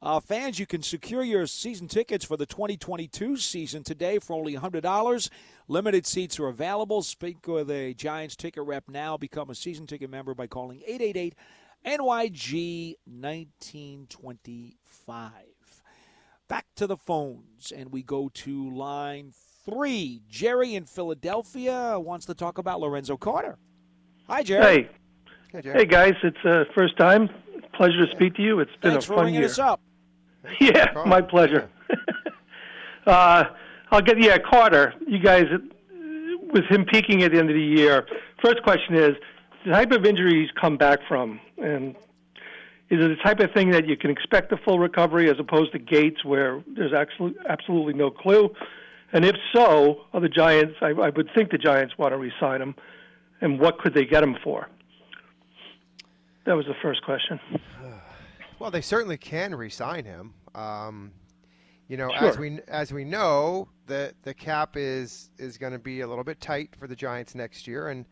Uh, 0.00 0.20
fans, 0.20 0.60
you 0.60 0.66
can 0.66 0.80
secure 0.80 1.24
your 1.24 1.44
season 1.48 1.88
tickets 1.88 2.24
for 2.24 2.36
the 2.36 2.46
2022 2.46 3.36
season 3.36 3.82
today 3.82 4.20
for 4.20 4.34
only 4.34 4.54
$100. 4.54 5.30
Limited 5.66 6.06
seats 6.06 6.38
are 6.38 6.46
available. 6.46 7.02
Speak 7.02 7.46
with 7.48 7.68
a 7.68 7.94
Giants 7.94 8.36
ticket 8.36 8.62
rep 8.62 8.84
now. 8.88 9.16
Become 9.16 9.50
a 9.50 9.56
season 9.56 9.88
ticket 9.88 10.08
member 10.08 10.34
by 10.34 10.46
calling 10.46 10.82
888 10.86 11.34
NYG 11.86 12.94
1925. 13.06 15.30
Back 16.48 16.66
to 16.76 16.86
the 16.86 16.96
phones, 16.96 17.72
and 17.76 17.92
we 17.92 18.02
go 18.02 18.30
to 18.34 18.70
line 18.74 19.32
three. 19.64 20.22
Jerry 20.28 20.74
in 20.74 20.84
Philadelphia 20.86 21.98
wants 22.00 22.26
to 22.26 22.34
talk 22.34 22.58
about 22.58 22.80
Lorenzo 22.80 23.16
Carter. 23.16 23.58
Hi, 24.28 24.42
Jerry. 24.42 24.64
Hey, 24.64 24.88
Hey, 25.52 25.62
Jay. 25.62 25.72
hey 25.72 25.84
guys, 25.86 26.12
it's 26.22 26.36
uh, 26.44 26.64
first 26.74 26.96
time. 26.98 27.28
Pleasure 27.74 28.04
to 28.06 28.12
speak 28.12 28.34
to 28.36 28.42
you. 28.42 28.60
It's 28.60 28.70
been 28.82 28.90
Thanks 28.92 29.06
a 29.06 29.08
for 29.08 29.14
fun 29.16 29.32
year. 29.32 29.44
us 29.46 29.58
up. 29.58 29.80
Yeah, 30.60 30.92
Carl. 30.92 31.06
my 31.06 31.20
pleasure. 31.20 31.68
uh, 33.06 33.44
I'll 33.90 34.00
get 34.02 34.20
yeah, 34.22 34.38
Carter. 34.38 34.94
You 35.06 35.18
guys, 35.18 35.44
uh, 35.52 35.58
with 36.52 36.64
him 36.64 36.84
peaking 36.84 37.22
at 37.22 37.32
the 37.32 37.38
end 37.38 37.50
of 37.50 37.54
the 37.56 37.62
year. 37.62 38.06
First 38.42 38.62
question 38.62 38.94
is 38.94 39.14
the 39.66 39.72
type 39.72 39.90
of 39.92 40.04
injury 40.06 40.40
he's 40.42 40.50
come 40.60 40.76
back 40.76 41.00
from, 41.08 41.40
and 41.62 41.96
is 42.90 43.04
it 43.04 43.08
the 43.08 43.16
type 43.22 43.40
of 43.40 43.52
thing 43.52 43.70
that 43.70 43.86
you 43.86 43.96
can 43.96 44.10
expect 44.10 44.50
a 44.52 44.56
full 44.56 44.78
recovery 44.78 45.28
as 45.30 45.36
opposed 45.38 45.72
to 45.72 45.78
Gates, 45.78 46.24
where 46.24 46.62
there's 46.74 46.92
actually 46.94 47.34
absolutely 47.48 47.92
no 47.94 48.10
clue? 48.10 48.50
And 49.12 49.24
if 49.24 49.36
so, 49.54 50.02
are 50.12 50.20
the 50.20 50.28
Giants? 50.28 50.74
I, 50.82 50.88
I 50.88 51.10
would 51.10 51.28
think 51.34 51.50
the 51.50 51.58
Giants 51.58 51.96
want 51.98 52.12
to 52.12 52.18
re-sign 52.18 52.60
him, 52.62 52.74
and 53.40 53.58
what 53.58 53.78
could 53.78 53.94
they 53.94 54.04
get 54.04 54.22
him 54.22 54.36
for? 54.42 54.68
That 56.46 56.54
was 56.54 56.66
the 56.66 56.74
first 56.82 57.02
question. 57.04 57.40
Well, 58.58 58.72
they 58.72 58.80
certainly 58.80 59.16
can 59.16 59.54
re-sign 59.54 60.04
him. 60.04 60.34
Um, 60.52 61.12
you 61.86 61.96
know, 61.96 62.10
Sure. 62.18 62.28
as 62.28 62.38
we 62.38 62.58
as 62.66 62.92
we 62.92 63.04
know, 63.04 63.68
the 63.86 64.12
the 64.24 64.34
cap 64.34 64.76
is 64.76 65.30
is 65.38 65.56
going 65.56 65.72
to 65.72 65.78
be 65.78 66.00
a 66.00 66.08
little 66.08 66.24
bit 66.24 66.40
tight 66.40 66.74
for 66.76 66.88
the 66.88 66.96
Giants 66.96 67.36
next 67.36 67.68
year, 67.68 67.90
and 67.90 68.04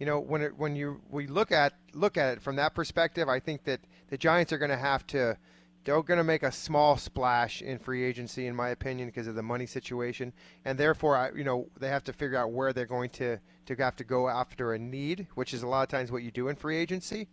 you 0.00 0.06
know 0.06 0.18
when 0.18 0.42
it 0.42 0.56
when 0.56 0.74
you 0.74 1.00
we 1.10 1.28
look 1.28 1.52
at 1.52 1.74
look 1.92 2.16
at 2.16 2.32
it 2.32 2.42
from 2.42 2.56
that 2.56 2.74
perspective, 2.74 3.28
I 3.28 3.38
think 3.38 3.64
that 3.64 3.80
the 4.08 4.18
Giants 4.18 4.52
are 4.52 4.58
going 4.58 4.70
to 4.70 4.76
have 4.76 5.06
to 5.08 5.36
they're 5.84 6.02
going 6.02 6.18
to 6.18 6.24
make 6.24 6.42
a 6.42 6.52
small 6.52 6.96
splash 6.96 7.62
in 7.62 7.78
free 7.78 8.04
agency, 8.04 8.46
in 8.46 8.54
my 8.54 8.68
opinion, 8.68 9.08
because 9.08 9.26
of 9.26 9.34
the 9.34 9.42
money 9.42 9.66
situation, 9.66 10.32
and 10.64 10.78
therefore, 10.78 11.16
I, 11.16 11.30
you 11.32 11.44
know, 11.44 11.68
they 11.78 11.88
have 11.88 12.04
to 12.04 12.12
figure 12.12 12.36
out 12.36 12.50
where 12.52 12.72
they're 12.72 12.86
going 12.86 13.10
to 13.10 13.38
to 13.66 13.76
have 13.76 13.96
to 13.96 14.04
go 14.04 14.28
after 14.28 14.72
a 14.72 14.78
need, 14.78 15.26
which 15.34 15.54
is 15.54 15.62
a 15.62 15.66
lot 15.66 15.82
of 15.82 15.88
times 15.88 16.10
what 16.10 16.22
you 16.22 16.30
do 16.30 16.48
in 16.48 16.56
free 16.56 16.76
agency. 16.76 17.28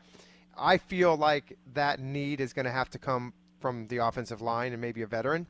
I 0.58 0.77
feel 0.77 1.15
like 1.15 1.58
that 1.73 1.99
need 1.99 2.41
is 2.41 2.53
going 2.53 2.65
to 2.65 2.71
have 2.71 2.89
to 2.91 2.99
come 2.99 3.34
from 3.60 3.88
the 3.88 3.97
offensive 3.97 4.41
line 4.41 4.73
and 4.73 4.82
maybe 4.82 5.01
a 5.01 5.08
veteran. 5.08 5.47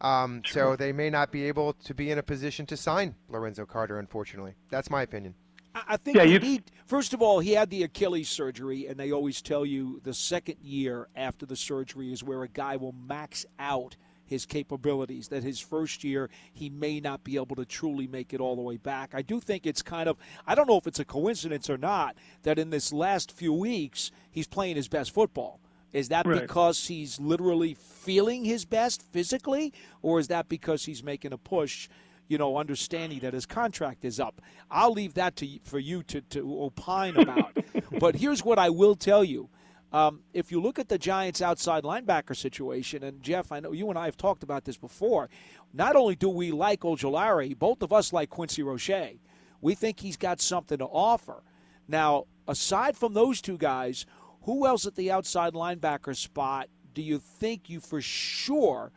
Um, 0.00 0.42
so 0.46 0.76
they 0.76 0.92
may 0.92 1.10
not 1.10 1.30
be 1.30 1.44
able 1.44 1.74
to 1.74 1.94
be 1.94 2.10
in 2.10 2.18
a 2.18 2.22
position 2.22 2.64
to 2.66 2.76
sign 2.76 3.16
Lorenzo 3.28 3.66
Carter, 3.66 3.98
unfortunately. 3.98 4.54
That's 4.70 4.88
my 4.88 5.02
opinion. 5.02 5.34
I 5.74 5.82
I 5.88 5.96
think 5.96 6.16
Yeah, 6.16 6.24
you 6.24 6.32
you- 6.34 6.38
need. 6.40 6.62
First 6.86 7.14
of 7.14 7.22
all, 7.22 7.38
he 7.40 7.52
had 7.52 7.70
the 7.70 7.82
Achilles 7.84 8.28
surgery, 8.28 8.86
and 8.86 8.98
they 8.98 9.12
always 9.12 9.40
tell 9.40 9.64
you 9.64 10.00
the 10.02 10.12
second 10.14 10.56
year 10.60 11.08
after 11.14 11.46
the 11.46 11.54
surgery 11.56 12.12
is 12.12 12.22
where 12.24 12.42
a 12.42 12.48
guy 12.48 12.76
will 12.76 12.92
max 13.06 13.46
out 13.58 13.96
his 14.24 14.44
capabilities. 14.46 15.28
That 15.28 15.42
his 15.44 15.60
first 15.60 16.02
year 16.04 16.30
he 16.52 16.68
may 16.70 16.98
not 17.00 17.22
be 17.24 17.36
able 17.36 17.56
to 17.56 17.64
truly 17.64 18.06
make 18.08 18.32
it 18.32 18.40
all 18.40 18.56
the 18.56 18.62
way 18.62 18.76
back. 18.76 19.10
I 19.14 19.22
do 19.22 19.40
think 19.40 19.66
it's 19.66 19.82
kind 19.82 20.08
of 20.08 20.16
I 20.46 20.54
don't 20.54 20.68
know 20.68 20.78
if 20.78 20.86
it's 20.86 20.98
a 21.00 21.04
coincidence 21.04 21.68
or 21.70 21.78
not 21.78 22.16
that 22.42 22.58
in 22.58 22.70
this 22.70 22.92
last 22.92 23.30
few 23.32 23.52
weeks 23.52 24.10
he's 24.30 24.46
playing 24.48 24.76
his 24.76 24.88
best 24.88 25.12
football. 25.12 25.60
Is 25.92 26.08
that 26.10 26.24
Right. 26.26 26.42
because 26.42 26.86
he's 26.86 27.18
literally 27.18 27.74
feeling 27.74 28.44
his 28.44 28.64
best 28.64 29.02
physically, 29.02 29.72
or 30.02 30.20
is 30.20 30.28
that 30.28 30.48
because 30.48 30.84
he's 30.84 31.02
making 31.02 31.32
a 31.32 31.38
push? 31.38 31.88
You 32.30 32.38
know, 32.38 32.56
understanding 32.56 33.18
that 33.18 33.34
his 33.34 33.44
contract 33.44 34.04
is 34.04 34.18
up. 34.18 34.40
I'll 34.70 34.92
leave 34.92 35.14
that 35.14 35.36
to 35.36 35.48
for 35.64 35.78
you 35.78 36.02
to, 36.04 36.22
to 36.22 36.62
opine 36.62 37.16
about. 37.16 37.58
but 37.98 38.14
here's 38.14 38.42
what 38.42 38.58
I 38.58 38.70
will 38.70 38.94
tell 38.94 39.22
you: 39.22 39.50
um, 39.92 40.20
if 40.32 40.52
you 40.52 40.60
look 40.62 40.78
at 40.78 40.88
the 40.88 40.98
Giants' 40.98 41.42
outside 41.42 41.82
linebacker 41.82 42.36
situation, 42.36 43.02
and 43.02 43.22
Jeff, 43.22 43.50
I 43.50 43.60
know 43.60 43.72
you 43.72 43.90
and 43.90 43.98
I 43.98 44.04
have 44.04 44.16
talked 44.16 44.42
about 44.42 44.64
this 44.64 44.76
before. 44.76 45.28
Not 45.72 45.96
only 45.96 46.14
do 46.14 46.28
we 46.28 46.52
like 46.52 46.80
Ojulari, 46.80 47.58
both 47.58 47.82
of 47.82 47.92
us 47.92 48.12
like 48.12 48.30
Quincy 48.30 48.62
Roche. 48.62 49.18
We 49.60 49.74
think 49.74 50.00
he's 50.00 50.16
got 50.16 50.40
something 50.40 50.78
to 50.78 50.86
offer. 50.86 51.42
Now, 51.86 52.26
aside 52.46 52.96
from 52.96 53.14
those 53.14 53.40
two 53.40 53.58
guys, 53.58 54.06
who 54.42 54.66
else 54.66 54.86
at 54.86 54.94
the 54.94 55.10
outside 55.10 55.52
linebacker 55.52 56.16
spot 56.16 56.68
do 56.94 57.02
you 57.02 57.18
think 57.18 57.68
you 57.68 57.80
for 57.80 58.00
sure 58.00 58.92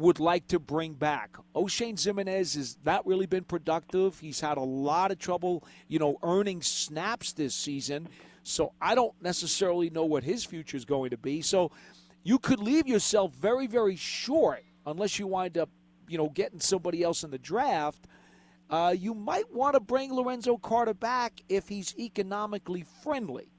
would 0.00 0.18
like 0.20 0.48
to 0.48 0.58
bring 0.58 0.94
back? 0.94 1.36
Oshane 1.54 1.94
Ximines 1.94 2.56
has 2.56 2.76
not 2.84 3.06
really 3.06 3.26
been 3.26 3.44
productive. 3.44 4.18
He's 4.18 4.40
had 4.40 4.56
a 4.58 4.62
lot 4.62 5.10
of 5.10 5.18
trouble, 5.18 5.64
you 5.88 5.98
know, 5.98 6.16
earning 6.22 6.62
snaps 6.62 7.32
this 7.32 7.54
season. 7.54 8.08
So 8.42 8.72
I 8.80 8.94
don't 8.94 9.14
necessarily 9.22 9.90
know 9.90 10.04
what 10.04 10.24
his 10.24 10.44
future 10.44 10.76
is 10.76 10.84
going 10.84 11.10
to 11.10 11.16
be. 11.18 11.42
So 11.42 11.70
you 12.22 12.38
could 12.38 12.58
leave 12.60 12.86
yourself 12.86 13.32
very, 13.34 13.66
very 13.66 13.96
short 13.96 14.64
unless 14.86 15.18
you 15.18 15.26
wind 15.26 15.58
up, 15.58 15.68
you 16.08 16.18
know, 16.18 16.28
getting 16.30 16.60
somebody 16.60 17.02
else 17.02 17.22
in 17.22 17.30
the 17.30 17.38
draft. 17.38 18.06
Uh, 18.70 18.94
you 18.96 19.14
might 19.14 19.52
want 19.52 19.74
to 19.74 19.80
bring 19.80 20.12
Lorenzo 20.12 20.56
Carter 20.56 20.94
back 20.94 21.42
if 21.48 21.68
he's 21.68 21.94
economically 21.98 22.84
friendly. 23.02 23.50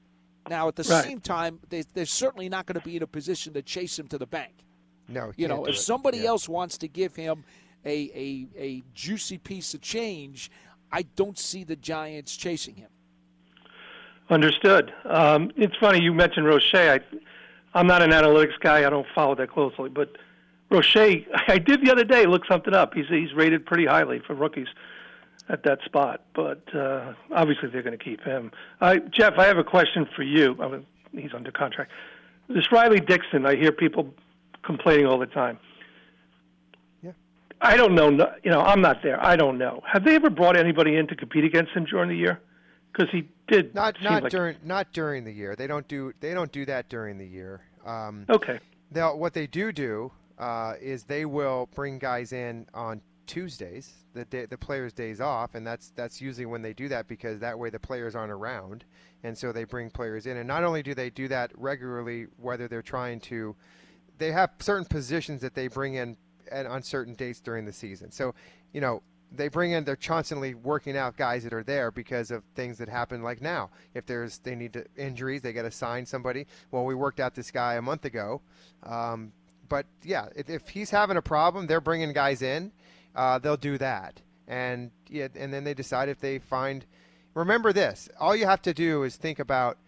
Now, 0.48 0.66
at 0.68 0.74
the 0.76 0.82
Right. 0.82 1.04
same 1.04 1.20
time, 1.20 1.60
they, 1.68 1.82
they're 1.94 2.06
certainly 2.06 2.48
not 2.48 2.66
going 2.66 2.78
to 2.80 2.84
be 2.84 2.96
in 2.96 3.02
a 3.02 3.06
position 3.06 3.52
to 3.54 3.62
chase 3.62 3.98
him 3.98 4.08
to 4.08 4.18
the 4.18 4.26
bank. 4.26 4.64
No, 5.12 5.32
You 5.36 5.48
know, 5.48 5.64
if 5.66 5.74
it. 5.74 5.78
somebody 5.78 6.18
Yeah. 6.18 6.28
else 6.30 6.48
wants 6.48 6.78
to 6.78 6.88
give 6.88 7.14
him 7.14 7.44
a, 7.84 7.90
a, 7.90 8.46
a 8.56 8.82
juicy 8.94 9.38
piece 9.38 9.74
of 9.74 9.80
change, 9.80 10.50
I 10.90 11.02
don't 11.16 11.38
see 11.38 11.64
the 11.64 11.76
Giants 11.76 12.36
chasing 12.36 12.74
him. 12.76 12.88
Understood. 14.30 14.92
Um, 15.04 15.50
it's 15.56 15.76
funny 15.76 16.00
you 16.02 16.12
mentioned 16.14 16.46
Roche. 16.46 16.74
I, 16.74 17.00
I'm 17.74 17.86
not 17.86 18.02
an 18.02 18.10
analytics 18.10 18.58
guy. 18.60 18.86
I 18.86 18.90
don't 18.90 19.06
follow 19.14 19.34
that 19.34 19.50
closely, 19.50 19.90
but 19.90 20.16
Roche, 20.70 20.96
I 21.48 21.58
did 21.58 21.84
the 21.84 21.90
other 21.92 22.04
day 22.04 22.24
look 22.26 22.46
something 22.46 22.72
up. 22.74 22.94
He's 22.94 23.08
he's 23.08 23.32
rated 23.34 23.66
pretty 23.66 23.84
highly 23.86 24.20
for 24.26 24.34
rookies 24.34 24.68
at 25.48 25.64
that 25.64 25.80
spot, 25.84 26.22
but 26.34 26.62
uh, 26.74 27.12
obviously 27.34 27.68
they're 27.68 27.82
going 27.82 27.98
to 27.98 28.02
keep 28.02 28.22
him. 28.22 28.52
Uh, 28.80 28.96
Jeff, 29.10 29.34
I 29.38 29.46
have 29.46 29.58
a 29.58 29.64
question 29.64 30.06
for 30.16 30.22
you. 30.22 30.56
I 30.62 30.68
mean, 30.68 30.86
he's 31.12 31.34
under 31.34 31.50
contract. 31.50 31.90
This 32.48 32.70
Riley 32.70 33.00
Dixon, 33.00 33.44
I 33.44 33.56
hear 33.56 33.72
people 33.72 34.14
complaining 34.64 35.06
all 35.06 35.18
the 35.18 35.26
time. 35.26 35.58
Yeah. 37.02 37.12
I 37.60 37.76
don't 37.76 37.94
know. 37.94 38.10
You 38.44 38.50
know, 38.50 38.60
I'm 38.60 38.80
not 38.80 39.02
there. 39.02 39.24
I 39.24 39.36
don't 39.36 39.58
know. 39.58 39.82
Have 39.90 40.04
they 40.04 40.14
ever 40.14 40.30
brought 40.30 40.56
anybody 40.56 40.96
in 40.96 41.06
to 41.08 41.16
compete 41.16 41.44
against 41.44 41.72
him 41.72 41.84
during 41.84 42.08
the 42.08 42.16
year? 42.16 42.40
Because 42.92 43.10
he 43.10 43.28
did. 43.48 43.74
Not 43.74 44.00
not 44.02 44.22
like- 44.24 44.32
during 44.32 44.56
not 44.64 44.92
during 44.92 45.24
the 45.24 45.32
year. 45.32 45.56
They 45.56 45.66
don't 45.66 45.86
do 45.88 46.12
they 46.20 46.34
don't 46.34 46.52
do 46.52 46.64
that 46.66 46.88
during 46.88 47.18
the 47.18 47.26
year. 47.26 47.62
Um, 47.84 48.26
Okay. 48.28 48.60
Now, 48.94 49.14
what 49.14 49.32
they 49.32 49.46
do 49.46 49.72
do 49.72 50.12
uh, 50.38 50.74
is 50.80 51.04
they 51.04 51.24
will 51.24 51.68
bring 51.74 51.98
guys 51.98 52.32
in 52.34 52.66
on 52.74 53.00
Tuesdays, 53.26 53.90
the 54.12 54.26
day, 54.26 54.44
the 54.44 54.58
players' 54.58 54.92
days 54.92 55.20
off, 55.20 55.54
and 55.54 55.66
that's 55.66 55.90
that's 55.96 56.20
usually 56.20 56.44
when 56.44 56.60
they 56.60 56.74
do 56.74 56.88
that 56.88 57.08
because 57.08 57.40
that 57.40 57.58
way 57.58 57.70
the 57.70 57.78
players 57.78 58.14
aren't 58.14 58.32
around, 58.32 58.84
and 59.24 59.36
so 59.38 59.50
they 59.52 59.64
bring 59.64 59.88
players 59.88 60.26
in. 60.26 60.36
And 60.36 60.46
not 60.46 60.64
only 60.64 60.82
do 60.82 60.94
they 60.94 61.08
do 61.08 61.28
that 61.28 61.50
regularly, 61.56 62.26
whether 62.36 62.68
they're 62.68 62.82
trying 62.82 63.20
to, 63.20 63.56
they 64.22 64.32
have 64.32 64.50
certain 64.60 64.86
positions 64.86 65.40
that 65.40 65.54
they 65.54 65.68
bring 65.68 65.94
in 65.94 66.16
on 66.52 66.82
certain 66.82 67.14
dates 67.14 67.40
during 67.40 67.64
the 67.64 67.72
season. 67.72 68.10
So, 68.10 68.34
you 68.72 68.80
know. 68.80 69.02
They 69.34 69.48
bring 69.48 69.70
in. 69.72 69.84
They're 69.84 69.96
constantly 69.96 70.52
working 70.52 70.94
out 70.94 71.16
guys 71.16 71.42
that 71.44 71.54
are 71.54 71.62
there 71.62 71.90
because 71.90 72.30
of 72.30 72.42
things 72.54 72.76
that 72.76 72.90
happen. 72.90 73.22
Like 73.22 73.40
now, 73.40 73.70
if 73.94 74.04
there's 74.04 74.36
they 74.40 74.54
need 74.54 74.74
to, 74.74 74.84
injuries, 74.94 75.40
they 75.40 75.54
got 75.54 75.62
to 75.62 75.70
sign 75.70 76.04
somebody. 76.04 76.46
Well, 76.70 76.84
we 76.84 76.94
worked 76.94 77.18
out 77.18 77.34
this 77.34 77.50
guy 77.50 77.76
a 77.76 77.80
month 77.80 78.04
ago, 78.04 78.42
um, 78.82 79.32
but 79.70 79.86
yeah, 80.02 80.26
if, 80.36 80.50
if 80.50 80.68
he's 80.68 80.90
having 80.90 81.16
a 81.16 81.22
problem, 81.22 81.66
they're 81.66 81.80
bringing 81.80 82.12
guys 82.12 82.42
in. 82.42 82.72
Uh, 83.16 83.38
they'll 83.38 83.56
do 83.56 83.78
that, 83.78 84.20
and 84.48 84.90
yeah, 85.08 85.28
and 85.34 85.50
then 85.50 85.64
they 85.64 85.72
decide 85.72 86.10
if 86.10 86.20
they 86.20 86.38
find. 86.38 86.84
Remember 87.32 87.72
this: 87.72 88.10
all 88.20 88.36
you 88.36 88.44
have 88.44 88.60
to 88.60 88.74
do 88.74 89.02
is 89.02 89.16
think 89.16 89.38
about. 89.38 89.78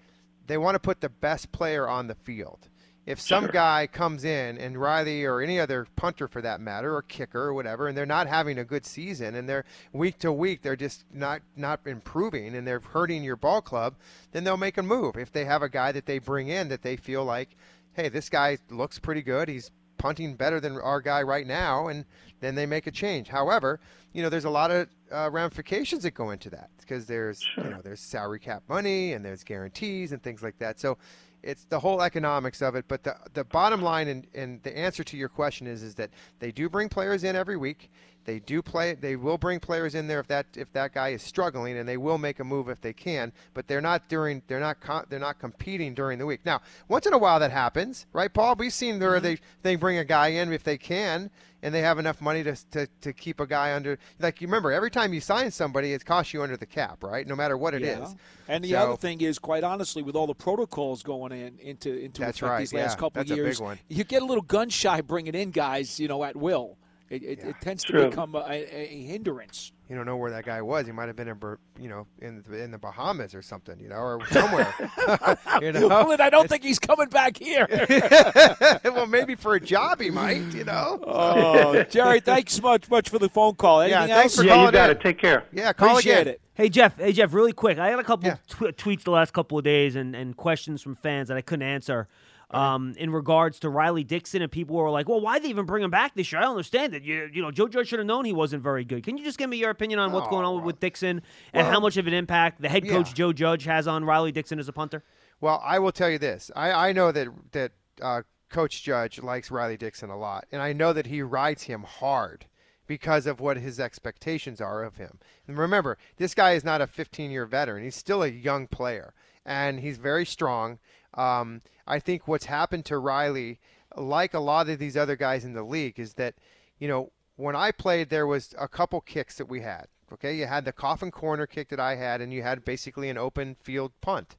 They 0.46 0.56
want 0.56 0.74
to 0.74 0.80
put 0.80 1.02
the 1.02 1.10
best 1.10 1.52
player 1.52 1.86
on 1.86 2.06
the 2.06 2.14
field. 2.14 2.70
If 3.06 3.20
some 3.20 3.44
Sure. 3.44 3.52
guy 3.52 3.86
comes 3.86 4.24
in 4.24 4.56
and 4.56 4.80
Riley 4.80 5.24
or 5.24 5.40
any 5.42 5.60
other 5.60 5.86
punter 5.94 6.26
for 6.26 6.40
that 6.40 6.60
matter 6.60 6.94
or 6.96 7.02
kicker 7.02 7.42
or 7.42 7.52
whatever, 7.54 7.86
and 7.86 7.96
they're 7.96 8.06
not 8.06 8.26
having 8.28 8.58
a 8.58 8.64
good 8.64 8.86
season 8.86 9.34
and 9.34 9.46
they're 9.48 9.64
week 9.92 10.18
to 10.20 10.32
week 10.32 10.62
they're 10.62 10.74
just 10.76 11.04
not 11.12 11.42
not 11.54 11.80
improving 11.84 12.54
and 12.54 12.66
they're 12.66 12.80
hurting 12.80 13.22
your 13.22 13.36
ball 13.36 13.60
club, 13.60 13.94
then 14.32 14.44
they'll 14.44 14.56
make 14.56 14.78
a 14.78 14.82
move. 14.82 15.16
If 15.16 15.32
they 15.32 15.44
have 15.44 15.62
a 15.62 15.68
guy 15.68 15.92
that 15.92 16.06
they 16.06 16.18
bring 16.18 16.48
in 16.48 16.68
that 16.68 16.82
they 16.82 16.96
feel 16.96 17.24
like, 17.24 17.50
hey, 17.92 18.08
this 18.08 18.28
guy 18.30 18.56
looks 18.70 18.98
pretty 18.98 19.22
good, 19.22 19.48
he's 19.48 19.70
punting 19.98 20.34
better 20.34 20.58
than 20.60 20.76
our 20.78 21.00
guy 21.00 21.22
right 21.22 21.46
now, 21.46 21.88
and 21.88 22.04
then 22.40 22.54
they 22.54 22.66
make 22.66 22.86
a 22.86 22.90
change. 22.90 23.28
However, 23.28 23.80
you 24.12 24.22
know, 24.22 24.28
there's 24.28 24.44
a 24.44 24.50
lot 24.50 24.70
of 24.70 24.88
uh, 25.12 25.30
ramifications 25.30 26.02
that 26.02 26.12
go 26.12 26.30
into 26.30 26.50
that 26.50 26.70
because 26.80 27.06
there's 27.06 27.42
you 27.62 27.68
know 27.68 27.80
there's 27.82 28.00
salary 28.00 28.38
cap 28.40 28.62
money 28.68 29.12
and 29.12 29.24
there's 29.24 29.44
guarantees 29.44 30.12
and 30.12 30.22
things 30.22 30.42
like 30.42 30.58
that. 30.58 30.80
So 30.80 30.96
it's 31.44 31.64
the 31.64 31.78
whole 31.78 32.02
economics 32.02 32.62
of 32.62 32.74
it. 32.74 32.86
But 32.88 33.04
the 33.04 33.16
the 33.34 33.44
bottom 33.44 33.82
line 33.82 34.08
and, 34.08 34.26
and 34.34 34.62
the 34.62 34.76
answer 34.76 35.04
to 35.04 35.16
your 35.16 35.28
question 35.28 35.66
is 35.66 35.82
is 35.82 35.94
that 35.96 36.10
they 36.38 36.50
do 36.50 36.68
bring 36.68 36.88
players 36.88 37.24
in 37.24 37.36
every 37.36 37.56
week. 37.56 37.90
They 38.24 38.38
do 38.38 38.62
play. 38.62 38.94
They 38.94 39.16
will 39.16 39.38
bring 39.38 39.60
players 39.60 39.94
in 39.94 40.06
there 40.06 40.20
if 40.20 40.26
that 40.28 40.46
if 40.56 40.72
that 40.72 40.94
guy 40.94 41.10
is 41.10 41.22
struggling, 41.22 41.76
and 41.76 41.88
they 41.88 41.96
will 41.96 42.18
make 42.18 42.40
a 42.40 42.44
move 42.44 42.68
if 42.68 42.80
they 42.80 42.92
can. 42.92 43.32
But 43.52 43.68
they're 43.68 43.80
not 43.80 44.08
during. 44.08 44.42
They're 44.46 44.60
not. 44.60 45.10
They're 45.10 45.18
not 45.18 45.38
competing 45.38 45.94
during 45.94 46.18
the 46.18 46.26
week. 46.26 46.40
Now, 46.44 46.60
once 46.88 47.06
in 47.06 47.12
a 47.12 47.18
while 47.18 47.38
that 47.40 47.50
happens, 47.50 48.06
right, 48.12 48.32
Paul? 48.32 48.56
We've 48.56 48.72
seen 48.72 48.98
where 48.98 49.16
mm-hmm. 49.16 49.24
they 49.24 49.38
they 49.62 49.76
bring 49.76 49.98
a 49.98 50.04
guy 50.04 50.28
in 50.28 50.52
if 50.52 50.64
they 50.64 50.78
can, 50.78 51.30
and 51.62 51.74
they 51.74 51.82
have 51.82 51.98
enough 51.98 52.20
money 52.20 52.42
to, 52.44 52.56
to 52.70 52.86
to 53.02 53.12
keep 53.12 53.40
a 53.40 53.46
guy 53.46 53.74
under. 53.74 53.98
Like 54.18 54.40
you 54.40 54.46
remember, 54.46 54.72
every 54.72 54.90
time 54.90 55.12
you 55.12 55.20
sign 55.20 55.50
somebody, 55.50 55.92
it 55.92 56.04
costs 56.04 56.32
you 56.32 56.42
under 56.42 56.56
the 56.56 56.66
cap, 56.66 57.02
right? 57.04 57.26
No 57.26 57.36
matter 57.36 57.56
what 57.56 57.74
it 57.74 57.82
is. 57.82 57.98
Yeah. 57.98 58.14
And 58.48 58.64
the 58.64 58.70
So- 58.70 58.78
other 58.78 58.96
thing 58.96 59.20
is, 59.20 59.38
quite 59.38 59.64
honestly, 59.64 60.02
with 60.02 60.16
all 60.16 60.26
the 60.26 60.34
protocols 60.34 61.02
going 61.02 61.32
in 61.32 61.58
into 61.58 61.92
into 61.94 62.22
effect 62.22 62.42
right, 62.42 62.58
these 62.60 62.72
last 62.72 62.92
yeah. 62.92 62.96
couple 62.96 63.20
That's 63.20 63.30
of 63.30 63.38
a 63.38 63.42
big 63.42 63.58
years, 63.58 63.78
you 63.88 64.04
get 64.04 64.22
a 64.22 64.26
little 64.26 64.42
gun 64.42 64.68
shy 64.70 65.00
bringing 65.00 65.34
in 65.34 65.50
guys, 65.50 66.00
you 66.00 66.08
know, 66.08 66.24
at 66.24 66.36
will. 66.36 66.78
It, 67.10 67.22
it, 67.22 67.38
it 67.40 67.56
tends 67.60 67.84
to 67.84 68.08
become 68.08 68.34
a, 68.34 68.38
a, 68.38 68.64
a 68.72 69.02
hindrance. 69.02 69.72
You 69.90 69.94
don't 69.96 70.06
know 70.06 70.16
where 70.16 70.30
that 70.30 70.46
guy 70.46 70.62
was. 70.62 70.86
He 70.86 70.92
might 70.92 71.06
have 71.08 71.16
been 71.16 71.28
in, 71.28 71.38
you 71.78 71.90
know, 71.90 72.06
in 72.22 72.42
the, 72.48 72.62
in 72.64 72.70
the 72.70 72.78
Bahamas 72.78 73.34
or 73.34 73.42
something, 73.42 73.78
you 73.78 73.90
know, 73.90 73.96
or 73.96 74.26
somewhere. 74.28 74.74
you 75.60 75.72
know? 75.72 75.88
Well, 75.88 76.20
I 76.22 76.30
don't 76.30 76.48
think 76.48 76.62
he's 76.62 76.78
coming 76.78 77.08
back 77.10 77.36
here. 77.36 77.66
well, 78.84 79.06
maybe 79.06 79.34
for 79.34 79.54
a 79.54 79.60
job 79.60 80.00
he 80.00 80.10
might, 80.10 80.42
you 80.54 80.64
know. 80.64 81.00
Oh, 81.14 81.82
Jerry, 81.84 82.20
thanks 82.20 82.60
much 82.60 82.88
much 82.90 83.08
for 83.10 83.18
the 83.18 83.28
phone 83.28 83.54
call. 83.54 83.80
Anything 83.82 84.08
Yeah, 84.08 84.14
thanks 84.16 84.32
else? 84.32 84.36
for 84.36 84.44
Yeah, 84.44 84.52
you 84.54 84.58
calling 84.60 84.72
got 84.72 84.90
in. 84.90 84.96
it. 84.96 85.02
Take 85.02 85.18
care. 85.18 85.44
Yeah, 85.52 85.72
call 85.72 85.90
Appreciate 85.90 86.20
again. 86.22 86.28
it. 86.34 86.40
Hey 86.54 86.68
Jeff, 86.68 86.96
hey 86.98 87.12
Jeff, 87.12 87.32
really 87.34 87.52
quick. 87.52 87.78
I 87.78 87.90
got 87.90 87.98
a 88.00 88.04
couple 88.04 88.30
tw- 88.48 88.76
tweets 88.76 89.02
the 89.04 89.10
last 89.10 89.32
couple 89.32 89.58
of 89.58 89.64
days 89.64 89.96
and, 89.96 90.14
and 90.16 90.36
questions 90.36 90.82
from 90.82 90.94
fans 90.94 91.28
that 91.28 91.36
I 91.36 91.40
couldn't 91.42 91.66
answer. 91.66 92.08
Um, 92.50 92.94
in 92.98 93.10
regards 93.10 93.58
to 93.60 93.68
Riley 93.68 94.04
Dixon, 94.04 94.42
and 94.42 94.52
people 94.52 94.76
were 94.76 94.90
like, 94.90 95.08
"Well, 95.08 95.20
why 95.20 95.34
did 95.34 95.44
they 95.44 95.48
even 95.48 95.64
bring 95.64 95.82
him 95.82 95.90
back 95.90 96.14
this 96.14 96.30
year?" 96.30 96.40
I 96.40 96.44
don't 96.44 96.52
understand 96.52 96.94
it. 96.94 97.02
You, 97.02 97.28
you 97.32 97.42
know, 97.42 97.50
Joe 97.50 97.66
Judge 97.68 97.88
should 97.88 97.98
have 97.98 98.06
known 98.06 98.24
he 98.24 98.32
wasn't 98.32 98.62
very 98.62 98.84
good. 98.84 99.02
Can 99.02 99.16
you 99.16 99.24
just 99.24 99.38
give 99.38 99.50
me 99.50 99.56
your 99.56 99.70
opinion 99.70 99.98
on 99.98 100.12
what's 100.12 100.28
going 100.28 100.44
on 100.44 100.56
with, 100.56 100.64
with 100.64 100.80
Dixon 100.80 101.22
and 101.52 101.66
how 101.66 101.80
much 101.80 101.96
of 101.96 102.06
an 102.06 102.14
impact 102.14 102.60
the 102.60 102.68
head 102.68 102.86
coach 102.86 103.08
yeah. 103.08 103.14
Joe 103.14 103.32
Judge 103.32 103.64
has 103.64 103.88
on 103.88 104.04
Riley 104.04 104.30
Dixon 104.30 104.58
as 104.58 104.68
a 104.68 104.72
punter? 104.72 105.02
Well, 105.40 105.60
I 105.64 105.78
will 105.78 105.92
tell 105.92 106.10
you 106.10 106.18
this. 106.18 106.50
I, 106.54 106.90
I 106.90 106.92
know 106.92 107.12
that 107.12 107.28
that 107.52 107.72
uh, 108.00 108.22
Coach 108.50 108.82
Judge 108.82 109.20
likes 109.20 109.50
Riley 109.50 109.76
Dixon 109.76 110.10
a 110.10 110.18
lot, 110.18 110.46
and 110.52 110.62
I 110.62 110.72
know 110.72 110.92
that 110.92 111.06
he 111.06 111.22
rides 111.22 111.64
him 111.64 111.82
hard 111.82 112.46
because 112.86 113.26
of 113.26 113.40
what 113.40 113.56
his 113.56 113.80
expectations 113.80 114.60
are 114.60 114.84
of 114.84 114.96
him. 114.96 115.18
And 115.48 115.58
remember, 115.58 115.98
this 116.18 116.34
guy 116.34 116.52
is 116.52 116.64
not 116.64 116.80
a 116.80 116.86
15-year 116.86 117.46
veteran; 117.46 117.84
he's 117.84 117.96
still 117.96 118.22
a 118.22 118.28
young 118.28 118.66
player, 118.66 119.12
and 119.44 119.80
he's 119.80 119.98
very 119.98 120.24
strong. 120.24 120.78
Um, 121.16 121.62
I 121.86 121.98
think 121.98 122.26
what's 122.26 122.46
happened 122.46 122.84
to 122.86 122.98
Riley, 122.98 123.60
like 123.96 124.34
a 124.34 124.40
lot 124.40 124.68
of 124.68 124.78
these 124.78 124.96
other 124.96 125.16
guys 125.16 125.44
in 125.44 125.52
the 125.52 125.62
league, 125.62 125.98
is 125.98 126.14
that 126.14 126.34
you 126.78 126.88
know 126.88 127.10
when 127.36 127.56
I 127.56 127.72
played, 127.72 128.10
there 128.10 128.26
was 128.26 128.54
a 128.58 128.68
couple 128.68 129.00
kicks 129.00 129.36
that 129.38 129.48
we 129.48 129.60
had. 129.60 129.86
Okay, 130.12 130.36
you 130.36 130.46
had 130.46 130.64
the 130.64 130.72
coffin 130.72 131.10
corner 131.10 131.46
kick 131.46 131.68
that 131.70 131.80
I 131.80 131.96
had, 131.96 132.20
and 132.20 132.32
you 132.32 132.42
had 132.42 132.64
basically 132.64 133.08
an 133.08 133.18
open 133.18 133.56
field 133.62 133.92
punt. 134.00 134.36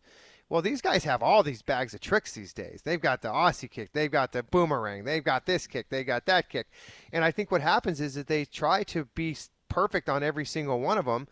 Well, 0.47 0.61
these 0.61 0.81
guys 0.81 1.03
have 1.05 1.23
all 1.23 1.41
these 1.41 1.63
bags 1.63 1.95
of 1.95 2.01
tricks 2.01 2.33
these 2.33 2.53
days. 2.53 2.81
They've 2.83 3.01
got 3.01 3.21
the 3.21 3.29
Aussie 3.29 3.69
kick, 3.69 3.93
they've 3.93 4.11
got 4.11 4.31
the 4.31 4.43
boomerang, 4.43 5.03
they've 5.03 5.23
got 5.23 5.45
this 5.47 5.65
kick, 5.65 5.89
they 5.89 6.03
got 6.03 6.27
that 6.27 6.49
kick. 6.49 6.67
And 7.11 7.23
I 7.23 7.31
think 7.31 7.51
what 7.51 7.61
happens 7.61 7.99
is 7.99 8.13
that 8.13 8.27
they 8.27 8.45
try 8.45 8.83
to 8.83 9.05
be 9.15 9.35
perfect 9.69 10.07
on 10.07 10.23
every 10.23 10.45
single 10.45 10.79
one 10.79 10.99
of 10.99 11.05
them 11.05 11.27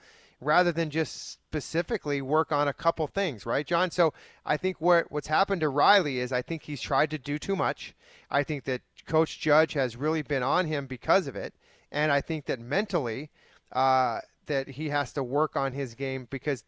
rather 0.46 0.72
than 0.72 0.90
just 0.90 1.32
specifically 1.32 2.22
work 2.22 2.52
on 2.52 2.68
a 2.68 2.74
couple 2.74 3.08
things, 3.08 3.46
right, 3.46 3.66
John? 3.66 3.92
So 3.92 4.14
I 4.46 4.58
think 4.58 4.80
what 4.80 5.12
what's 5.12 5.28
happened 5.28 5.62
to 5.62 5.70
Riley 5.70 6.20
is 6.20 6.32
I 6.32 6.42
think 6.42 6.64
he's 6.64 6.82
tried 6.82 7.10
to 7.12 7.18
do 7.18 7.40
too 7.40 7.56
much. 7.56 7.94
I 8.30 8.44
think 8.44 8.64
that 8.66 8.82
Coach 9.06 9.40
Judge 9.40 9.74
has 9.74 9.96
really 9.96 10.22
been 10.22 10.44
on 10.44 10.68
him 10.68 10.88
because 10.88 11.28
of 11.28 11.36
it, 11.36 11.54
and 11.92 12.12
I 12.12 12.22
think 12.22 12.46
that 12.46 12.60
mentally 12.60 13.30
uh, 13.72 14.20
that 14.46 14.70
he 14.70 14.90
has 14.90 15.14
to 15.14 15.24
work 15.24 15.56
on 15.56 15.74
his 15.74 15.96
game 15.96 16.28
because 16.30 16.64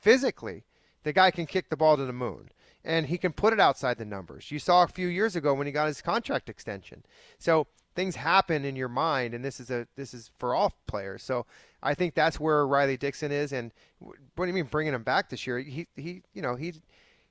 physically 0.00 0.64
the 1.02 1.12
guy 1.12 1.30
can 1.30 1.46
kick 1.46 1.68
the 1.68 1.76
ball 1.76 1.96
to 1.96 2.04
the 2.04 2.12
moon 2.12 2.50
and 2.84 3.06
he 3.06 3.18
can 3.18 3.32
put 3.32 3.52
it 3.52 3.60
outside 3.60 3.98
the 3.98 4.04
numbers. 4.04 4.50
You 4.50 4.58
saw 4.58 4.82
a 4.82 4.88
few 4.88 5.08
years 5.08 5.36
ago 5.36 5.52
when 5.54 5.66
he 5.66 5.72
got 5.72 5.88
his 5.88 6.00
contract 6.00 6.48
extension. 6.48 7.04
So 7.38 7.66
things 7.94 8.16
happen 8.16 8.64
in 8.64 8.76
your 8.76 8.88
mind, 8.88 9.34
and 9.34 9.44
this 9.44 9.60
is 9.60 9.70
a 9.70 9.86
this 9.96 10.14
is 10.14 10.30
for 10.38 10.54
all 10.54 10.74
players. 10.86 11.22
So 11.22 11.46
I 11.82 11.94
think 11.94 12.14
that's 12.14 12.38
where 12.38 12.66
Riley 12.66 12.96
Dixon 12.96 13.32
is. 13.32 13.52
And 13.52 13.72
what 13.98 14.16
do 14.36 14.46
you 14.46 14.54
mean 14.54 14.64
bringing 14.64 14.94
him 14.94 15.02
back 15.02 15.28
this 15.28 15.46
year? 15.46 15.58
He 15.58 15.86
he 15.96 16.22
you 16.32 16.42
know 16.42 16.56
he 16.56 16.74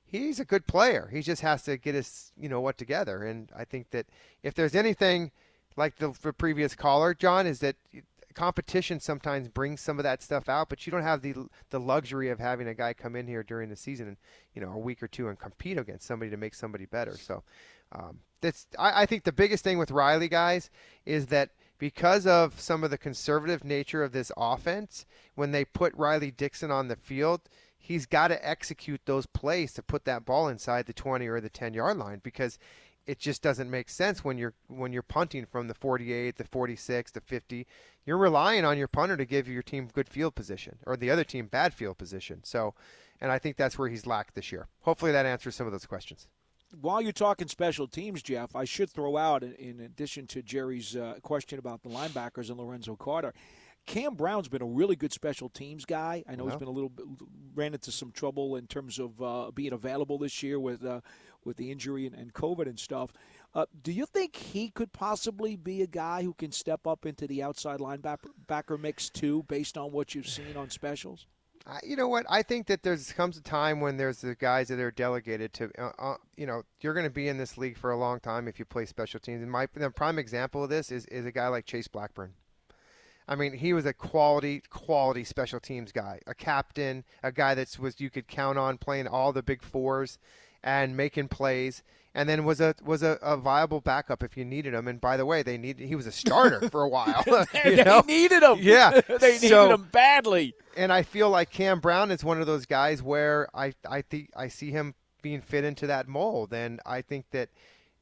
he's 0.04 0.40
a 0.40 0.44
good 0.44 0.66
player. 0.66 1.08
He 1.12 1.22
just 1.22 1.42
has 1.42 1.62
to 1.64 1.76
get 1.76 1.94
his 1.94 2.32
you 2.38 2.48
know 2.48 2.60
what 2.60 2.78
together. 2.78 3.24
And 3.24 3.50
I 3.56 3.64
think 3.64 3.90
that 3.90 4.06
if 4.42 4.54
there's 4.54 4.74
anything 4.74 5.30
like 5.76 5.96
the, 5.96 6.12
the 6.22 6.32
previous 6.32 6.74
caller, 6.74 7.14
John, 7.14 7.46
is 7.46 7.60
that 7.60 7.76
competition 8.34 9.00
sometimes 9.00 9.48
brings 9.48 9.80
some 9.80 9.98
of 9.98 10.02
that 10.04 10.22
stuff 10.22 10.48
out, 10.48 10.68
but 10.68 10.86
you 10.86 10.90
don't 10.90 11.02
have 11.02 11.22
the 11.22 11.34
the 11.70 11.80
luxury 11.80 12.28
of 12.28 12.38
having 12.38 12.68
a 12.68 12.74
guy 12.74 12.92
come 12.92 13.16
in 13.16 13.26
here 13.26 13.42
during 13.42 13.68
the 13.68 13.76
season 13.76 14.08
and 14.08 14.16
you 14.54 14.62
know 14.62 14.72
a 14.72 14.78
week 14.78 15.02
or 15.02 15.08
two 15.08 15.28
and 15.28 15.38
compete 15.38 15.78
against 15.78 16.06
somebody 16.06 16.30
to 16.30 16.36
make 16.36 16.54
somebody 16.54 16.86
better. 16.86 17.16
So 17.16 17.42
um, 17.92 18.20
that's 18.40 18.66
I, 18.78 19.02
I 19.02 19.06
think 19.06 19.24
the 19.24 19.32
biggest 19.32 19.64
thing 19.64 19.78
with 19.78 19.90
Riley 19.90 20.28
guys 20.28 20.70
is 21.04 21.26
that 21.26 21.50
because 21.80 22.26
of 22.26 22.60
some 22.60 22.84
of 22.84 22.90
the 22.90 22.98
conservative 22.98 23.64
nature 23.64 24.04
of 24.04 24.12
this 24.12 24.30
offense, 24.36 25.06
when 25.34 25.50
they 25.50 25.64
put 25.64 25.94
Riley 25.94 26.30
Dixon 26.30 26.70
on 26.70 26.88
the 26.88 26.94
field, 26.94 27.40
he's 27.78 28.04
got 28.04 28.28
to 28.28 28.48
execute 28.48 29.00
those 29.06 29.24
plays 29.24 29.72
to 29.72 29.82
put 29.82 30.04
that 30.04 30.26
ball 30.26 30.46
inside 30.46 30.84
the 30.84 30.92
20 30.92 31.26
or 31.26 31.40
the 31.40 31.48
10 31.48 31.72
yard 31.72 31.96
line 31.96 32.20
because 32.22 32.58
it 33.06 33.18
just 33.18 33.40
doesn't 33.40 33.70
make 33.70 33.88
sense 33.88 34.22
when 34.22 34.36
you're 34.36 34.52
when 34.68 34.92
you're 34.92 35.02
punting 35.02 35.46
from 35.46 35.68
the 35.68 35.74
48, 35.74 36.36
the 36.36 36.44
46, 36.44 37.12
the 37.12 37.20
50. 37.22 37.66
You're 38.04 38.18
relying 38.18 38.66
on 38.66 38.76
your 38.76 38.86
punter 38.86 39.16
to 39.16 39.24
give 39.24 39.48
your 39.48 39.62
team 39.62 39.88
good 39.90 40.08
field 40.08 40.34
position 40.34 40.78
or 40.86 40.98
the 40.98 41.10
other 41.10 41.24
team 41.24 41.46
bad 41.46 41.72
field 41.72 41.96
position. 41.96 42.44
So, 42.44 42.74
and 43.22 43.32
I 43.32 43.38
think 43.38 43.56
that's 43.56 43.78
where 43.78 43.88
he's 43.88 44.06
lacked 44.06 44.34
this 44.34 44.52
year. 44.52 44.68
Hopefully 44.82 45.12
that 45.12 45.24
answers 45.24 45.56
some 45.56 45.66
of 45.66 45.72
those 45.72 45.86
questions 45.86 46.28
while 46.80 47.00
you're 47.00 47.12
talking 47.12 47.48
special 47.48 47.86
teams, 47.86 48.22
Jeff, 48.22 48.54
I 48.54 48.64
should 48.64 48.90
throw 48.90 49.16
out, 49.16 49.42
in 49.42 49.80
addition 49.80 50.26
to 50.28 50.42
Jerry's 50.42 50.96
uh, 50.96 51.14
question 51.22 51.58
about 51.58 51.82
the 51.82 51.88
linebackers 51.88 52.48
and 52.48 52.58
Lorenzo 52.58 52.96
Carter, 52.96 53.32
Cam 53.86 54.14
Brown's 54.14 54.48
been 54.48 54.62
a 54.62 54.66
really 54.66 54.94
good 54.94 55.12
special 55.12 55.48
teams 55.48 55.84
guy. 55.84 56.22
I 56.28 56.36
know 56.36 56.44
he's 56.46 56.56
been 56.56 56.68
a 56.68 56.72
little 56.72 56.90
bit, 56.90 57.06
ran 57.54 57.74
into 57.74 57.90
some 57.90 58.12
trouble 58.12 58.56
in 58.56 58.66
terms 58.66 58.98
of 58.98 59.20
uh, 59.20 59.50
being 59.52 59.72
available 59.72 60.18
this 60.18 60.42
year 60.42 60.60
with 60.60 60.84
uh, 60.84 61.00
with 61.44 61.56
the 61.56 61.72
injury 61.72 62.06
and, 62.06 62.14
and 62.14 62.32
COVID 62.32 62.66
and 62.66 62.78
stuff. 62.78 63.12
Uh, 63.54 63.66
do 63.82 63.90
you 63.90 64.06
think 64.06 64.36
he 64.36 64.68
could 64.68 64.92
possibly 64.92 65.56
be 65.56 65.82
a 65.82 65.86
guy 65.86 66.22
who 66.22 66.34
can 66.34 66.52
step 66.52 66.86
up 66.86 67.04
into 67.04 67.26
the 67.26 67.42
outside 67.42 67.80
linebacker 67.80 68.78
mix 68.78 69.10
too, 69.10 69.44
based 69.48 69.76
on 69.76 69.90
what 69.90 70.14
you've 70.14 70.28
seen 70.28 70.56
on 70.56 70.70
specials? 70.70 71.26
You 71.82 71.96
know 71.96 72.08
what? 72.08 72.26
I 72.28 72.42
think 72.42 72.66
that 72.66 72.82
there's 72.82 73.12
comes 73.12 73.36
a 73.36 73.42
time 73.42 73.80
when 73.80 73.96
there's 73.96 74.20
the 74.20 74.34
guys 74.34 74.68
that 74.68 74.78
are 74.78 74.90
delegated 74.90 75.52
to. 75.54 75.70
Uh, 75.78 75.90
uh, 75.98 76.16
you 76.36 76.46
know, 76.46 76.62
you're 76.80 76.94
going 76.94 77.06
to 77.06 77.10
be 77.10 77.28
in 77.28 77.38
this 77.38 77.58
league 77.58 77.76
for 77.76 77.90
a 77.90 77.96
long 77.96 78.20
time 78.20 78.48
if 78.48 78.58
you 78.58 78.64
play 78.64 78.86
special 78.86 79.20
teams. 79.20 79.42
And 79.42 79.50
my 79.50 79.66
the 79.74 79.90
prime 79.90 80.18
example 80.18 80.64
of 80.64 80.70
this 80.70 80.90
is 80.90 81.06
is 81.06 81.26
a 81.26 81.32
guy 81.32 81.48
like 81.48 81.66
Chase 81.66 81.88
Blackburn. 81.88 82.32
I 83.28 83.36
mean, 83.36 83.52
he 83.52 83.72
was 83.72 83.86
a 83.86 83.92
quality 83.92 84.62
quality 84.70 85.22
special 85.22 85.60
teams 85.60 85.92
guy, 85.92 86.20
a 86.26 86.34
captain, 86.34 87.04
a 87.22 87.30
guy 87.30 87.54
that 87.54 87.78
was 87.78 88.00
you 88.00 88.10
could 88.10 88.26
count 88.26 88.58
on 88.58 88.78
playing 88.78 89.06
all 89.06 89.32
the 89.32 89.42
big 89.42 89.62
fours 89.62 90.18
and 90.62 90.96
making 90.96 91.28
plays 91.28 91.82
and 92.14 92.28
then 92.28 92.44
was 92.44 92.60
a 92.60 92.74
was 92.82 93.02
a, 93.02 93.18
a, 93.22 93.36
viable 93.36 93.80
backup 93.80 94.22
if 94.22 94.36
you 94.36 94.44
needed 94.44 94.74
him. 94.74 94.88
And 94.88 95.00
by 95.00 95.16
the 95.16 95.24
way, 95.24 95.42
they 95.42 95.56
needed 95.56 95.86
he 95.86 95.94
was 95.94 96.06
a 96.06 96.12
starter 96.12 96.68
for 96.70 96.82
a 96.82 96.88
while. 96.88 97.24
they 97.64 97.82
know? 97.82 98.00
needed 98.06 98.42
him. 98.42 98.58
Yeah, 98.60 99.00
they 99.00 99.34
needed 99.34 99.48
so, 99.48 99.74
him 99.74 99.88
badly. 99.92 100.54
And 100.76 100.92
I 100.92 101.02
feel 101.02 101.30
like 101.30 101.50
Cam 101.50 101.80
Brown 101.80 102.10
is 102.10 102.24
one 102.24 102.40
of 102.40 102.46
those 102.46 102.66
guys 102.66 103.02
where 103.02 103.48
I 103.54 103.74
I 103.88 104.02
think 104.02 104.30
I 104.36 104.48
see 104.48 104.70
him 104.70 104.94
being 105.22 105.40
fit 105.40 105.64
into 105.64 105.86
that 105.86 106.08
mold, 106.08 106.52
and 106.52 106.80
I 106.84 107.02
think 107.02 107.26
that 107.30 107.50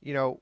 you 0.00 0.14
know 0.14 0.40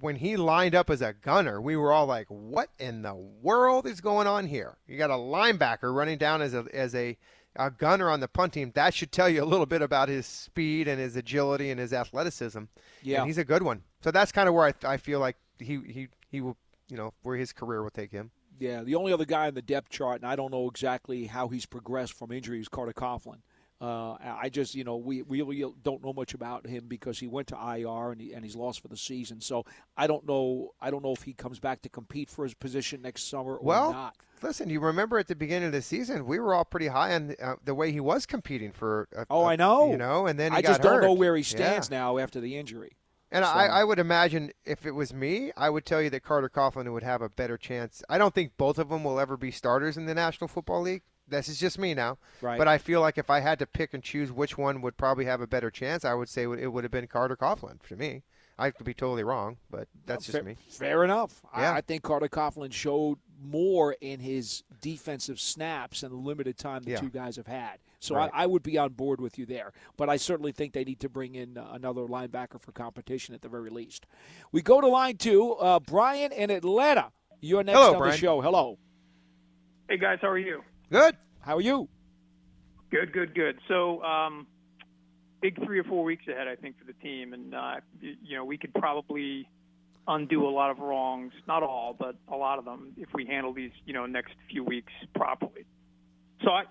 when 0.00 0.16
he 0.16 0.36
lined 0.36 0.74
up 0.74 0.90
as 0.90 1.02
a 1.02 1.12
gunner, 1.12 1.60
we 1.60 1.76
were 1.76 1.92
all 1.92 2.06
like, 2.06 2.26
"What 2.28 2.70
in 2.78 3.02
the 3.02 3.14
world 3.14 3.86
is 3.86 4.00
going 4.00 4.26
on 4.26 4.46
here?" 4.46 4.76
You 4.86 4.96
got 4.96 5.10
a 5.10 5.14
linebacker 5.14 5.92
running 5.94 6.18
down 6.18 6.40
as 6.42 6.54
a 6.54 6.66
as 6.72 6.94
a 6.94 7.16
a 7.58 7.70
gunner 7.70 8.08
on 8.08 8.20
the 8.20 8.28
punt 8.28 8.54
team, 8.54 8.72
that 8.74 8.94
should 8.94 9.12
tell 9.12 9.28
you 9.28 9.42
a 9.42 9.44
little 9.44 9.66
bit 9.66 9.82
about 9.82 10.08
his 10.08 10.26
speed 10.26 10.88
and 10.88 11.00
his 11.00 11.16
agility 11.16 11.70
and 11.70 11.78
his 11.78 11.92
athleticism. 11.92 12.64
Yeah, 13.02 13.18
and 13.18 13.26
he's 13.26 13.38
a 13.38 13.44
good 13.44 13.62
one. 13.62 13.82
So 14.02 14.10
that's 14.10 14.32
kind 14.32 14.48
of 14.48 14.54
where 14.54 14.66
I, 14.66 14.92
I 14.92 14.96
feel 14.96 15.20
like 15.20 15.36
he 15.58 15.80
he 15.86 16.08
he 16.30 16.40
will 16.40 16.56
you 16.88 16.96
know 16.96 17.12
where 17.22 17.36
his 17.36 17.52
career 17.52 17.82
will 17.82 17.90
take 17.90 18.12
him. 18.12 18.30
Yeah, 18.58 18.82
the 18.82 18.94
only 18.94 19.12
other 19.12 19.24
guy 19.24 19.48
in 19.48 19.54
the 19.54 19.62
depth 19.62 19.90
chart, 19.90 20.20
and 20.20 20.30
I 20.30 20.36
don't 20.36 20.50
know 20.50 20.68
exactly 20.68 21.26
how 21.26 21.48
he's 21.48 21.66
progressed 21.66 22.14
from 22.14 22.32
injury, 22.32 22.60
is 22.60 22.68
Carter 22.68 22.92
Coughlin. 22.92 23.40
Uh, 23.80 24.16
I 24.20 24.48
just, 24.48 24.74
you 24.74 24.82
know, 24.82 24.96
we, 24.96 25.22
we 25.22 25.40
really 25.40 25.72
don't 25.84 26.04
know 26.04 26.12
much 26.12 26.34
about 26.34 26.66
him 26.66 26.86
because 26.88 27.20
he 27.20 27.28
went 27.28 27.46
to 27.48 27.54
IR 27.54 28.10
and, 28.10 28.20
he, 28.20 28.32
and 28.32 28.44
he's 28.44 28.56
lost 28.56 28.80
for 28.80 28.88
the 28.88 28.96
season. 28.96 29.40
So 29.40 29.64
I 29.96 30.08
don't 30.08 30.26
know. 30.26 30.72
I 30.80 30.90
don't 30.90 31.04
know 31.04 31.12
if 31.12 31.22
he 31.22 31.32
comes 31.32 31.60
back 31.60 31.82
to 31.82 31.88
compete 31.88 32.28
for 32.28 32.42
his 32.42 32.54
position 32.54 33.02
next 33.02 33.28
summer 33.28 33.54
or 33.56 33.64
well, 33.64 33.92
not. 33.92 34.16
Listen, 34.42 34.70
you 34.70 34.80
remember 34.80 35.18
at 35.18 35.28
the 35.28 35.34
beginning 35.34 35.66
of 35.66 35.72
the 35.72 35.82
season, 35.82 36.26
we 36.26 36.38
were 36.38 36.54
all 36.54 36.64
pretty 36.64 36.88
high 36.88 37.14
on 37.14 37.28
the, 37.28 37.44
uh, 37.44 37.56
the 37.64 37.74
way 37.74 37.92
he 37.92 38.00
was 38.00 38.26
competing 38.26 38.72
for. 38.72 39.08
A, 39.16 39.26
oh, 39.30 39.44
I 39.44 39.56
know. 39.56 39.90
You 39.90 39.96
know, 39.96 40.26
and 40.26 40.38
then 40.38 40.52
I 40.52 40.62
just 40.62 40.82
don't 40.82 40.94
hurt. 40.94 41.02
know 41.02 41.12
where 41.12 41.36
he 41.36 41.42
stands 41.42 41.88
yeah. 41.90 41.98
now 41.98 42.18
after 42.18 42.40
the 42.40 42.56
injury. 42.56 42.96
And 43.30 43.44
so. 43.44 43.50
I, 43.50 43.66
I, 43.66 43.84
would 43.84 43.98
imagine 43.98 44.52
if 44.64 44.86
it 44.86 44.92
was 44.92 45.12
me, 45.12 45.52
I 45.54 45.68
would 45.68 45.84
tell 45.84 46.00
you 46.00 46.08
that 46.10 46.22
Carter 46.22 46.48
Coughlin 46.48 46.90
would 46.92 47.02
have 47.02 47.20
a 47.20 47.28
better 47.28 47.58
chance. 47.58 48.02
I 48.08 48.16
don't 48.16 48.34
think 48.34 48.52
both 48.56 48.78
of 48.78 48.88
them 48.88 49.04
will 49.04 49.20
ever 49.20 49.36
be 49.36 49.50
starters 49.50 49.98
in 49.98 50.06
the 50.06 50.14
National 50.14 50.48
Football 50.48 50.82
League. 50.82 51.02
This 51.28 51.46
is 51.48 51.60
just 51.60 51.78
me 51.78 51.92
now. 51.92 52.16
Right. 52.40 52.56
But 52.56 52.68
I 52.68 52.78
feel 52.78 53.02
like 53.02 53.18
if 53.18 53.28
I 53.28 53.40
had 53.40 53.58
to 53.58 53.66
pick 53.66 53.92
and 53.92 54.02
choose 54.02 54.32
which 54.32 54.56
one 54.56 54.80
would 54.80 54.96
probably 54.96 55.26
have 55.26 55.42
a 55.42 55.46
better 55.46 55.70
chance, 55.70 56.06
I 56.06 56.14
would 56.14 56.30
say 56.30 56.44
it 56.44 56.72
would 56.72 56.84
have 56.84 56.90
been 56.90 57.06
Carter 57.06 57.36
Coughlin 57.36 57.82
for 57.82 57.96
me. 57.96 58.22
I 58.58 58.70
could 58.70 58.86
be 58.86 58.94
totally 58.94 59.22
wrong, 59.22 59.58
but 59.70 59.86
that's 60.04 60.26
well, 60.26 60.32
just 60.32 60.32
fair, 60.32 60.42
me. 60.42 60.56
Fair 60.68 61.04
enough. 61.04 61.42
Yeah. 61.56 61.72
I, 61.72 61.76
I, 61.76 61.80
think 61.80 62.02
Carter 62.02 62.28
Coughlin 62.28 62.72
showed 62.72 63.18
more 63.40 63.96
in 64.00 64.20
his 64.20 64.62
defensive 64.80 65.40
snaps 65.40 66.02
and 66.02 66.12
the 66.12 66.16
limited 66.16 66.58
time 66.58 66.82
the 66.82 66.92
yeah. 66.92 67.00
two 67.00 67.10
guys 67.10 67.36
have 67.36 67.46
had. 67.46 67.78
So 68.00 68.14
right. 68.14 68.30
I, 68.32 68.44
I, 68.44 68.46
would 68.46 68.62
be 68.62 68.78
on 68.78 68.92
board 68.92 69.20
with 69.20 69.38
you 69.38 69.46
there. 69.46 69.72
But 69.96 70.08
I 70.08 70.16
certainly 70.16 70.52
think 70.52 70.72
they 70.72 70.84
need 70.84 71.00
to 71.00 71.08
bring 71.08 71.34
in 71.34 71.58
uh, 71.58 71.68
another 71.72 72.02
linebacker 72.02 72.60
for 72.60 72.72
competition 72.72 73.34
at 73.34 73.42
the 73.42 73.48
very 73.48 73.70
least. 73.70 74.06
We 74.52 74.62
go 74.62 74.80
to 74.80 74.86
line 74.86 75.16
two. 75.16 75.52
Uh, 75.54 75.80
Brian 75.80 76.32
in 76.32 76.50
Atlanta. 76.50 77.10
You're 77.40 77.62
next 77.62 77.78
Hello, 77.78 77.92
on 77.94 77.98
Brian. 77.98 78.12
the 78.12 78.18
show. 78.18 78.40
Hello. 78.40 78.78
Hey, 79.88 79.96
guys. 79.96 80.18
How 80.20 80.28
are 80.28 80.38
you? 80.38 80.62
Good. 80.90 81.16
How 81.40 81.56
are 81.56 81.60
you? 81.60 81.88
Good, 82.90 83.12
good, 83.12 83.34
good. 83.34 83.58
So, 83.68 84.02
um, 84.02 84.46
big 85.40 85.62
three 85.64 85.78
or 85.78 85.84
four 85.84 86.04
weeks 86.04 86.26
ahead, 86.28 86.48
I 86.48 86.56
think, 86.56 86.78
for 86.78 86.84
the 86.84 86.94
team, 86.94 87.32
and 87.32 87.54
uh, 87.54 87.74
you 88.00 88.36
know 88.36 88.44
we 88.44 88.58
could 88.58 88.74
probably 88.74 89.48
undo 90.08 90.46
a 90.46 90.50
lot 90.50 90.70
of 90.70 90.78
wrongs, 90.78 91.32
not 91.46 91.62
all, 91.62 91.94
but 91.96 92.16
a 92.32 92.36
lot 92.36 92.58
of 92.58 92.64
them, 92.64 92.92
if 92.96 93.08
we 93.14 93.26
handle 93.26 93.52
these, 93.52 93.70
you 93.84 93.92
know, 93.92 94.06
next 94.06 94.32
few 94.50 94.64
weeks 94.64 94.92
properly. 95.14 95.66
So, 96.42 96.50
I, 96.50 96.64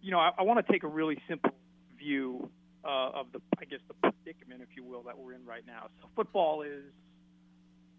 you, 0.00 0.10
know, 0.10 0.18
I, 0.18 0.30
I 0.38 0.42
want 0.42 0.64
to 0.64 0.72
take 0.72 0.84
a 0.84 0.88
really 0.88 1.18
simple 1.28 1.50
view 1.98 2.48
uh, 2.84 3.10
of 3.14 3.26
the, 3.32 3.40
I 3.60 3.64
guess, 3.64 3.80
the 3.88 3.94
predicament, 3.94 4.62
if 4.62 4.76
you 4.76 4.84
will, 4.84 5.02
that 5.02 5.18
we're 5.18 5.34
in 5.34 5.44
right 5.44 5.66
now. 5.66 5.88
So, 6.00 6.08
football 6.14 6.62
is, 6.62 6.84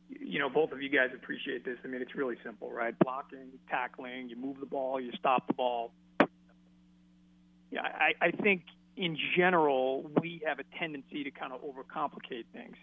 you 0.10 0.40
know, 0.40 0.50
both 0.50 0.72
of 0.72 0.82
you 0.82 0.90
guys 0.90 1.10
appreciate 1.14 1.66
this. 1.66 1.78
I 1.84 1.88
mean, 1.88 2.02
it's 2.02 2.16
really 2.16 2.38
simple, 2.44 2.72
right? 2.72 2.98
Blocking, 3.00 3.50
tackling, 3.70 4.30
you 4.30 4.38
move 4.38 4.60
the 4.60 4.66
ball, 4.66 5.02
you 5.02 5.12
stop 5.20 5.48
the 5.48 5.54
ball. 5.54 5.92
Yeah, 7.72 7.82
I, 7.82 8.14
I 8.28 8.32
think 8.32 8.64
in 8.96 9.18
general, 9.36 10.10
we 10.22 10.42
have 10.46 10.60
a 10.60 10.64
tendency 10.80 11.26
to 11.26 11.32
kind 11.32 11.52
of 11.52 11.62
overcomplicate 11.62 12.46
things. 12.54 12.78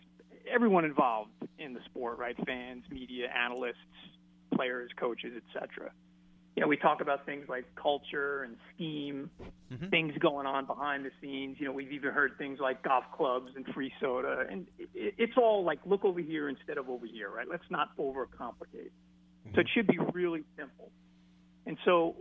Everyone 0.53 0.85
involved 0.85 1.31
in 1.59 1.75
the 1.75 1.81
sport, 1.87 2.19
right? 2.19 2.37
Fans, 2.47 2.85
media, 2.91 3.29
analysts, 3.29 3.77
players, 4.55 4.91
coaches, 4.99 5.33
etc. 5.37 5.91
You 6.57 6.61
know, 6.61 6.69
we 6.69 6.77
talk 6.77 7.01
about 7.01 7.27
things 7.27 7.47
like 7.49 7.65
culture 7.75 8.45
and 8.45 8.57
scheme, 8.75 9.29
mm-hmm. 9.73 9.89
things 9.89 10.15
going 10.21 10.47
on 10.47 10.67
behind 10.67 11.05
the 11.05 11.11
scenes. 11.21 11.57
You 11.59 11.67
know, 11.67 11.73
we've 11.73 11.91
even 11.91 12.13
heard 12.13 12.39
things 12.39 12.61
like 12.61 12.83
golf 12.83 13.05
clubs 13.17 13.51
and 13.57 13.67
free 13.75 13.93
soda, 14.01 14.47
and 14.49 14.67
it's 14.95 15.33
all 15.37 15.65
like 15.65 15.81
look 15.85 16.05
over 16.05 16.21
here 16.21 16.49
instead 16.49 16.79
of 16.79 16.89
over 16.89 17.07
here, 17.07 17.29
right? 17.31 17.47
Let's 17.51 17.69
not 17.71 17.97
overcomplicate. 17.99 18.93
Mm-hmm. 18.93 19.55
So 19.55 19.61
it 19.61 19.69
should 19.75 19.89
be 19.89 19.99
really 20.13 20.45
simple. 20.57 20.93
And 21.67 21.79
so 21.85 22.15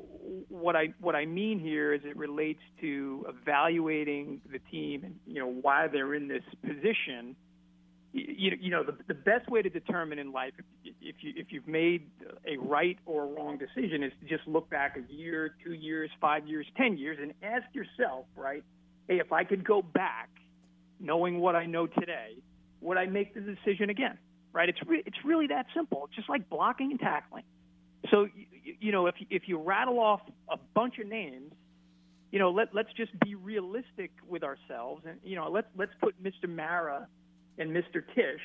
what 0.47 0.75
I 0.75 0.93
what 0.99 1.15
I 1.15 1.25
mean 1.25 1.59
here 1.59 1.93
is 1.93 2.01
it 2.05 2.15
relates 2.15 2.61
to 2.81 3.25
evaluating 3.27 4.41
the 4.51 4.59
team 4.71 5.03
and 5.03 5.15
you 5.27 5.39
know 5.39 5.49
why 5.49 5.87
they're 5.87 6.13
in 6.13 6.27
this 6.27 6.43
position. 6.61 7.35
You, 8.13 8.55
you 8.61 8.69
know 8.69 8.83
the, 8.83 8.95
the 9.07 9.15
best 9.15 9.49
way 9.49 9.63
to 9.63 9.69
determine 9.69 10.19
in 10.19 10.31
life 10.31 10.53
if, 10.83 11.15
you 11.21 11.33
if 11.35 11.47
you've 11.49 11.67
made 11.67 12.11
a 12.45 12.57
right 12.57 12.99
or 13.07 13.25
wrong 13.25 13.57
decision 13.57 14.03
is 14.03 14.11
to 14.21 14.27
just 14.27 14.47
look 14.47 14.69
back 14.69 14.97
a 14.97 15.11
year, 15.11 15.55
two 15.63 15.73
years, 15.73 16.11
five 16.21 16.47
years, 16.47 16.67
ten 16.77 16.95
years, 16.95 17.17
and 17.19 17.33
ask 17.41 17.65
yourself, 17.73 18.25
right? 18.35 18.63
Hey, 19.07 19.15
if 19.15 19.31
I 19.31 19.43
could 19.43 19.65
go 19.65 19.81
back, 19.81 20.29
knowing 20.99 21.39
what 21.39 21.55
I 21.55 21.65
know 21.65 21.87
today, 21.87 22.37
would 22.81 22.97
I 22.97 23.07
make 23.07 23.33
the 23.33 23.41
decision 23.41 23.89
again? 23.89 24.19
Right? 24.51 24.69
It's 24.69 24.79
re- 24.85 25.01
it's 25.07 25.17
really 25.25 25.47
that 25.47 25.65
simple. 25.75 26.05
It's 26.05 26.15
just 26.15 26.29
like 26.29 26.47
blocking 26.49 26.91
and 26.91 26.99
tackling. 26.99 27.45
So 28.11 28.27
you, 28.63 28.75
you 28.79 28.91
know, 28.91 29.07
if 29.07 29.15
if 29.31 29.47
you 29.47 29.57
rattle 29.57 29.99
off 29.99 30.21
a 30.49 30.57
bunch 30.75 30.99
of 30.99 31.07
names, 31.07 31.51
you 32.31 32.37
know, 32.37 32.51
let 32.51 32.75
let's 32.75 32.93
just 32.95 33.11
be 33.21 33.33
realistic 33.33 34.11
with 34.27 34.43
ourselves, 34.43 35.03
and 35.07 35.17
you 35.23 35.35
know, 35.35 35.49
let's 35.49 35.67
let's 35.75 35.93
put 35.99 36.21
Mr. 36.23 36.47
Mara 36.47 37.07
and 37.57 37.71
Mr. 37.71 38.03
Tisch, 38.15 38.41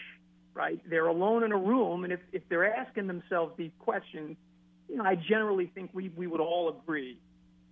right? 0.55 0.81
They're 0.89 1.07
alone 1.07 1.45
in 1.45 1.53
a 1.53 1.57
room, 1.57 2.05
and 2.05 2.13
if 2.13 2.21
if 2.33 2.43
they're 2.49 2.75
asking 2.75 3.07
themselves 3.07 3.53
these 3.57 3.73
questions, 3.79 4.37
you 4.89 4.97
know, 4.97 5.05
I 5.05 5.17
generally 5.17 5.71
think 5.75 5.91
we 5.93 6.11
we 6.11 6.27
would 6.27 6.41
all 6.41 6.69
agree 6.69 7.19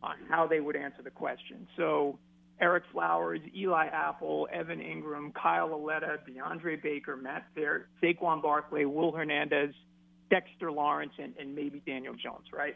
on 0.03 0.17
how 0.29 0.47
they 0.47 0.61
would 0.61 0.77
answer 0.77 1.03
the 1.03 1.11
question. 1.11 1.67
So. 1.77 2.19
Ereck 2.59 2.85
Flowers, 2.91 3.41
Eli 3.55 3.89
Apple, 3.89 4.49
Evan 4.51 4.79
Engram, 4.79 5.35
Kyle 5.35 5.69
Lauletta, 5.69 6.21
DeAndre 6.27 6.83
Baker, 6.83 7.15
Matt 7.15 7.45
Fair, 7.55 7.89
Saquon 8.03 8.41
Barkley, 8.41 8.87
Will 8.87 9.13
Hernandez, 9.13 9.75
Dexter 10.31 10.73
Lawrence 10.73 11.13
and, 11.19 11.35
and 11.39 11.55
maybe 11.55 11.83
Daniel 11.87 12.15
Jones, 12.15 12.47
right? 12.55 12.75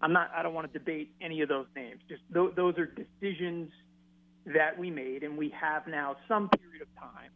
I'm 0.00 0.12
not. 0.12 0.30
I 0.36 0.42
don't 0.42 0.54
want 0.54 0.72
to 0.72 0.78
debate 0.78 1.12
any 1.20 1.40
of 1.42 1.48
those 1.48 1.66
names. 1.76 2.00
Just 2.08 2.22
th- 2.34 2.54
those 2.56 2.74
are 2.76 2.86
decisions 2.86 3.70
that 4.46 4.76
we 4.76 4.90
made, 4.90 5.22
and 5.22 5.38
we 5.38 5.54
have 5.58 5.86
now 5.86 6.16
some 6.28 6.48
period 6.48 6.82
of 6.82 6.88
time 7.00 7.30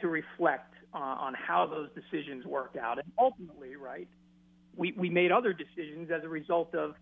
to 0.00 0.08
reflect 0.08 0.72
uh, 0.94 0.98
on 0.98 1.34
how 1.34 1.66
those 1.66 1.88
decisions 1.94 2.44
worked 2.44 2.76
out. 2.76 2.98
And 2.98 3.10
ultimately, 3.18 3.76
right, 3.76 4.08
we 4.76 4.92
we 4.96 5.10
made 5.10 5.32
other 5.32 5.52
decisions 5.52 6.10
as 6.10 6.24
a 6.24 6.28
result 6.28 6.74
of 6.74 6.94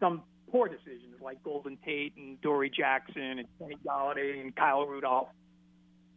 some 0.00 0.22
poor 0.50 0.68
decisions 0.68 1.20
like 1.22 1.42
Golden 1.42 1.78
Tate 1.84 2.14
and 2.16 2.40
Dory 2.40 2.70
Jackson 2.70 3.38
and 3.38 3.48
Kenny 3.58 3.76
Golladay 3.86 4.40
and 4.40 4.54
Kyle 4.54 4.86
Rudolph. 4.86 5.28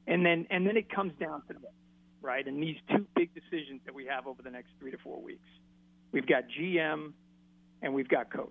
And 0.07 0.25
then 0.25 0.47
and 0.49 0.67
then 0.67 0.77
it 0.77 0.89
comes 0.89 1.13
down 1.19 1.41
to 1.47 1.53
this 1.53 1.71
right? 2.25 2.45
And 2.45 2.61
these 2.61 2.77
two 2.89 3.05
big 3.15 3.29
decisions 3.33 3.81
that 3.85 3.93
we 3.93 4.05
have 4.07 4.27
over 4.27 4.41
the 4.41 4.49
next 4.49 4.69
three 4.79 4.91
to 4.91 4.97
four 4.97 5.21
weeks. 5.21 5.47
We've 6.11 6.27
got 6.27 6.43
GM 6.59 7.13
and 7.81 7.93
we've 7.93 8.09
got 8.09 8.33
coach. 8.33 8.49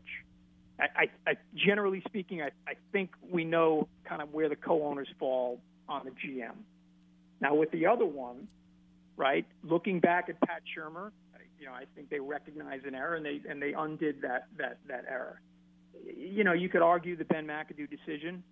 I, 0.79 0.85
I, 0.85 1.31
I 1.31 1.35
generally 1.55 2.03
speaking, 2.07 2.41
I, 2.41 2.51
I 2.67 2.75
think 2.93 3.11
we 3.29 3.45
know 3.45 3.89
kind 4.05 4.23
of 4.23 4.33
where 4.33 4.49
the 4.49 4.57
co-owners 4.57 5.09
fall 5.19 5.61
on 5.89 6.05
the 6.05 6.11
GM. 6.11 6.55
Now 7.45 7.55
with 7.55 7.71
the 7.73 7.85
other 7.87 8.07
one, 8.07 8.49
right? 9.19 9.45
Looking 9.63 10.01
back 10.01 10.31
at 10.31 10.41
Pat 10.41 10.63
Shurmur, 10.75 11.13
you 11.61 11.67
know, 11.67 11.73
I 11.73 11.85
think 11.95 12.09
they 12.09 12.19
recognized 12.19 12.87
an 12.87 12.95
error 12.95 13.17
and 13.17 13.25
they 13.25 13.43
and 13.47 13.61
they 13.61 13.75
undid 13.75 14.23
that 14.23 14.47
that 14.57 14.79
that 14.89 15.05
error. 15.09 15.43
You 16.17 16.43
know, 16.43 16.55
you 16.55 16.71
could 16.71 16.81
argue 16.81 17.17
the 17.17 17.27
Ben 17.27 17.47
McAdoo 17.47 17.89
decision. 17.91 18.43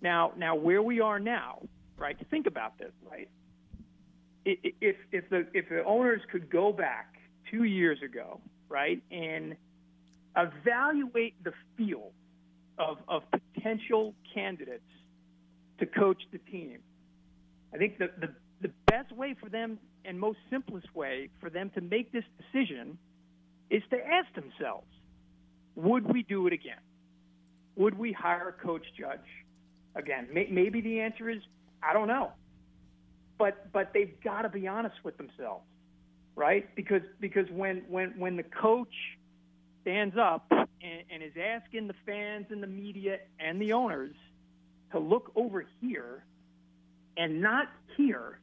Now, 0.00 0.32
now 0.36 0.54
where 0.54 0.82
we 0.82 1.00
are 1.00 1.20
now, 1.20 1.60
right? 1.98 2.16
Think 2.30 2.46
about 2.46 2.78
this, 2.78 2.92
right? 3.10 3.28
if 4.46 4.96
if 5.12 5.28
the 5.28 5.46
if 5.52 5.68
the 5.68 5.84
owners 5.84 6.22
could 6.32 6.48
go 6.48 6.72
back 6.72 7.16
two 7.50 7.64
years 7.64 7.98
ago, 8.02 8.40
right, 8.70 9.02
and 9.10 9.56
evaluate 10.38 11.34
the 11.44 11.52
field 11.76 12.12
of 12.78 12.96
of 13.08 13.24
potential 13.30 14.14
candidates 14.32 14.90
to 15.80 15.86
coach 15.86 16.22
the 16.32 16.38
team, 16.50 16.78
I 17.72 17.78
think 17.78 17.98
the 17.98 18.10
the 18.20 18.28
the 18.60 18.70
best 18.86 19.12
way 19.12 19.36
for 19.38 19.48
them 19.48 19.78
and 20.04 20.18
most 20.18 20.38
simplest 20.50 20.94
way 20.94 21.30
for 21.40 21.50
them 21.50 21.70
to 21.74 21.80
make 21.80 22.12
this 22.12 22.24
decision 22.38 22.98
is 23.70 23.82
to 23.90 23.96
ask 23.96 24.34
themselves, 24.34 24.86
would 25.76 26.12
we 26.12 26.22
do 26.22 26.46
it 26.46 26.52
again? 26.52 26.80
Would 27.76 27.96
we 27.96 28.12
hire 28.12 28.54
Coach 28.62 28.86
Judge 28.98 29.20
again? 29.94 30.28
Maybe 30.32 30.80
the 30.80 31.00
answer 31.00 31.28
is 31.28 31.40
I 31.82 31.92
don't 31.92 32.08
know 32.08 32.32
but 33.38 33.72
but 33.72 33.92
they've 33.94 34.20
got 34.22 34.42
to 34.42 34.48
be 34.48 34.66
honest 34.66 34.96
with 35.04 35.16
themselves, 35.16 35.64
right? 36.34 36.74
Because 36.74 37.02
because 37.20 37.48
when 37.50 37.84
when 37.88 38.18
when 38.18 38.36
the 38.36 38.42
coach 38.42 38.92
stands 39.82 40.16
up 40.18 40.46
and, 40.50 41.02
and 41.10 41.22
is 41.22 41.32
asking 41.40 41.86
the 41.86 41.94
fans 42.04 42.46
and 42.50 42.62
the 42.62 42.66
media 42.66 43.18
and 43.38 43.62
the 43.62 43.72
owners 43.72 44.14
to 44.92 44.98
look 44.98 45.32
over 45.36 45.64
here 45.80 46.24
and 47.18 47.42
not 47.42 47.68
here, 47.96 48.40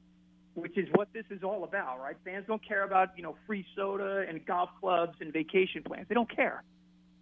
which 0.54 0.78
is 0.78 0.88
what 0.94 1.12
this 1.14 1.26
is 1.32 1.44
all 1.44 1.64
about, 1.64 2.00
right? 2.00 2.16
Fans 2.24 2.46
don't 2.48 2.66
care 2.66 2.84
about 2.84 3.10
you 3.18 3.24
know 3.24 3.36
free 3.48 3.66
soda 3.76 4.26
and 4.30 4.46
golf 4.46 4.70
clubs 4.80 5.16
and 5.22 5.34
vacation 5.34 5.82
plans. 5.84 6.06
They 6.08 6.16
don't 6.16 6.34
care. 6.34 6.64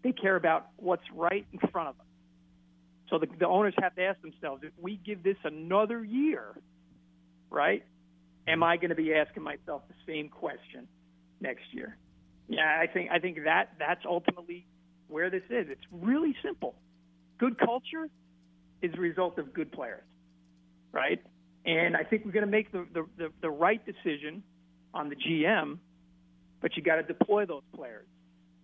They 0.03 0.11
care 0.11 0.35
about 0.35 0.67
what's 0.75 1.03
right 1.15 1.45
in 1.53 1.59
front 1.69 1.89
of 1.89 1.97
them. 1.97 2.05
So 3.09 3.19
the, 3.19 3.27
the 3.39 3.47
owners 3.47 3.73
have 3.81 3.95
to 3.95 4.03
ask 4.03 4.21
themselves: 4.21 4.63
if 4.63 4.73
we 4.81 4.97
give 5.05 5.23
this 5.23 5.37
another 5.45 6.03
year 6.03 6.55
right? 7.53 7.83
Am 8.47 8.63
I 8.63 8.75
going 8.75 8.89
to 8.89 8.95
be 8.95 9.13
asking 9.13 9.43
myself 9.43 9.83
the 9.87 10.11
same 10.11 10.27
question 10.27 10.87
next 11.39 11.63
year? 11.71 11.97
Yeah, 12.49 12.77
I 12.81 12.87
think 12.87 13.09
I 13.09 13.19
think 13.19 13.37
that 13.45 13.69
that's 13.79 14.01
ultimately 14.05 14.65
where 15.07 15.29
this 15.29 15.43
is. 15.49 15.67
It's 15.69 15.85
really 15.91 16.35
simple. 16.43 16.75
Good 17.37 17.57
culture 17.57 18.09
is 18.81 18.91
a 18.93 18.99
result 18.99 19.39
of 19.39 19.53
good 19.53 19.71
players, 19.71 20.03
right? 20.91 21.21
And 21.65 21.95
I 21.95 22.03
think 22.03 22.25
we're 22.25 22.31
going 22.31 22.45
to 22.45 22.51
make 22.51 22.71
the, 22.71 22.85
the, 22.93 23.05
the, 23.17 23.29
the 23.41 23.49
right 23.49 23.81
decision 23.85 24.43
on 24.93 25.09
the 25.09 25.15
GM, 25.15 25.77
but 26.61 26.75
you 26.75 26.83
got 26.83 26.95
to 26.95 27.03
deploy 27.03 27.45
those 27.45 27.63
players. 27.75 28.05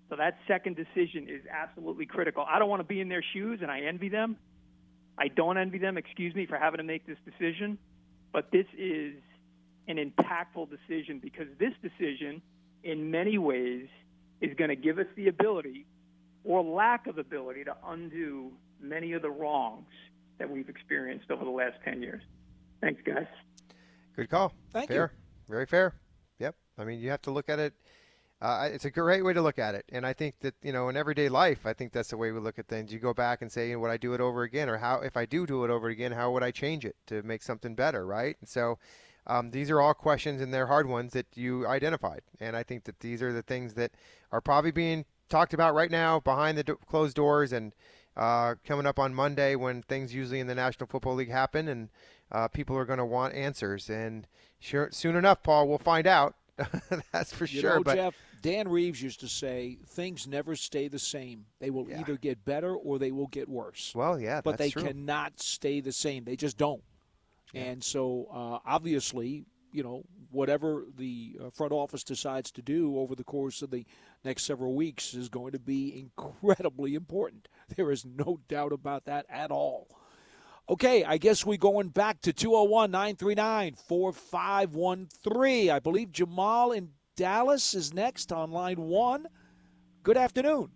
So 0.10 0.16
that 0.16 0.38
second 0.48 0.76
decision 0.76 1.28
is 1.30 1.42
absolutely 1.50 2.06
critical. 2.06 2.46
I 2.48 2.60
don't 2.60 2.70
want 2.70 2.82
to 2.82 2.88
be 2.88 3.00
in 3.00 3.10
their 3.10 3.24
shoes, 3.34 3.60
and 3.62 3.70
I 3.70 3.82
envy 3.82 4.10
them. 4.10 4.38
I 5.18 5.28
don't 5.28 5.58
envy 5.58 5.78
them, 5.78 5.98
excuse 5.98 6.34
me, 6.34 6.46
for 6.46 6.58
having 6.58 6.80
to 6.80 6.84
make 6.84 7.06
this 7.06 7.18
decision. 7.26 7.78
But 8.34 8.52
this 8.52 8.66
is 8.78 9.14
an 9.88 9.98
impactful 9.98 10.70
decision 10.70 11.20
because 11.20 11.48
this 11.60 11.74
decision, 11.82 12.42
in 12.84 13.12
many 13.12 13.38
ways, 13.38 13.88
is 14.42 14.56
going 14.58 14.70
to 14.70 14.76
give 14.76 14.98
us 15.00 15.08
the 15.16 15.28
ability 15.28 15.86
or 16.44 16.64
lack 16.64 17.08
of 17.08 17.18
ability 17.18 17.66
to 17.66 17.76
undo 17.88 18.52
many 18.82 19.14
of 19.14 19.22
the 19.22 19.30
wrongs 19.30 19.90
that 20.38 20.50
we've 20.50 20.70
experienced 20.70 21.30
over 21.30 21.44
the 21.44 21.52
last 21.52 21.76
10 21.84 22.02
years. 22.02 22.24
Thanks, 22.82 23.02
guys. 23.06 23.28
Good 24.16 24.30
call. 24.30 24.54
Thank 24.72 24.90
fair. 24.90 25.12
you. 25.14 25.54
Very 25.54 25.66
fair. 25.66 25.94
Yep. 26.40 26.56
I 26.78 26.84
mean, 26.84 27.00
you 27.00 27.10
have 27.10 27.22
to 27.24 27.32
look 27.32 27.50
at 27.50 27.60
it. 27.60 27.74
Uh, 28.42 28.70
it's 28.72 28.86
a 28.86 28.90
great 28.90 29.24
way 29.24 29.34
to 29.34 29.42
look 29.42 29.60
at 29.60 29.76
it, 29.76 29.84
and 29.92 30.06
I 30.06 30.14
think 30.14 30.40
that 30.40 30.54
you 30.64 30.72
know, 30.72 30.88
in 30.88 30.96
everyday 30.96 31.28
life, 31.28 31.66
I 31.66 31.74
think 31.74 31.92
that's 31.92 32.08
the 32.10 32.16
way 32.16 32.32
we 32.32 32.40
look 32.40 32.58
at 32.58 32.70
things. 32.70 32.94
You 32.94 32.98
go 32.98 33.14
back 33.14 33.42
and 33.42 33.52
say, 33.52 33.68
you 33.68 33.74
know, 33.74 33.80
would 33.80 33.92
I 33.92 33.98
do 33.98 34.14
it 34.14 34.22
over 34.22 34.44
again, 34.44 34.70
or 34.70 34.78
how, 34.78 35.02
if 35.02 35.18
I 35.18 35.26
do 35.26 35.46
do 35.46 35.66
it 35.66 35.70
over 35.70 35.90
again, 35.90 36.14
how 36.14 36.32
would 36.32 36.42
I 36.42 36.52
change 36.52 36.86
it 36.86 36.96
to 37.08 37.22
make 37.22 37.44
something 37.44 37.76
better, 37.76 38.06
right? 38.06 38.38
And 38.40 38.48
so, 38.48 38.80
um, 39.28 39.52
these 39.52 39.70
are 39.70 39.82
all 39.82 39.94
questions, 39.94 40.40
and 40.40 40.54
they're 40.54 40.68
hard 40.68 40.88
ones 40.88 41.12
that 41.12 41.26
you 41.36 41.68
identified, 41.68 42.22
and 42.40 42.56
I 42.56 42.64
think 42.64 42.86
that 42.86 43.02
these 43.02 43.22
are 43.22 43.34
the 43.34 43.42
things 43.42 43.74
that 43.74 43.92
are 44.32 44.40
probably 44.40 44.72
being 44.72 45.04
talked 45.28 45.54
about 45.54 45.76
right 45.76 45.92
now 45.92 46.22
behind 46.22 46.58
the 46.58 46.64
do- 46.64 46.80
closed 46.88 47.18
doors, 47.18 47.52
and 47.52 47.74
uh, 48.20 48.56
coming 48.66 48.86
up 48.86 49.00
on 49.00 49.14
Monday 49.14 49.56
when 49.56 49.82
things 49.82 50.14
usually 50.14 50.40
in 50.40 50.48
the 50.48 50.56
National 50.56 50.88
Football 50.88 51.16
League 51.16 51.32
happen, 51.32 51.68
and 51.68 51.90
uh, 52.32 52.48
people 52.50 52.78
are 52.78 52.86
going 52.86 53.00
to 53.00 53.06
want 53.06 53.34
answers, 53.34 53.90
and 53.90 54.28
sure, 54.60 54.90
soon 54.92 55.16
enough, 55.16 55.42
Paul, 55.42 55.68
we'll 55.68 55.78
find 55.78 56.06
out. 56.06 56.36
That's 57.14 57.32
for 57.34 57.46
you 57.46 57.62
sure. 57.62 57.78
Know, 57.78 57.84
but 57.84 57.96
Jeff, 57.96 58.16
Dan 58.42 58.68
Reeves 58.68 59.02
used 59.02 59.22
to 59.22 59.30
say 59.30 59.78
things 59.88 60.28
never 60.28 60.58
stay 60.58 60.90
the 60.90 61.00
same. 61.00 61.46
They 61.60 61.70
will 61.70 61.88
Yeah. 61.90 62.02
either 62.02 62.18
get 62.18 62.44
better 62.44 62.76
or 62.76 63.00
they 63.00 63.12
will 63.14 63.28
get 63.28 63.48
worse. 63.48 63.94
well, 63.96 64.20
yeah, 64.20 64.42
but 64.42 64.58
they 64.58 64.70
true. 64.70 64.84
cannot 64.84 65.40
stay 65.40 65.80
the 65.80 65.94
same. 65.94 66.26
They 66.26 66.36
just 66.36 66.58
don't. 66.58 66.84
And 67.56 67.82
so, 67.84 68.28
uh, 68.32 68.60
obviously, 68.70 69.46
you 69.72 69.82
know, 69.84 70.04
whatever 70.32 70.86
the 70.98 71.38
uh, 71.42 71.50
front 71.50 71.72
office 71.72 72.04
decides 72.04 72.52
to 72.52 72.62
do 72.62 72.98
over 73.00 73.16
the 73.16 73.24
course 73.24 73.62
of 73.62 73.72
the 73.72 73.86
next 74.24 74.44
several 74.44 74.76
weeks 74.76 75.14
is 75.16 75.30
going 75.30 75.54
to 75.54 75.60
be 75.60 75.98
incredibly 75.98 76.94
important. 76.94 77.48
There 77.76 77.92
is 77.92 78.06
no 78.06 78.40
doubt 78.48 78.72
about 78.74 79.06
that 79.06 79.26
at 79.30 79.52
all. 79.52 79.88
Okay, 80.70 81.04
I 81.04 81.18
guess 81.18 81.46
we're 81.46 81.58
going 81.58 81.90
back 81.90 82.22
to 82.22 82.34
201 82.34 82.92
939 82.92 83.76
4513. 83.88 85.70
I 85.72 85.80
believe 85.80 86.12
Jamal 86.12 86.72
in 86.72 86.90
Dallas 87.16 87.74
is 87.74 87.94
next 87.94 88.32
on 88.32 88.52
line 88.52 88.78
one. 88.80 89.28
Good 90.04 90.18
afternoon. 90.18 90.70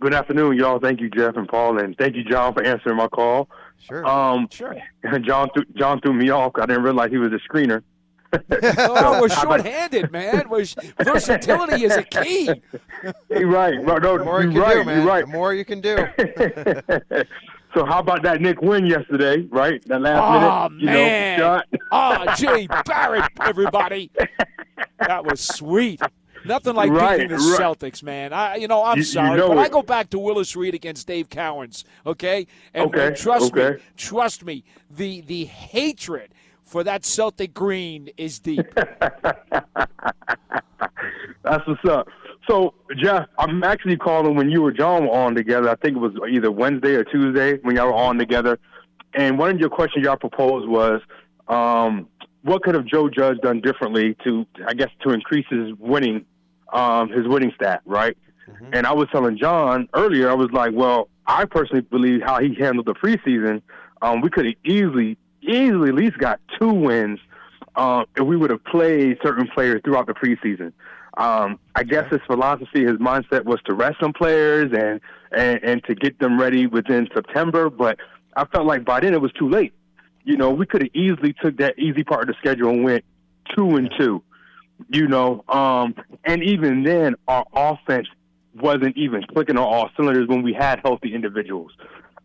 Good 0.00 0.14
afternoon, 0.14 0.56
y'all. 0.56 0.78
Thank 0.78 1.00
you, 1.00 1.10
Jeff 1.10 1.36
and 1.36 1.48
Paul, 1.48 1.78
and 1.78 1.96
thank 1.96 2.14
you, 2.14 2.22
John, 2.24 2.54
for 2.54 2.62
answering 2.62 2.96
my 2.96 3.08
call. 3.08 3.48
Sure. 3.78 4.06
Um, 4.06 4.48
Sure. 4.50 4.76
John, 5.24 5.48
th- 5.54 5.66
John 5.76 6.00
threw 6.00 6.12
me 6.12 6.30
off. 6.30 6.52
I 6.56 6.66
didn't 6.66 6.82
realize 6.84 7.10
he 7.10 7.18
was 7.18 7.32
a 7.32 7.40
screener. 7.52 7.82
oh, 8.78 9.20
we're 9.20 9.28
shorthanded, 9.28 10.10
man. 10.12 10.48
We're, 10.50 10.64
versatility 11.02 11.84
is 11.84 11.96
a 11.96 12.02
key. 12.02 12.50
You're 13.30 13.46
right. 13.48 13.82
right. 13.82 14.02
No, 14.02 14.18
The 14.18 14.24
more 14.24 14.42
you 14.42 14.50
can 14.50 14.60
right. 14.60 14.74
do, 14.74 14.84
man. 14.84 15.06
Right. 15.06 15.24
The 15.26 15.32
more 15.32 15.54
you 15.54 15.64
can 15.64 15.80
do. 15.80 15.96
so 17.74 17.84
how 17.84 18.00
about 18.00 18.22
that 18.22 18.40
Knick 18.40 18.60
win 18.60 18.86
yesterday? 18.86 19.42
Right, 19.50 19.82
that 19.86 20.00
last 20.00 20.22
Oh, 20.22 20.68
minute, 20.68 20.80
you 20.80 20.86
man. 20.86 21.38
know, 21.38 21.44
shot. 21.46 21.66
Oh, 21.92 22.34
Jay 22.36 22.66
Barrett, 22.84 23.30
everybody. 23.40 24.10
That 24.98 25.24
was 25.24 25.40
sweet. 25.40 26.00
Nothing 26.44 26.74
like 26.74 26.90
Right, 26.90 27.18
beating 27.20 27.36
the 27.36 27.42
right. 27.42 27.60
Celtics, 27.60 28.02
man. 28.02 28.32
I, 28.32 28.56
you 28.56 28.68
know, 28.68 28.84
I'm 28.84 28.96
You- 28.96 29.00
you 29.00 29.04
sorry, 29.04 29.36
know 29.38 29.48
but 29.48 29.58
I 29.58 29.68
go 29.68 29.82
back 29.82 30.08
to 30.10 30.18
Willis 30.18 30.54
Reed 30.54 30.74
against 30.74 31.06
Dave 31.06 31.28
Cowens. 31.28 31.84
Okay, 32.06 32.46
and, 32.74 32.86
Okay, 32.86 33.08
and 33.08 33.16
trust 33.16 33.54
me, 33.54 33.70
trust 33.96 34.44
me, 34.44 34.64
the 34.90 35.20
the 35.22 35.44
hatred 35.46 36.30
for 36.68 36.84
that 36.84 37.04
Celtic 37.04 37.54
green 37.54 38.10
is 38.16 38.38
deep. 38.38 38.66
That's 38.74 38.94
what's 41.66 41.84
up. 41.88 42.08
So, 42.48 42.74
Jeff, 42.96 43.26
I'm 43.38 43.64
actually 43.64 43.96
calling 43.96 44.36
when 44.36 44.50
you 44.50 44.64
or 44.64 44.72
John 44.72 45.06
were 45.06 45.12
on 45.12 45.34
together. 45.34 45.68
I 45.68 45.76
think 45.76 45.96
it 45.96 46.00
was 46.00 46.12
either 46.30 46.50
Wednesday 46.50 46.94
or 46.94 47.04
Tuesday 47.04 47.58
when 47.62 47.76
y'all 47.76 47.86
were 47.86 47.94
on 47.94 48.18
together. 48.18 48.58
And 49.14 49.38
one 49.38 49.50
of 49.50 49.58
your 49.58 49.70
questions 49.70 50.04
y'all 50.04 50.16
proposed 50.16 50.68
was, 50.68 51.00
um, 51.48 52.08
what 52.42 52.62
could 52.62 52.74
have 52.74 52.84
Joe 52.84 53.08
Judge 53.08 53.38
done 53.40 53.60
differently 53.60 54.16
to, 54.24 54.46
I 54.66 54.74
guess, 54.74 54.90
to 55.02 55.10
increase 55.10 55.46
his 55.50 55.72
winning, 55.78 56.24
um, 56.72 57.10
his 57.10 57.26
winning 57.26 57.52
stat, 57.56 57.82
right? 57.84 58.16
And 58.72 58.86
I 58.86 58.92
was 58.92 59.08
telling 59.12 59.38
John 59.38 59.88
earlier, 59.94 60.30
I 60.30 60.34
was 60.34 60.50
like, 60.52 60.72
well, 60.74 61.08
I 61.26 61.44
personally 61.44 61.82
believe 61.82 62.20
how 62.24 62.40
he 62.40 62.54
handled 62.54 62.86
the 62.86 62.94
preseason, 62.94 63.62
um, 64.00 64.20
we 64.20 64.30
could 64.30 64.46
have 64.46 64.54
easily, 64.64 65.18
easily 65.42 65.88
at 65.88 65.94
least 65.94 66.18
got 66.18 66.40
two 66.58 66.72
wins 66.72 67.20
um, 67.76 68.06
if 68.16 68.24
we 68.24 68.36
would 68.36 68.50
have 68.50 68.64
played 68.64 69.18
certain 69.22 69.48
players 69.48 69.80
throughout 69.84 70.06
the 70.06 70.14
preseason. 70.14 70.72
Um, 71.16 71.58
I 71.74 71.82
guess 71.82 72.10
his 72.10 72.20
philosophy, 72.26 72.84
his 72.84 72.98
mindset 72.98 73.44
was 73.44 73.60
to 73.66 73.74
rest 73.74 73.96
some 74.00 74.12
players 74.12 74.72
and, 74.72 75.00
and 75.32 75.60
and 75.64 75.84
to 75.84 75.94
get 75.94 76.18
them 76.20 76.38
ready 76.40 76.66
within 76.66 77.08
September. 77.12 77.70
But 77.70 77.98
I 78.36 78.44
felt 78.44 78.66
like 78.66 78.84
by 78.84 79.00
then 79.00 79.14
it 79.14 79.20
was 79.20 79.32
too 79.32 79.48
late. 79.48 79.72
You 80.24 80.36
know, 80.36 80.50
we 80.50 80.66
could 80.66 80.82
have 80.82 80.94
easily 80.94 81.34
took 81.42 81.56
that 81.58 81.78
easy 81.78 82.04
part 82.04 82.22
of 82.22 82.28
the 82.28 82.34
schedule 82.38 82.70
and 82.70 82.84
went 82.84 83.04
two 83.56 83.76
and 83.76 83.92
two. 83.98 84.22
You 84.90 85.08
know, 85.08 85.44
um, 85.48 85.96
and 86.24 86.42
even 86.44 86.84
then 86.84 87.16
our 87.26 87.44
offense 87.52 88.06
wasn't 88.54 88.96
even 88.96 89.24
clicking 89.24 89.56
on 89.56 89.64
all 89.64 89.90
cylinders 89.96 90.28
when 90.28 90.42
we 90.42 90.52
had 90.52 90.80
healthy 90.84 91.14
individuals. 91.14 91.72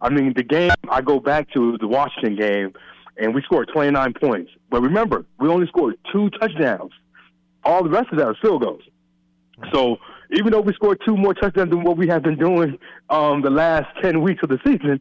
I 0.01 0.09
mean, 0.09 0.33
the 0.35 0.43
game 0.43 0.71
I 0.89 1.01
go 1.01 1.19
back 1.19 1.51
to 1.53 1.77
the 1.79 1.87
Washington 1.87 2.35
game, 2.35 2.73
and 3.17 3.33
we 3.33 3.41
scored 3.43 3.69
29 3.73 4.13
points. 4.13 4.51
But 4.69 4.81
remember, 4.81 5.25
we 5.39 5.49
only 5.49 5.67
scored 5.67 5.95
two 6.11 6.29
touchdowns. 6.31 6.91
All 7.63 7.83
the 7.83 7.89
rest 7.89 8.09
of 8.11 8.17
that 8.17 8.27
was 8.27 8.37
field 8.41 8.63
goals. 8.63 8.81
So 9.71 9.97
even 10.31 10.51
though 10.51 10.61
we 10.61 10.73
scored 10.73 10.99
two 11.05 11.15
more 11.15 11.33
touchdowns 11.33 11.69
than 11.69 11.83
what 11.83 11.97
we 11.97 12.07
have 12.07 12.23
been 12.23 12.37
doing 12.37 12.77
um, 13.09 13.41
the 13.41 13.49
last 13.49 13.87
10 14.01 14.21
weeks 14.21 14.41
of 14.43 14.49
the 14.49 14.59
season, 14.65 14.99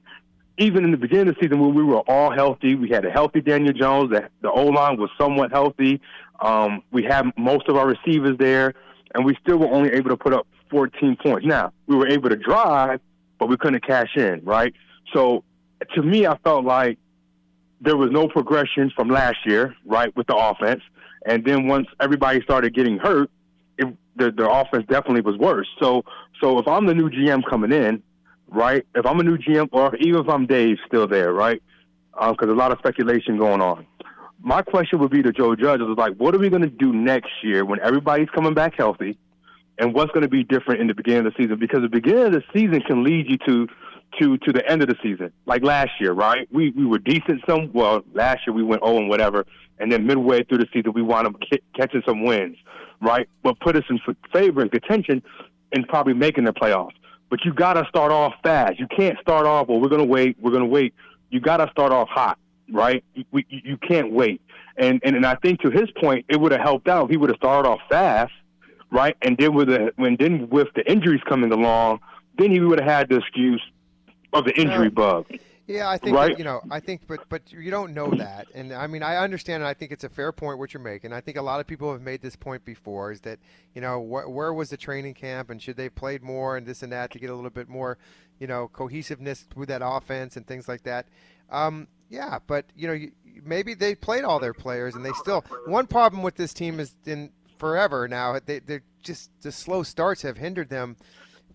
even 0.59 0.85
in 0.85 0.91
the 0.91 0.97
beginning 0.97 1.29
of 1.29 1.35
the 1.35 1.41
season 1.41 1.61
when 1.61 1.75
we 1.75 1.83
were 1.83 2.01
all 2.01 2.31
healthy, 2.31 2.75
we 2.75 2.91
had 2.91 3.05
a 3.05 3.11
healthy 3.11 3.41
Daniel 3.41 3.73
Jones. 3.73 4.11
The, 4.11 4.29
the 4.43 4.51
O 4.51 4.67
line 4.67 4.99
was 4.99 5.11
somewhat 5.19 5.51
healthy. 5.51 6.01
Um, 6.41 6.83
we 6.91 7.03
had 7.03 7.31
most 7.39 7.69
of 7.69 7.77
our 7.77 7.87
receivers 7.87 8.37
there, 8.39 8.75
and 9.15 9.25
we 9.25 9.37
still 9.43 9.57
were 9.57 9.69
only 9.69 9.91
able 9.93 10.11
to 10.11 10.17
put 10.17 10.35
up 10.35 10.47
14 10.71 11.17
points. 11.17 11.47
Now, 11.47 11.73
we 11.87 11.97
were 11.97 12.09
able 12.09 12.29
to 12.29 12.37
drive, 12.37 13.01
but 13.39 13.49
we 13.49 13.57
couldn't 13.57 13.85
cash 13.87 14.17
in, 14.17 14.43
right? 14.45 14.75
So 15.15 15.45
to 15.95 16.03
me, 16.03 16.27
I 16.27 16.37
felt 16.39 16.65
like 16.65 16.99
there 17.83 17.97
was 17.97 18.11
no 18.11 18.29
progression 18.29 18.91
from 18.95 19.09
last 19.09 19.39
year, 19.45 19.75
right, 19.85 20.15
with 20.17 20.29
the 20.29 20.37
offense. 20.37 20.83
And 21.27 21.45
then 21.45 21.67
once 21.67 21.89
everybody 22.01 22.41
started 22.43 22.75
getting 22.75 22.99
hurt, 22.99 23.31
it, 23.77 23.87
the 24.17 24.31
the 24.31 24.49
offense 24.49 24.85
definitely 24.89 25.23
was 25.23 25.37
worse. 25.37 25.69
So 25.81 26.05
so 26.41 26.59
if 26.59 26.69
I'm 26.69 26.87
the 26.87 26.95
new 26.95 27.11
GM 27.11 27.43
coming 27.49 27.73
in, 27.73 28.03
right, 28.49 28.87
if 28.95 29.05
I'm 29.05 29.21
a 29.21 29.23
new 29.23 29.37
GM, 29.37 29.69
or 29.73 29.95
even 29.97 30.23
if 30.23 30.29
I'm 30.29 30.47
Dave 30.47 30.79
still 30.87 31.07
there, 31.07 31.33
right, 31.33 31.63
um, 32.19 32.33
because 32.33 32.47
there's 32.47 32.57
a 32.57 32.59
lot 32.59 32.73
of 32.73 32.79
speculation 32.79 33.39
going 33.39 33.61
on. 33.61 33.87
My 34.41 34.63
question 34.63 34.99
would 34.99 35.11
be 35.11 35.23
to 35.23 35.33
Joe 35.33 35.55
Judge 35.55 35.81
is 35.81 35.87
like, 35.97 36.17
what 36.17 36.35
are 36.35 36.39
we 36.39 36.51
going 36.51 36.63
to 36.63 36.69
do 36.69 36.93
next 36.93 37.31
year 37.43 37.65
when 37.65 37.79
everybody's 37.81 38.29
coming 38.31 38.55
back 38.55 38.75
healthy, 38.77 39.17
and 39.79 39.95
what's 39.95 40.11
going 40.13 40.23
to 40.23 40.29
be 40.29 40.45
different 40.45 40.81
in 40.81 40.89
the 40.89 40.95
beginning 40.95 41.27
of 41.27 41.33
the 41.33 41.43
season? 41.43 41.59
Because 41.59 41.83
the 41.83 41.89
beginning 41.89 42.27
of 42.27 42.33
the 42.33 42.43
season 42.53 42.81
can 42.81 43.05
lead 43.05 43.29
you 43.29 43.39
to 43.47 43.69
to 44.21 44.39
to 44.39 44.53
the 44.53 44.69
end 44.69 44.83
of 44.83 44.89
the 44.89 44.97
season, 45.03 45.33
like 45.47 45.63
last 45.63 45.91
year, 46.01 46.13
right? 46.13 46.49
We 46.53 46.71
we 46.71 46.85
were 46.85 46.99
decent 46.99 47.43
some. 47.49 47.73
Well, 47.73 48.03
last 48.15 48.41
year 48.47 48.55
we 48.55 48.63
went 48.63 48.83
0 48.85 48.99
and 48.99 49.09
whatever, 49.09 49.47
and 49.79 49.91
then 49.91 50.07
midway 50.07 50.45
through 50.45 50.59
the 50.59 50.69
season 50.73 50.93
we 50.93 51.03
wound 51.03 51.27
up 51.27 51.35
ki- 51.41 51.63
catching 51.75 52.03
some 52.07 52.25
wins, 52.25 52.57
right? 53.01 53.29
But 53.43 53.59
put 53.61 53.77
us 53.77 53.85
in 53.89 53.99
favor 54.33 54.61
and 54.61 54.71
contention, 54.71 55.23
and 55.73 55.87
probably 55.89 56.15
making 56.15 56.45
the 56.45 56.53
playoffs. 56.53 56.95
But 57.31 57.45
you 57.45 57.53
got 57.55 57.75
to 57.75 57.87
start 57.89 58.13
off 58.13 58.35
fast. 58.43 58.79
You 58.79 58.87
can't 58.87 59.19
start 59.21 59.47
off. 59.47 59.69
Well, 59.69 59.81
we're 59.81 59.89
gonna 59.89 60.05
wait. 60.05 60.37
We're 60.41 60.53
gonna 60.53 60.67
wait. 60.67 60.95
You 61.31 61.41
got 61.41 61.59
to 61.59 61.71
start 61.71 61.93
off 61.93 62.09
hot, 62.09 62.39
right? 62.71 63.03
You, 63.15 63.25
we, 63.33 63.47
you 63.49 63.79
can't 63.79 64.13
wait. 64.13 64.43
And, 64.77 65.01
and 65.03 65.17
and 65.17 65.27
I 65.27 65.37
think 65.37 65.61
to 65.61 65.71
his 65.71 65.91
point, 66.01 66.27
it 66.29 66.41
would 66.41 66.53
have 66.53 66.61
helped 66.61 66.89
out 66.89 67.05
if 67.05 67.11
he 67.11 67.17
would 67.17 67.31
have 67.31 67.37
started 67.37 67.69
off 67.69 67.81
fast, 67.89 68.33
right? 68.91 69.17
And 69.23 69.37
then 69.39 69.55
with 69.55 69.69
the 69.69 69.93
when 69.97 70.17
then 70.19 70.49
with 70.51 70.69
the 70.75 70.91
injuries 70.91 71.21
coming 71.29 71.53
along, 71.53 72.01
then 72.39 72.51
he 72.51 72.61
would 72.61 72.81
have 72.81 72.89
had 72.89 73.09
the 73.09 73.17
excuse 73.17 73.63
of 74.33 74.45
the 74.45 74.59
injury 74.59 74.89
bug. 74.91 75.27
Yeah, 75.69 75.89
I 75.89 75.97
think 75.97 76.17
Right? 76.17 76.33
that, 76.33 76.39
you 76.39 76.45
know. 76.45 76.61
I 76.73 76.81
think, 76.81 77.03
but 77.07 77.21
but 77.29 77.43
you 77.53 77.71
don't 77.71 77.95
know 77.95 78.11
that, 78.17 78.49
and 78.53 78.73
I 78.73 78.89
mean, 78.89 79.03
I 79.05 79.17
understand, 79.19 79.63
and 79.63 79.69
I 79.69 79.75
think 79.75 79.93
it's 79.93 80.03
a 80.03 80.09
fair 80.09 80.33
point 80.33 80.59
what 80.59 80.75
you're 80.75 80.83
making. 80.83 81.13
I 81.13 81.21
think 81.21 81.37
a 81.37 81.43
lot 81.43 81.61
of 81.61 81.69
people 81.69 81.93
have 81.93 82.03
made 82.03 82.21
this 82.21 82.35
point 82.35 82.65
before: 82.65 83.13
is 83.13 83.21
that 83.21 83.39
you 83.73 83.81
know 83.81 84.01
wh- 84.01 84.29
where 84.29 84.53
was 84.53 84.71
the 84.71 84.77
training 84.77 85.15
camp, 85.15 85.51
and 85.51 85.63
should 85.63 85.77
they 85.77 85.85
have 85.85 85.95
played 85.95 86.23
more, 86.23 86.57
and 86.57 86.67
this 86.67 86.83
and 86.83 86.93
that 86.93 87.13
to 87.13 87.19
get 87.21 87.31
a 87.31 87.35
little 87.35 87.49
bit 87.49 87.69
more, 87.69 87.97
you 88.41 88.49
know, 88.49 88.69
cohesiveness 88.73 89.47
with 89.55 89.69
that 89.69 89.83
offense 89.85 90.37
and 90.37 90.47
things 90.49 90.67
like 90.67 90.83
that. 90.83 91.07
Um, 91.49 91.87
yeah, 92.11 92.41
but 92.47 92.67
you 92.77 92.89
know, 92.89 92.95
you, 92.95 93.13
maybe 93.45 93.75
they 93.75 93.95
played 93.95 94.25
all 94.25 94.41
their 94.41 94.55
players, 94.55 94.97
and 94.97 95.05
they 95.05 95.13
still. 95.13 95.45
One 95.67 95.87
problem 95.87 96.25
with 96.25 96.35
this 96.35 96.53
team 96.53 96.81
is 96.81 96.97
in 97.07 97.31
forever 97.57 98.09
now. 98.09 98.37
They 98.45 98.59
they're 98.59 98.83
just 99.01 99.31
the 99.43 99.53
slow 99.53 99.85
starts 99.85 100.23
have 100.23 100.39
hindered 100.39 100.71
them 100.71 100.97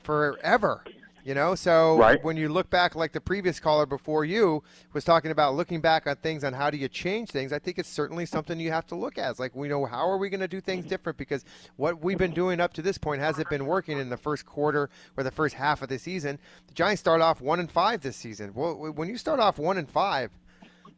forever. 0.02 0.84
You 1.28 1.34
know, 1.34 1.56
so 1.56 1.98
Right. 1.98 2.24
when 2.24 2.38
you 2.38 2.48
look 2.48 2.70
back, 2.70 2.96
like 2.96 3.12
the 3.12 3.20
previous 3.20 3.60
caller 3.60 3.86
before 3.86 4.24
you 4.24 4.64
was 4.94 5.04
talking 5.04 5.30
about 5.30 5.56
looking 5.56 5.82
back 5.82 6.08
on 6.08 6.16
things 6.16 6.42
on 6.42 6.54
how 6.54 6.70
do 6.70 6.78
you 6.78 6.88
change 6.88 7.32
things, 7.32 7.52
I 7.52 7.60
think 7.60 7.78
it's 7.78 7.90
certainly 7.90 8.26
something 8.26 8.58
you 8.62 8.72
have 8.72 8.88
to 8.88 8.96
look 8.96 9.18
at. 9.18 9.32
It's 9.32 9.40
like 9.40 9.54
we 9.54 9.68
know 9.68 9.84
how 9.84 10.10
are 10.10 10.18
we 10.18 10.30
going 10.30 10.40
to 10.40 10.48
do 10.48 10.62
things 10.62 10.86
mm-hmm. 10.86 10.90
different 10.90 11.18
because 11.18 11.44
what 11.76 12.02
we've 12.02 12.18
been 12.18 12.32
doing 12.32 12.62
up 12.62 12.72
to 12.76 12.82
this 12.82 12.98
point 12.98 13.20
hasn't 13.20 13.50
been 13.50 13.66
working 13.66 14.00
in 14.00 14.08
the 14.08 14.16
first 14.16 14.46
quarter 14.46 14.90
or 15.18 15.24
the 15.26 15.30
first 15.30 15.56
half 15.56 15.82
of 15.82 15.90
the 15.90 16.00
season. 16.00 16.40
The 16.70 16.74
Giants 16.74 17.02
start 17.02 17.20
off 17.20 17.42
one 17.42 17.60
and 17.60 17.70
five 17.70 18.00
this 18.00 18.16
season. 18.16 18.54
Well, 18.56 18.94
when 18.94 19.10
you 19.10 19.18
start 19.18 19.42
off 19.42 19.60
one 19.60 19.78
and 19.78 19.92
five, 19.92 20.32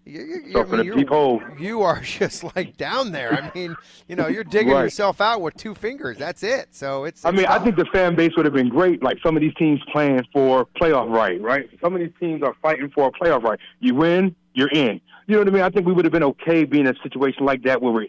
you, 0.10 0.22
you, 0.22 0.44
you, 0.48 0.60
I 0.62 0.66
mean, 0.66 0.86
you're, 0.86 1.58
you 1.58 1.82
are 1.82 2.02
just 2.04 2.44
like 2.56 2.78
down 2.78 3.12
there. 3.12 3.34
I 3.34 3.52
mean, 3.54 3.76
you 4.08 4.16
know, 4.16 4.28
you're 4.28 4.44
digging 4.44 4.74
Right. 4.74 4.84
yourself 4.84 5.22
out 5.22 5.42
with 5.42 5.56
two 5.56 5.76
fingers. 5.76 6.18
That's 6.18 6.44
it. 6.44 6.70
So 6.72 7.06
it's. 7.06 7.24
I 7.26 7.30
it's 7.30 7.38
mean, 7.38 7.46
I 7.48 7.60
think 7.60 7.76
the 7.76 7.86
fan 7.86 8.16
base 8.16 8.32
would 8.36 8.46
have 8.46 8.54
been 8.54 8.70
great. 8.70 9.02
Like 9.04 9.18
some 9.24 9.36
of 9.38 9.42
these 9.42 9.54
teams 9.56 9.80
playing 9.92 10.26
for 10.34 10.66
playoff 10.82 11.10
right, 11.10 11.42
right? 11.42 11.70
Some 11.82 11.94
of 11.96 12.00
these 12.02 12.12
teams 12.20 12.44
are 12.44 12.56
fighting 12.62 12.90
for 12.94 13.08
a 13.08 13.12
playoff 13.12 13.44
right. 13.44 13.60
You 13.80 13.96
win, 13.96 14.36
you're 14.54 14.70
in. 14.70 15.00
You 15.28 15.36
know 15.36 15.40
what 15.42 15.48
I 15.48 15.52
mean? 15.52 15.62
I 15.64 15.70
think 15.70 15.86
we 15.86 15.94
would 15.94 16.06
have 16.06 16.12
been 16.12 16.24
okay 16.24 16.64
being 16.66 16.88
in 16.88 16.96
a 16.96 17.00
situation 17.04 17.46
like 17.46 17.64
that 17.64 17.82
where 17.82 17.92
we're 17.92 18.08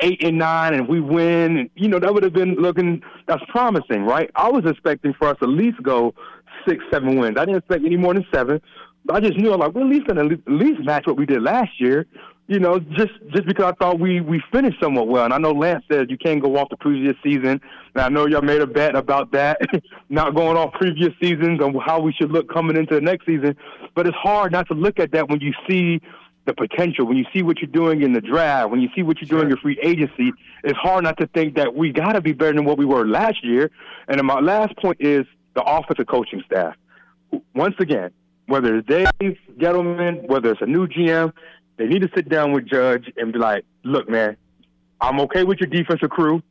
eight 0.00 0.22
and 0.24 0.38
nine 0.38 0.74
and 0.74 0.88
we 0.88 1.00
win. 1.00 1.56
And, 1.58 1.70
you 1.74 1.88
know, 1.88 1.98
that 1.98 2.12
would 2.12 2.22
have 2.22 2.32
been 2.32 2.54
looking 2.56 3.02
that's 3.26 3.42
promising, 3.48 4.04
right? 4.04 4.30
I 4.34 4.48
was 4.50 4.64
expecting 4.66 5.14
for 5.14 5.28
us 5.28 5.38
to 5.38 5.44
at 5.44 5.50
least 5.50 5.82
go 5.82 6.14
six, 6.68 6.84
seven 6.90 7.18
wins. 7.18 7.36
I 7.38 7.44
didn't 7.44 7.58
expect 7.58 7.84
any 7.84 7.96
more 7.96 8.12
than 8.14 8.26
seven. 8.32 8.60
But 9.04 9.16
I 9.16 9.20
just 9.20 9.38
knew 9.38 9.52
I'm 9.52 9.60
like 9.60 9.72
we're 9.74 9.82
at 9.82 9.88
least 9.88 10.06
gonna 10.06 10.26
at 10.26 10.40
least 10.46 10.80
match 10.80 11.06
what 11.06 11.16
we 11.16 11.26
did 11.26 11.42
last 11.42 11.80
year. 11.80 12.06
You 12.48 12.58
know, 12.58 12.80
just 12.80 13.12
just 13.32 13.46
because 13.46 13.64
I 13.64 13.72
thought 13.72 14.00
we 14.00 14.20
we 14.20 14.42
finished 14.52 14.78
somewhat 14.80 15.08
well, 15.08 15.24
and 15.24 15.32
I 15.32 15.38
know 15.38 15.52
Lance 15.52 15.84
says 15.90 16.06
you 16.08 16.18
can't 16.18 16.42
go 16.42 16.56
off 16.56 16.68
the 16.68 16.76
previous 16.76 17.16
season. 17.22 17.60
And 17.94 18.04
I 18.04 18.08
know 18.08 18.26
y'all 18.26 18.42
made 18.42 18.60
a 18.60 18.66
bet 18.66 18.94
about 18.94 19.32
that, 19.32 19.60
not 20.08 20.34
going 20.34 20.56
off 20.56 20.72
previous 20.74 21.12
seasons 21.20 21.60
and 21.62 21.76
how 21.80 22.00
we 22.00 22.12
should 22.12 22.30
look 22.30 22.52
coming 22.52 22.76
into 22.76 22.94
the 22.94 23.00
next 23.00 23.26
season. 23.26 23.56
But 23.94 24.06
it's 24.06 24.16
hard 24.16 24.52
not 24.52 24.66
to 24.68 24.74
look 24.74 24.98
at 24.98 25.12
that 25.12 25.28
when 25.28 25.40
you 25.40 25.52
see 25.68 26.00
the 26.46 26.54
potential, 26.54 27.06
when 27.06 27.16
you 27.16 27.24
see 27.32 27.42
what 27.42 27.58
you're 27.60 27.70
doing 27.70 28.02
in 28.02 28.12
the 28.12 28.20
draft, 28.20 28.70
when 28.70 28.80
you 28.80 28.88
see 28.94 29.02
what 29.02 29.20
you're 29.20 29.28
doing 29.28 29.42
in 29.42 29.48
your 29.48 29.58
free 29.58 29.78
agency. 29.82 30.32
It's 30.64 30.78
hard 30.78 31.04
not 31.04 31.18
to 31.18 31.26
think 31.28 31.54
that 31.56 31.74
we 31.74 31.92
got 31.92 32.12
to 32.12 32.20
be 32.20 32.32
better 32.32 32.54
than 32.54 32.64
what 32.64 32.78
we 32.78 32.84
were 32.84 33.06
last 33.06 33.44
year. 33.44 33.70
And 34.08 34.20
my 34.22 34.40
last 34.40 34.76
point 34.76 34.98
is 35.00 35.26
the 35.54 35.62
offensive 35.62 36.06
coaching 36.06 36.42
staff. 36.46 36.74
Once 37.54 37.74
again, 37.78 38.10
whether 38.50 38.76
it's 38.76 38.88
Dave 38.88 39.36
Gettleman, 39.58 40.26
whether 40.26 40.50
it's 40.50 40.60
a 40.60 40.66
new 40.66 40.86
GM, 40.86 41.32
they 41.76 41.86
need 41.86 42.02
to 42.02 42.10
sit 42.14 42.28
down 42.28 42.52
with 42.52 42.66
Judge 42.66 43.10
and 43.16 43.32
be 43.32 43.38
like, 43.38 43.64
look, 43.84 44.08
man, 44.08 44.36
I'm 45.00 45.20
okay 45.20 45.44
with 45.44 45.58
your 45.60 45.68
defensive 45.68 46.10
crew. 46.10 46.42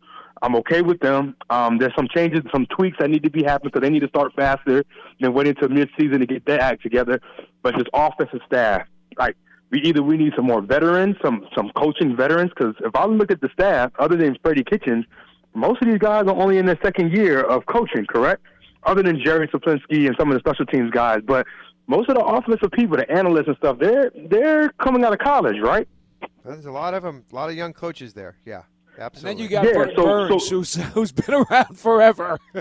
I'm 0.42 0.56
okay 0.56 0.82
with 0.82 1.02
them. 1.02 1.36
Um, 1.50 1.78
there's 1.78 1.94
some 1.98 2.08
changes, 2.08 2.42
some 2.54 2.66
tweaks 2.68 2.98
that 3.00 3.10
need 3.10 3.24
to 3.24 3.30
be 3.30 3.44
happening, 3.44 3.72
so 3.74 3.82
they 3.82 3.90
need 3.90 4.00
to 4.00 4.08
start 4.08 4.32
faster 4.34 4.86
than 5.20 5.34
wait 5.34 5.48
until 5.48 5.68
midseason 5.68 6.20
to 6.20 6.26
get 6.26 6.46
their 6.46 6.62
act 6.62 6.82
together. 6.82 7.20
But 7.62 7.76
this 7.78 7.88
offensive 7.94 8.40
staff, 8.48 8.88
like, 9.18 9.36
we 9.70 9.82
either 9.82 10.02
we 10.02 10.18
need 10.18 10.32
some 10.38 10.46
more 10.46 10.62
veterans, 10.62 11.18
some 11.22 11.46
some 11.56 11.70
coaching 11.76 12.16
veterans. 12.16 12.52
Because 12.56 12.76
if 12.80 12.96
I 12.96 13.06
look 13.06 13.30
at 13.30 13.42
the 13.42 13.50
staff, 13.54 13.92
other 14.00 14.16
than 14.16 14.38
Freddie 14.42 14.64
Kitchens, 14.64 15.06
most 15.54 15.82
of 15.82 15.90
these 15.90 16.00
guys 16.00 16.24
are 16.28 16.36
only 16.36 16.58
in 16.58 16.66
their 16.66 16.80
second 16.82 17.12
year 17.12 17.42
of 17.42 17.66
coaching. 17.66 18.06
Correct? 18.06 18.42
Other 18.84 19.04
than 19.04 19.22
Jerry 19.24 19.48
Schuplinski 19.50 20.08
and 20.08 20.16
some 20.18 20.32
of 20.32 20.36
the 20.36 20.40
special 20.40 20.66
teams 20.66 20.90
guys, 20.90 21.20
but 21.26 21.46
most 21.90 22.08
of 22.10 22.16
the 22.16 22.24
offensive 22.24 22.72
people, 22.72 22.96
the 22.98 23.12
analysts 23.12 23.48
and 23.48 23.58
stuff, 23.58 23.78
they're 23.80 24.12
they're 24.30 24.70
coming 24.82 25.04
out 25.04 25.12
of 25.12 25.20
college, 25.20 25.60
right? 25.60 25.88
There's 26.46 26.66
a 26.66 26.72
lot 26.72 26.94
of 26.94 27.04
them, 27.04 27.26
a 27.32 27.36
lot 27.36 27.50
of 27.50 27.56
young 27.56 27.74
coaches 27.74 28.14
there. 28.14 28.38
Yeah, 28.46 28.62
And 28.96 29.04
absolutely. 29.04 29.34
then 29.36 29.44
you 29.44 29.50
got 29.50 29.66
Yeah, 29.66 29.74
Burton 29.74 29.96
so- 29.98 30.04
Burns, 30.06 30.44
so- 30.48 30.56
who's, 30.56 30.76
who's 30.94 31.12
been 31.12 31.36
around 31.36 31.78
forever. 31.78 32.38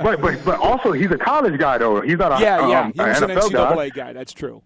Right, 0.00 0.20
but 0.20 0.44
but 0.44 0.58
also 0.60 0.92
he's 0.92 1.10
a 1.10 1.18
college 1.18 1.58
guy 1.58 1.78
though. 1.78 2.00
He's 2.00 2.16
not 2.18 2.38
a 2.40 2.42
yeah, 2.42 2.68
yeah. 2.68 2.80
um, 2.82 2.92
He 2.94 3.00
was 3.00 3.20
an 3.22 3.30
NFL 3.30 3.52
guy. 3.52 3.88
Guy. 3.90 4.12
That's 4.12 4.32
true. 4.32 4.62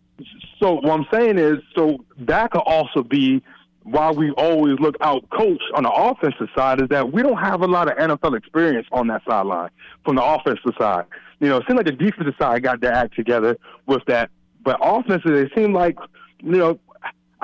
So 0.60 0.74
what 0.74 0.90
I'm 0.90 1.06
saying 1.12 1.38
is, 1.38 1.58
so 1.74 2.04
that 2.18 2.50
could 2.52 2.60
also 2.60 3.02
be 3.02 3.42
why 3.84 4.10
we 4.10 4.30
always 4.32 4.78
look 4.78 4.96
out 5.00 5.28
coach 5.30 5.62
on 5.74 5.84
the 5.84 5.90
offensive 5.90 6.48
side 6.54 6.80
is 6.80 6.88
that 6.88 7.12
we 7.12 7.22
don't 7.22 7.38
have 7.38 7.62
a 7.62 7.66
lot 7.66 7.90
of 7.90 7.96
NFL 7.98 8.36
experience 8.36 8.86
on 8.92 9.08
that 9.08 9.22
sideline 9.28 9.70
from 10.04 10.16
the 10.16 10.24
offensive 10.24 10.72
side. 10.78 11.04
You 11.40 11.48
know, 11.48 11.56
it 11.58 11.64
seems 11.66 11.76
like 11.76 11.86
the 11.86 11.92
defensive 11.92 12.34
side 12.38 12.62
got 12.62 12.80
their 12.80 12.92
act 12.92 13.14
together 13.16 13.58
with 13.86 14.04
that, 14.06 14.30
but 14.64 14.78
offensively, 14.80 15.40
it 15.40 15.52
seemed 15.54 15.74
like 15.74 15.96
you 16.40 16.56
know. 16.56 16.78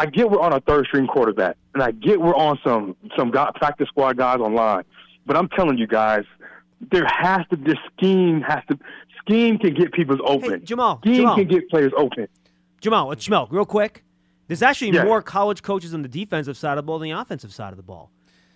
I 0.00 0.06
get 0.06 0.30
we're 0.30 0.40
on 0.40 0.52
a 0.52 0.60
third 0.60 0.86
string 0.86 1.08
quarterback, 1.08 1.56
and 1.74 1.82
I 1.82 1.90
get 1.90 2.20
we're 2.20 2.36
on 2.36 2.56
some 2.64 2.94
some 3.16 3.32
guy, 3.32 3.50
practice 3.56 3.88
squad 3.88 4.16
guys 4.16 4.38
online, 4.38 4.84
but 5.26 5.36
I'm 5.36 5.48
telling 5.48 5.76
you 5.76 5.88
guys, 5.88 6.22
there 6.92 7.04
has 7.04 7.40
to 7.50 7.56
this 7.56 7.74
scheme 7.96 8.40
has 8.42 8.62
to 8.68 8.78
scheme 9.20 9.58
can 9.58 9.74
get 9.74 9.92
people 9.92 10.16
open. 10.24 10.64
Jamal, 10.64 10.98
scheme 10.98 11.16
Jamal. 11.16 11.34
can 11.34 11.48
get 11.48 11.68
players 11.68 11.92
open. 11.96 12.28
Jamal, 12.80 13.10
it's 13.10 13.26
Schmeelk, 13.26 13.50
real 13.50 13.64
quick. 13.64 14.04
There's 14.48 14.62
actually 14.62 14.90
Yeah. 14.90 15.04
more 15.04 15.22
college 15.22 15.62
coaches 15.62 15.94
on 15.94 16.02
the 16.02 16.08
defensive 16.08 16.56
side 16.56 16.72
of 16.72 16.76
the 16.76 16.82
ball 16.82 16.98
than 16.98 17.10
the 17.10 17.18
offensive 17.20 17.52
side 17.54 17.70
of 17.72 17.76
the 17.76 17.82
ball. 17.82 18.10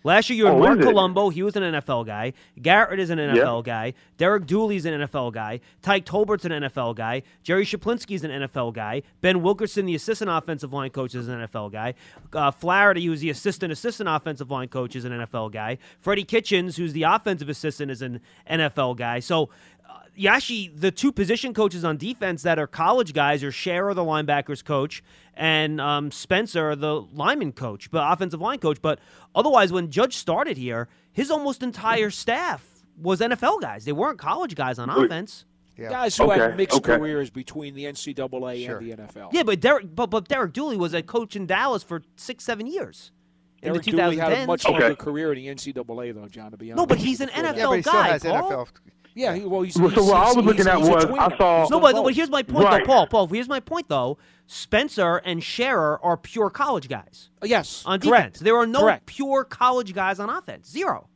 Last 0.05 0.28
year, 0.28 0.36
you 0.36 0.47
had 0.47 0.55
Oh, 0.57 0.59
Marc? 0.59 0.80
Colombo. 0.80 1.28
He 1.28 1.45
was 1.45 1.55
an 1.55 1.62
NFL 1.62 2.03
guy. 2.05 2.32
Garrett 2.61 2.99
is 2.99 3.11
an 3.11 3.20
NFL 3.20 3.62
guy. 3.62 3.95
Derek 4.18 4.47
Dooley's 4.47 4.84
an 4.84 4.95
NFL 4.95 5.30
guy. 5.32 5.61
Tyke 5.80 6.05
Tolbert's 6.05 6.45
an 6.45 6.51
NFL 6.51 6.95
guy. 6.97 7.22
Jerry 7.45 7.64
Schuplinski's 7.64 8.24
an 8.24 8.32
NFL 8.32 8.72
guy. 8.74 9.03
Ben 9.20 9.43
Wilkerson, 9.43 9.86
the 9.86 9.95
assistant 9.95 10.28
offensive 10.28 10.72
line 10.72 10.90
coach, 10.90 11.14
is 11.14 11.28
an 11.28 11.38
NFL 11.43 11.70
guy. 11.70 11.95
Uh, 12.32 12.51
Flaherty, 12.51 13.05
who's 13.05 13.20
the 13.20 13.30
assistant 13.30 13.70
assistant 13.72 14.09
offensive 14.09 14.51
line 14.51 14.66
coach, 14.66 14.97
is 14.97 15.05
an 15.05 15.12
NFL 15.12 15.51
guy. 15.53 15.78
Freddie 16.01 16.24
Kitchens, 16.24 16.74
who's 16.78 16.95
the 16.95 17.05
offensive 17.05 17.49
assistant, 17.49 17.88
is 17.93 18.03
an 18.03 18.18
NFL 18.51 18.95
guy. 18.97 19.20
So 19.20 19.51
uh, 19.93 20.01
you 20.14 20.28
actually 20.28 20.68
the 20.74 20.90
two 20.90 21.12
position 21.12 21.55
coaches 21.55 21.84
on 21.84 21.97
defense 21.97 22.43
that 22.43 22.59
are 22.59 22.66
college 22.66 23.12
guys 23.12 23.43
are 23.45 23.51
Sherrer, 23.51 23.95
the 23.95 24.03
linebackers 24.03 24.64
coach, 24.64 25.03
and 25.34 25.80
um, 25.80 26.11
Spencer, 26.11 26.74
the 26.76 27.03
lineman 27.12 27.53
coach, 27.53 27.90
but 27.90 28.11
offensive 28.11 28.40
line 28.40 28.59
coach. 28.59 28.80
But 28.80 28.99
otherwise, 29.34 29.72
when 29.72 29.90
Judge 29.90 30.16
started 30.16 30.57
here, 30.57 30.88
his 31.12 31.30
almost 31.30 31.62
entire 31.62 32.11
staff 32.11 32.84
was 33.01 33.20
NFL 33.20 33.61
guys. 33.61 33.84
They 33.84 33.93
weren't 33.93 34.18
college 34.18 34.55
guys 34.55 34.78
on 34.78 34.90
offense. 34.90 35.45
Yeah. 35.76 35.88
Guys 35.88 36.16
who 36.16 36.30
had 36.30 36.57
mixed 36.57 36.76
okay. 36.78 36.97
careers 36.99 37.30
between 37.30 37.74
the 37.74 37.84
NCAA 37.84 38.68
and 38.68 38.86
the 38.86 38.97
NFL. 38.97 39.30
Yeah, 39.32 39.43
but 39.43 39.61
Derek, 39.61 39.95
but, 39.95 40.11
but 40.11 40.28
Derek 40.28 40.53
Dooley 40.53 40.76
was 40.76 40.93
a 40.93 41.03
coach 41.03 41.34
in 41.34 41.47
Dallas 41.47 41.82
for 41.82 42.03
six, 42.16 42.45
seven 42.45 42.66
years. 42.66 43.11
In 43.62 43.72
Derek 43.72 43.84
the 43.84 43.93
Dooley 43.93 44.16
had 44.18 44.32
a 44.32 44.36
2010s. 44.36 44.47
much 44.47 44.68
longer 44.68 44.95
career 44.95 45.32
in 45.32 45.38
the 45.38 45.47
NCAA, 45.49 46.14
though, 46.14 46.28
John. 46.28 46.51
To 46.51 46.57
be 46.57 46.72
honest. 46.72 46.76
No, 46.76 46.86
but 46.86 46.99
he's 46.99 47.20
an 47.20 47.28
NFL 47.28 47.57
Yeah, 47.57 47.66
but 47.66 47.76
he 47.76 47.82
still 47.82 47.93
guy, 47.95 48.09
has 48.09 48.22
NFL. 48.22 48.68
Yeah, 49.15 49.35
he, 49.35 49.45
well, 49.45 49.63
he's. 49.63 49.77
Well, 49.79 49.91
so 49.91 49.97
he's- 50.03 50.07
what 50.11 50.17
I 50.17 50.25
he's- 50.25 50.37
was 50.37 50.45
looking 50.47 50.65
he's- 50.65 50.77
at 50.77 50.79
he's 50.79 50.89
was. 50.89 51.05
I 51.19 51.37
saw 51.37 51.61
He's 51.63 51.71
No, 51.71 51.81
but, 51.81 51.95
but 52.03 52.15
here's 52.15 52.31
my 52.31 52.43
point, 52.43 52.65
Right. 52.65 52.81
though, 52.81 52.87
Paul. 52.87 53.07
Paul, 53.09 53.27
here's 53.29 53.49
my 53.49 53.61
point, 53.61 53.89
though. 53.89 54.19
Spencer 54.47 55.17
and 55.25 55.41
Sherrer 55.41 55.99
are 56.03 56.17
pure 56.17 56.51
college 56.51 56.89
guys. 56.89 57.31
Uh, 57.43 57.47
yes, 57.47 57.83
on 57.87 58.01
correct. 58.01 58.35
defense. 58.35 58.39
There 58.41 58.57
are 58.57 58.67
no 58.67 58.81
Correct. 58.81 59.07
pure 59.07 59.45
college 59.45 59.95
guys 59.95 60.19
on 60.21 60.29
offense. 60.31 60.69
Zero. 60.71 61.09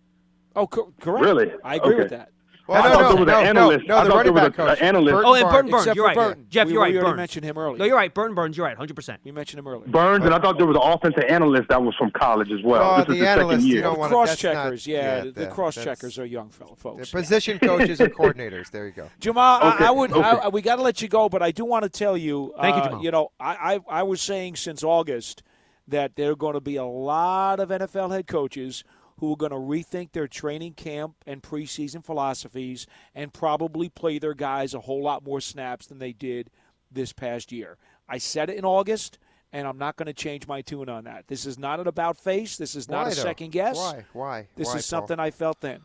Oh, 0.55 0.67
co- 0.67 0.93
correct. 1.01 1.25
Really? 1.25 1.53
I 1.65 1.75
agree 1.77 1.97
with 1.97 2.11
that. 2.11 2.31
Well, 2.69 2.83
I 2.83 2.89
no, 2.89 2.95
thought 2.95 3.01
no, 3.01 3.09
there 3.09 3.17
was 3.19 3.27
no, 3.27 3.39
an 3.41 3.47
analyst. 3.47 3.87
no, 3.87 3.97
I 3.97 4.05
the 4.05 4.11
thought 4.11 4.25
there 4.25 4.33
running 4.33 4.33
was 4.35 4.43
back 4.43 4.55
coach. 4.57 4.79
an 4.81 4.85
analyst. 4.85 5.14
Oh, 5.25 5.35
and 5.35 5.49
Burton 5.51 5.71
Burns. 5.71 5.87
You're 5.95 6.05
right. 6.05 6.17
Burton. 6.17 6.47
Jeff, 6.49 6.67
We- 6.67 6.73
you're 6.73 6.83
right. 6.83 6.93
we 6.93 6.97
already 6.99 7.07
Burton. 7.11 7.17
mentioned 7.17 7.45
him 7.45 7.59
earlier. 7.59 7.79
No, 7.79 7.85
you're 7.85 7.97
right. 7.97 8.12
Burton 8.12 8.35
Burns. 8.35 8.57
You're 8.57 8.67
right. 8.67 8.77
100%. 8.77 9.19
We 9.25 9.31
mentioned 9.31 9.59
him 9.61 9.69
earlier. 9.69 9.87
Burns, 9.87 10.25
and 10.25 10.35
I 10.35 10.41
thought 10.41 10.57
there 10.59 10.67
was 10.67 10.77
an 10.77 10.83
offensive 10.83 11.25
analyst 11.29 11.69
that 11.69 11.81
was 11.81 11.95
from 11.95 12.11
college 12.11 12.51
as 12.51 12.61
well. 12.64 12.83
Oh, 12.83 12.97
this 12.97 13.03
is 13.03 13.07
the 13.07 13.12
the 13.14 13.19
second 13.21 13.41
analyst, 13.41 13.67
you 13.67 13.73
year. 13.75 13.83
don't 13.83 13.99
want 14.01 14.11
cross 14.11 14.37
checkers, 14.37 14.87
yeah, 14.87 14.97
yeah, 15.19 15.21
the, 15.25 15.31
the 15.31 15.47
cross 15.47 15.75
checkers 15.77 16.19
are 16.19 16.27
young 16.27 16.49
fellow 16.51 16.75
folks. 16.75 17.11
They're 17.12 17.21
position 17.23 17.59
coaches 17.61 18.01
and 18.01 18.12
coordinators. 18.12 18.71
There 18.73 18.87
you 18.87 18.93
go. 18.93 19.09
Jamal, 19.21 19.59
Okay, 19.75 19.85
I, 19.85 19.89
I 19.89 19.91
would. 19.93 20.11
Okay. 20.11 20.21
I- 20.23 20.49
we 20.49 20.61
got 20.61 20.77
to 20.77 20.83
let 20.83 21.01
you 21.01 21.07
go, 21.09 21.29
but 21.29 21.43
I 21.43 21.53
do 21.53 21.64
want 21.64 21.85
to 21.85 21.89
tell 21.89 22.17
you. 22.17 22.53
Thank 22.61 22.77
you, 22.77 22.83
uh, 22.83 22.85
Jamal. 22.87 23.05
You 23.05 23.11
know, 23.12 23.29
I, 23.39 23.77
I 23.89 24.01
I 24.01 24.03
was 24.03 24.21
saying 24.21 24.57
since 24.57 24.83
August 24.83 25.43
that 25.89 26.17
there 26.17 26.33
are 26.33 26.37
going 26.37 26.55
to 26.55 26.61
be 26.61 26.75
a 26.77 26.85
lot 26.85 27.61
of 27.61 27.69
NFL 27.69 28.11
head 28.12 28.27
coaches 28.27 28.83
who 29.19 29.33
are 29.33 29.37
going 29.37 29.51
to 29.51 29.57
rethink 29.57 30.12
their 30.12 30.29
training 30.29 30.75
camp 30.75 31.17
and 31.27 31.43
preseason 31.43 32.05
philosophies 32.05 32.87
and 33.14 33.33
probably 33.33 33.89
play 33.89 34.19
their 34.19 34.35
guys 34.35 34.75
a 34.75 34.81
whole 34.81 35.03
lot 35.03 35.25
more 35.25 35.41
snaps 35.41 35.87
than 35.87 35.99
they 35.99 36.12
did 36.12 36.51
this 36.91 37.12
past 37.12 37.51
year. 37.53 37.79
I 38.09 38.19
said 38.19 38.51
it 38.51 38.57
in 38.57 38.64
August. 38.64 39.19
And 39.53 39.67
I'm 39.67 39.79
not 39.79 39.97
going 39.97 40.07
to 40.07 40.12
change 40.12 40.47
my 40.49 40.61
tune 40.61 40.89
on 40.89 41.05
that. 41.05 41.29
This 41.29 41.47
is 41.47 41.57
not 41.57 41.79
an 41.81 41.87
about 41.87 42.19
face. 42.19 42.57
This 42.59 42.75
is 42.75 42.91
not 42.91 43.05
Why, 43.07 43.12
a 43.12 43.14
though? 43.14 43.23
second 43.23 43.53
guess. 43.53 43.77
Why? 43.77 44.05
Why? 44.12 44.49
This 44.57 44.67
Why, 44.67 44.75
is 44.75 44.91
Paul? 44.91 45.01
something 45.01 45.21
I 45.21 45.31
felt 45.31 45.61
then. 45.61 45.83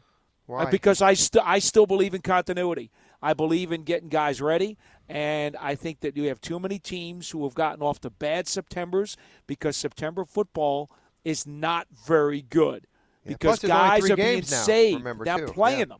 Why? 0.48 0.64
Uh, 0.64 0.72
Because 0.72 1.02
I 1.02 1.14
still 1.14 1.44
I 1.46 1.60
still 1.60 1.86
believe 1.86 2.14
in 2.14 2.22
continuity. 2.22 2.92
I 3.22 3.34
believe 3.34 3.72
in 3.72 3.84
getting 3.84 4.10
guys 4.10 4.42
ready, 4.42 4.78
and 5.08 5.56
I 5.58 5.76
think 5.76 6.00
that 6.00 6.18
you 6.18 6.24
have 6.24 6.42
too 6.42 6.60
many 6.60 6.80
teams 6.80 7.30
who 7.30 7.44
have 7.44 7.54
gotten 7.54 7.84
off 7.84 8.02
to 8.02 8.10
bad 8.10 8.48
September's 8.48 9.16
because 9.46 9.78
September 9.78 10.26
football 10.26 10.90
is 11.24 11.46
not 11.46 11.88
very 12.06 12.42
good 12.42 12.88
Yeah, 13.26 13.34
because 13.34 13.60
plus 13.60 13.70
guys 13.70 14.10
are 14.10 14.16
being 14.16 14.28
games 14.36 14.52
now, 14.52 14.64
saved, 14.64 14.98
remember, 14.98 15.26
too. 15.26 15.46
playing 15.54 15.80
Yeah. 15.80 15.86
them. 15.86 16.00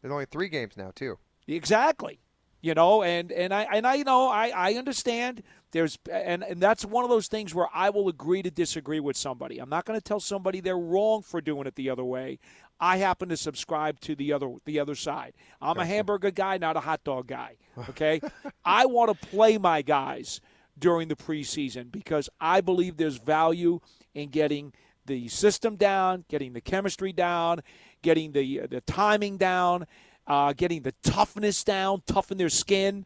There's 0.00 0.12
only 0.12 0.24
three 0.26 0.48
games 0.48 0.76
now 0.76 0.90
too. 0.94 1.18
Exactly. 1.46 2.20
You 2.60 2.74
know, 2.74 3.02
and 3.02 3.32
and 3.32 3.52
I 3.52 3.62
and 3.72 3.86
I 3.86 3.94
you 3.94 4.04
know 4.04 4.28
I 4.28 4.52
I 4.54 4.74
understand 4.74 5.42
there's 5.72 5.98
and 6.10 6.44
and 6.44 6.60
that's 6.60 6.84
one 6.84 7.02
of 7.02 7.10
those 7.10 7.26
things 7.26 7.54
where 7.54 7.66
I 7.74 7.90
will 7.90 8.08
agree 8.08 8.42
to 8.42 8.50
disagree 8.50 9.00
with 9.00 9.16
somebody. 9.16 9.58
I'm 9.58 9.68
not 9.68 9.84
going 9.84 9.98
to 9.98 10.04
tell 10.04 10.20
somebody 10.20 10.60
they're 10.60 10.78
wrong 10.78 11.22
for 11.22 11.40
doing 11.40 11.66
it 11.66 11.74
the 11.74 11.90
other 11.90 12.04
way. 12.04 12.38
I 12.80 12.98
happen 12.98 13.28
to 13.30 13.36
subscribe 13.36 14.00
to 14.00 14.14
the 14.14 14.32
other 14.32 14.50
the 14.64 14.78
other 14.78 14.94
side. 14.94 15.34
I'm 15.60 15.78
a 15.78 15.84
hamburger 15.86 16.30
guy, 16.30 16.56
not 16.58 16.76
a 16.76 16.80
hot 16.80 17.02
dog 17.04 17.26
guy. 17.26 17.56
Okay? 17.88 18.20
I 18.66 18.84
want 18.86 19.18
to 19.18 19.26
play 19.28 19.56
my 19.56 19.80
guys 19.82 20.40
during 20.78 21.08
the 21.08 21.16
preseason 21.16 21.90
because 21.90 22.28
I 22.38 22.60
believe 22.60 22.96
there's 22.98 23.16
value 23.16 23.80
in 24.14 24.28
getting 24.28 24.74
the 25.06 25.28
system 25.28 25.76
down, 25.76 26.24
getting 26.28 26.52
the 26.52 26.60
chemistry 26.60 27.12
down, 27.12 27.62
getting 28.02 28.32
the 28.32 28.66
the 28.66 28.80
timing 28.82 29.36
down, 29.36 29.86
uh, 30.26 30.52
getting 30.52 30.82
the 30.82 30.94
toughness 31.02 31.64
down, 31.64 32.02
toughen 32.06 32.38
their 32.38 32.48
skin. 32.48 33.04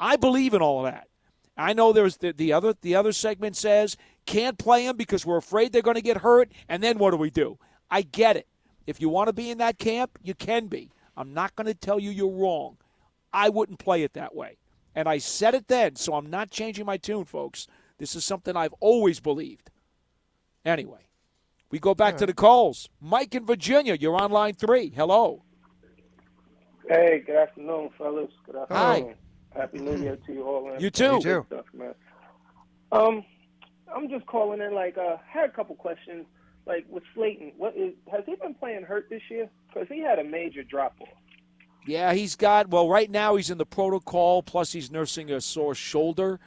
I 0.00 0.16
believe 0.16 0.54
in 0.54 0.62
all 0.62 0.84
of 0.84 0.92
that. 0.92 1.08
I 1.56 1.72
know 1.72 1.92
there's 1.92 2.18
the, 2.18 2.32
the 2.32 2.52
other 2.52 2.74
the 2.80 2.94
other 2.94 3.12
segment 3.12 3.56
says 3.56 3.96
can't 4.26 4.58
play 4.58 4.86
them 4.86 4.96
because 4.96 5.26
we're 5.26 5.38
afraid 5.38 5.72
they're 5.72 5.82
going 5.82 5.96
to 5.96 6.02
get 6.02 6.18
hurt, 6.18 6.52
and 6.68 6.82
then 6.82 6.98
what 6.98 7.10
do 7.10 7.16
we 7.16 7.30
do? 7.30 7.58
I 7.90 8.02
get 8.02 8.36
it. 8.36 8.46
If 8.86 9.00
you 9.00 9.08
want 9.08 9.28
to 9.28 9.32
be 9.32 9.50
in 9.50 9.58
that 9.58 9.78
camp, 9.78 10.18
you 10.22 10.34
can 10.34 10.66
be. 10.66 10.90
I'm 11.16 11.34
not 11.34 11.56
going 11.56 11.66
to 11.66 11.74
tell 11.74 11.98
you 11.98 12.10
you're 12.10 12.30
wrong. 12.30 12.76
I 13.32 13.48
wouldn't 13.48 13.78
play 13.78 14.02
it 14.02 14.14
that 14.14 14.34
way. 14.34 14.58
And 14.94 15.08
I 15.08 15.18
said 15.18 15.54
it 15.54 15.68
then, 15.68 15.96
so 15.96 16.14
I'm 16.14 16.30
not 16.30 16.50
changing 16.50 16.86
my 16.86 16.96
tune, 16.96 17.24
folks. 17.24 17.66
This 17.98 18.14
is 18.14 18.24
something 18.24 18.56
I've 18.56 18.74
always 18.80 19.20
believed. 19.20 19.70
Anyway, 20.64 21.07
we 21.70 21.78
go 21.78 21.94
back 21.94 22.16
to 22.18 22.26
the 22.26 22.32
calls. 22.34 22.88
Mike 23.00 23.34
in 23.34 23.44
Virginia, 23.46 23.94
you're 23.94 24.16
on 24.16 24.30
line 24.30 24.54
three. 24.54 24.90
Hello. 24.90 25.42
Hey, 26.88 27.22
good 27.26 27.36
afternoon, 27.36 27.90
fellas. 27.98 28.30
Good 28.46 28.56
Hi. 28.70 28.92
afternoon. 28.92 29.14
Happy 29.54 29.78
New 29.78 29.96
Year 29.96 30.16
to 30.26 30.32
you 30.32 30.44
all. 30.44 30.70
and 30.70 30.80
You 30.80 30.90
too. 30.90 31.14
You 31.14 31.20
too. 31.20 31.46
Stuff, 31.48 31.64
man. 31.74 31.94
Um, 32.92 33.24
I'm 33.94 34.08
just 34.08 34.24
calling 34.26 34.60
in. 34.60 34.74
Like, 34.74 34.96
uh, 34.96 35.16
had 35.26 35.50
a 35.50 35.52
couple 35.52 35.74
questions. 35.74 36.26
Like 36.66 36.86
with 36.90 37.02
Slayton, 37.14 37.52
what 37.56 37.74
is 37.76 37.94
has 38.12 38.24
he 38.26 38.34
been 38.36 38.52
playing 38.54 38.82
hurt 38.82 39.08
this 39.08 39.22
year? 39.30 39.48
Because 39.68 39.88
he 39.88 40.00
had 40.00 40.18
a 40.18 40.24
major 40.24 40.62
drop 40.62 40.94
off. 41.00 41.08
Yeah, 41.86 42.12
he's 42.12 42.36
got, 42.36 42.68
well, 42.68 42.86
right 42.90 43.10
now 43.10 43.36
he's 43.36 43.48
in 43.48 43.56
the 43.56 43.64
protocol, 43.64 44.42
plus 44.42 44.72
he's 44.72 44.90
nursing 44.90 45.30
a 45.30 45.40
sore 45.40 45.74
shoulder. 45.74 46.38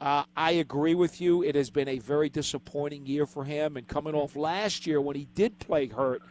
Uh, 0.00 0.24
I 0.34 0.52
agree 0.52 0.94
with 0.94 1.20
you. 1.20 1.42
It 1.42 1.54
has 1.54 1.68
been 1.68 1.88
a 1.88 1.98
very 1.98 2.30
disappointing 2.30 3.04
year 3.04 3.26
for 3.26 3.44
him. 3.44 3.76
And 3.76 3.86
coming 3.86 4.14
off 4.14 4.34
last 4.34 4.86
year 4.86 5.00
when 5.00 5.14
he 5.14 5.26
did 5.34 5.58
play 5.58 5.88
hurt, 5.88 6.22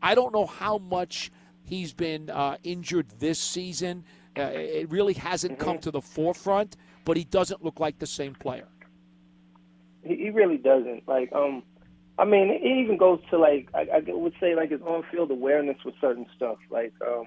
I 0.00 0.14
don't 0.14 0.32
know 0.32 0.46
how 0.46 0.78
much 0.78 1.32
he's 1.64 1.92
been 1.92 2.30
uh, 2.30 2.56
injured 2.62 3.06
this 3.18 3.40
season. 3.40 4.04
Uh, 4.38 4.42
it 4.42 4.90
really 4.90 5.14
hasn't 5.14 5.58
come 5.58 5.78
to 5.78 5.90
the 5.90 6.00
forefront, 6.00 6.76
but 7.04 7.16
he 7.16 7.24
doesn't 7.24 7.64
look 7.64 7.80
like 7.80 7.98
the 7.98 8.06
same 8.06 8.34
player. 8.34 8.68
He, 10.04 10.16
he 10.16 10.30
really 10.30 10.58
doesn't. 10.58 11.08
Like, 11.08 11.32
um, 11.32 11.64
I 12.18 12.24
mean, 12.24 12.50
it 12.50 12.64
even 12.64 12.96
goes 12.96 13.20
to 13.30 13.38
like 13.38 13.68
I, 13.74 13.88
I 13.92 14.02
would 14.06 14.34
say 14.38 14.54
like 14.54 14.70
his 14.70 14.82
on-field 14.82 15.30
awareness 15.30 15.78
with 15.84 15.94
certain 16.00 16.26
stuff. 16.36 16.58
Like, 16.70 16.92
um, 17.04 17.24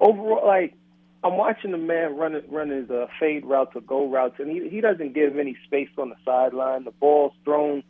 overall, 0.00 0.46
like 0.46 0.74
I'm 1.22 1.36
watching 1.36 1.72
the 1.72 1.78
man 1.78 2.16
run 2.16 2.40
run 2.50 2.70
his 2.70 2.90
uh, 2.90 3.06
fade 3.20 3.44
routes 3.44 3.72
or 3.74 3.82
go 3.82 4.08
routes, 4.10 4.36
and 4.38 4.50
he 4.50 4.68
he 4.70 4.80
doesn't 4.80 5.14
give 5.14 5.38
any 5.38 5.56
space 5.66 5.90
on 5.98 6.10
the 6.10 6.16
sideline. 6.24 6.84
The 6.84 6.92
ball's 6.92 7.32
thrown 7.44 7.82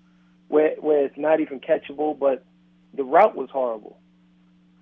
where 0.48 0.74
where 0.80 1.06
it's 1.06 1.18
not 1.18 1.40
even 1.40 1.60
catchable, 1.60 2.18
but 2.18 2.44
the 2.96 3.04
route 3.04 3.36
was 3.36 3.48
horrible, 3.52 3.98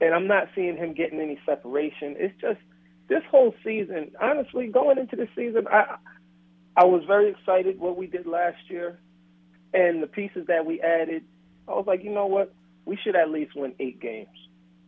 and 0.01 0.15
I'm 0.15 0.29
not 0.29 0.49
seeing 0.55 0.77
him 0.77 0.95
getting 0.95 1.21
any 1.21 1.39
separation. 1.47 2.17
It's 2.19 2.41
just 2.41 2.61
this 3.09 3.23
whole 3.31 3.55
season. 3.65 4.13
Honestly, 4.21 4.69
going 4.69 4.99
into 4.99 5.17
the 5.17 5.29
season, 5.37 5.67
I 5.71 5.97
I 6.77 6.87
was 6.87 7.05
very 7.07 7.31
excited 7.31 7.81
what 7.81 7.99
we 7.99 8.07
did 8.07 8.27
last 8.27 8.59
year, 8.71 8.99
and 9.75 10.03
the 10.03 10.09
pieces 10.09 10.47
that 10.49 10.67
we 10.67 10.81
added. 10.81 11.25
I 11.69 11.73
was 11.73 11.87
like, 11.87 12.05
you 12.05 12.11
know 12.13 12.27
what, 12.27 12.55
we 12.87 12.97
should 13.05 13.17
at 13.17 13.31
least 13.31 13.57
win 13.57 13.75
eight 13.81 14.01
games. 14.01 14.29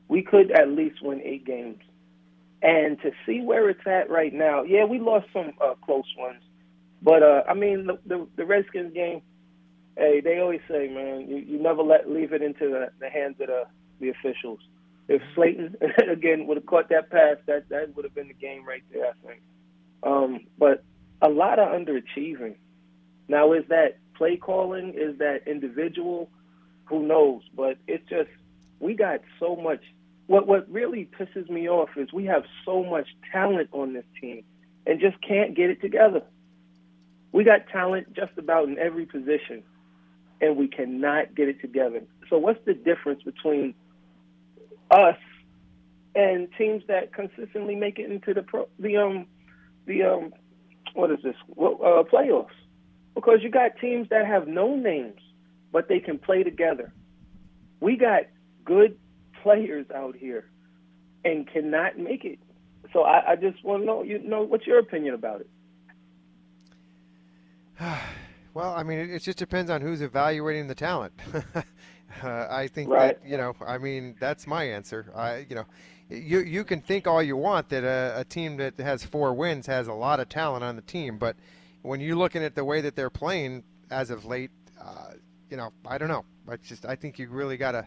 We 0.09 0.23
could 0.23 0.51
at 0.51 0.69
least 0.71 1.03
win 1.03 1.21
eight 1.23 1.47
games 1.47 1.79
and 2.63 3.01
to 3.03 3.11
see 3.27 3.41
where 3.41 3.71
it's 3.71 3.87
at 3.87 4.11
right 4.11 4.33
now, 4.33 4.63
yeah, 4.63 4.85
we 4.85 4.99
lost 4.99 5.27
some 5.33 5.53
uh, 5.61 5.75
close 5.85 6.05
ones, 6.19 6.43
but 7.03 7.23
uh, 7.23 7.43
I 7.49 7.55
mean 7.55 7.87
the, 7.87 7.99
the 8.07 8.27
the 8.37 8.45
Redskins 8.45 8.93
game. 8.95 9.23
Hey, 9.97 10.21
they 10.21 10.39
always 10.39 10.61
say, 10.69 10.89
man, 10.89 11.29
you, 11.29 11.37
you 11.37 11.63
never 11.63 11.83
let 11.83 12.09
leave 12.09 12.33
it 12.33 12.43
into 12.43 12.69
the, 12.71 12.89
the 13.01 13.09
hands 13.09 13.37
of 13.41 13.49
the 13.49 13.65
the 14.01 14.11
officials. 14.11 14.61
If 15.09 15.23
Slayton 15.35 15.77
again 16.11 16.47
would 16.47 16.57
have 16.57 16.67
caught 16.67 16.89
that 16.91 17.11
pass, 17.11 17.37
that 17.47 17.69
that 17.71 17.97
would 17.97 18.05
have 18.05 18.15
been 18.15 18.29
the 18.29 18.35
game 18.35 18.67
right 18.67 18.85
there. 18.93 19.07
I 19.07 19.27
think. 19.27 19.41
Um, 20.03 20.41
but 20.59 20.85
a 21.23 21.29
lot 21.29 21.59
of 21.59 21.69
underachieving. 21.69 22.57
Now, 23.29 23.53
is 23.53 23.65
that 23.69 23.99
play 24.17 24.37
calling? 24.37 24.95
Is 24.97 25.19
that 25.19 25.47
individual? 25.47 26.31
Who 26.87 27.07
knows? 27.07 27.43
But 27.55 27.79
it's 27.87 28.09
just 28.09 28.29
we 28.81 28.95
got 28.95 29.21
so 29.39 29.57
much 29.57 29.81
what 30.31 30.47
what 30.47 30.71
really 30.71 31.09
pisses 31.19 31.51
me 31.51 31.69
off 31.69 31.89
is 31.97 32.13
we 32.13 32.27
have 32.27 32.45
so 32.65 32.85
much 32.85 33.09
talent 33.33 33.69
on 33.73 33.95
this 33.95 34.05
team 34.21 34.45
and 34.87 35.01
just 35.01 35.21
can't 35.27 35.57
get 35.57 35.71
it 35.71 35.81
together. 35.81 36.23
We 37.33 37.43
got 37.43 37.67
talent 37.67 38.13
just 38.13 38.31
about 38.39 38.69
in 38.69 38.79
every 38.79 39.07
position, 39.07 39.65
and 40.41 40.57
we 40.57 40.69
cannot 40.69 41.35
get 41.35 41.49
it 41.49 41.61
together. 41.61 42.03
So 42.29 42.39
what's 42.39 42.65
the 42.65 42.75
difference 42.75 43.25
between 43.25 43.75
us 44.93 45.17
and 46.15 46.47
teams 46.57 46.85
that 46.87 47.13
consistently 47.13 47.75
make 47.75 47.99
it 47.99 48.09
into 48.09 48.33
the 48.33 48.43
pro, 48.43 48.69
the 48.79 48.99
um 48.99 49.27
the 49.87 50.05
um 50.05 50.33
what 50.95 51.11
is 51.11 51.19
this 51.25 51.35
uh, 51.59 52.05
playoffs? 52.05 52.55
Because 53.17 53.41
you 53.43 53.51
got 53.51 53.73
teams 53.81 54.09
that 54.11 54.29
have 54.29 54.47
no 54.47 54.77
names, 54.77 55.21
but 55.73 55.89
they 55.89 55.99
can 55.99 56.21
play 56.21 56.45
together. 56.45 56.93
We 57.81 57.97
got 57.97 58.27
good 58.65 58.97
players 59.43 59.87
out 59.95 60.17
here 60.17 60.47
and 61.25 61.51
cannot 61.51 61.99
make 61.99 62.25
it. 62.25 62.39
So 62.93 63.03
I, 63.03 63.33
I 63.33 63.37
just 63.37 63.63
want 63.65 63.83
to 63.83 63.87
know, 63.87 64.03
you 64.03 64.19
know, 64.19 64.43
what's 64.43 64.67
your 64.67 64.79
opinion 64.79 65.15
about 65.15 65.43
it? 65.43 65.51
well, 68.55 68.75
I 68.75 68.83
mean, 68.83 68.99
it, 68.99 69.11
it, 69.11 69.23
just 69.23 69.39
depends 69.39 69.71
on 69.71 69.81
who's 69.81 70.03
evaluating 70.03 70.67
the 70.67 70.75
talent. 70.75 71.13
uh, 72.23 72.47
I 72.51 72.69
think 72.69 72.91
right. 72.91 73.21
that 73.21 73.29
you 73.29 73.37
know, 73.37 73.55
I 73.67 73.79
mean, 73.79 74.17
that's 74.19 74.47
my 74.47 74.65
answer. 74.65 75.13
I, 75.15 75.47
you 75.49 75.57
know, 75.57 75.67
you 76.09 76.41
you 76.41 76.65
can 76.65 76.81
think 76.81 77.07
all 77.07 77.23
you 77.23 77.37
want 77.37 77.69
that 77.69 77.85
a, 77.85 78.21
a 78.21 78.25
team 78.25 78.57
that 78.57 78.79
has 78.79 79.05
four 79.05 79.33
wins 79.33 79.67
has 79.67 79.89
a 79.89 79.93
lot 79.93 80.21
of 80.21 80.29
talent 80.29 80.65
on 80.65 80.77
the 80.77 80.83
team, 80.83 81.19
but 81.19 81.37
when 81.83 82.01
you're 82.01 82.17
looking 82.17 82.43
at 82.43 82.55
the 82.55 82.65
way 82.65 82.81
that 82.81 82.97
they're 82.97 83.11
playing 83.11 83.63
as 83.91 84.11
of 84.11 84.25
late, 84.25 84.51
uh, 84.81 85.13
you 85.49 85.57
know, 85.57 85.73
I 85.87 85.99
don't 85.99 86.09
know. 86.09 86.25
I 86.49 86.57
just 86.57 86.85
I 86.85 86.97
think 86.97 87.19
you 87.19 87.29
really 87.29 87.57
got 87.57 87.73
to 87.73 87.87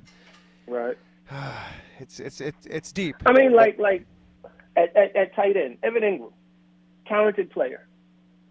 right 0.67 0.97
it's 1.99 2.19
it's 2.19 2.41
it's 2.41 2.65
it's 2.65 2.91
deep. 2.91 3.15
I 3.25 3.33
mean, 3.33 3.53
like 3.53 3.77
like 3.79 4.05
at, 4.75 4.95
at, 4.95 5.15
at 5.15 5.35
tight 5.35 5.57
end, 5.57 5.77
Evan 5.83 6.03
Engram, 6.03 6.33
talented 7.07 7.51
player, 7.51 7.87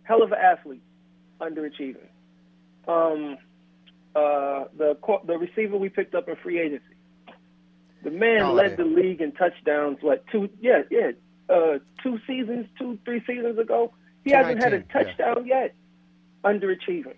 hell 0.05 0.23
of 0.23 0.33
an 0.33 0.39
athlete, 0.39 0.83
underachieving. 1.41 2.09
Um, 2.89 3.39
uh, 4.15 4.65
the 4.77 4.97
the 5.27 5.39
receiver 5.39 5.77
we 5.77 5.89
picked 5.89 6.15
up 6.15 6.29
in 6.29 6.37
free 6.37 6.61
agency, 6.61 6.85
the 8.05 8.11
man 8.11 8.41
Golladay. 8.41 8.55
led 8.55 8.77
the 8.77 8.85
league 8.85 9.21
in 9.21 9.33
touchdowns. 9.33 9.99
What 10.01 10.25
two? 10.31 10.49
Yeah, 10.61 10.83
yeah, 10.91 11.13
uh, 11.49 11.79
two 12.03 12.19
seasons, 12.27 12.67
two 12.79 12.99
three 13.05 13.23
seasons 13.27 13.59
ago. 13.59 13.93
He 14.25 14.31
hasn't 14.31 14.63
had 14.63 14.73
a 14.73 14.81
219, 14.83 14.87
yeah. 14.89 15.27
touchdown 15.27 15.47
yet. 15.47 15.75
Underachieving. 16.45 17.17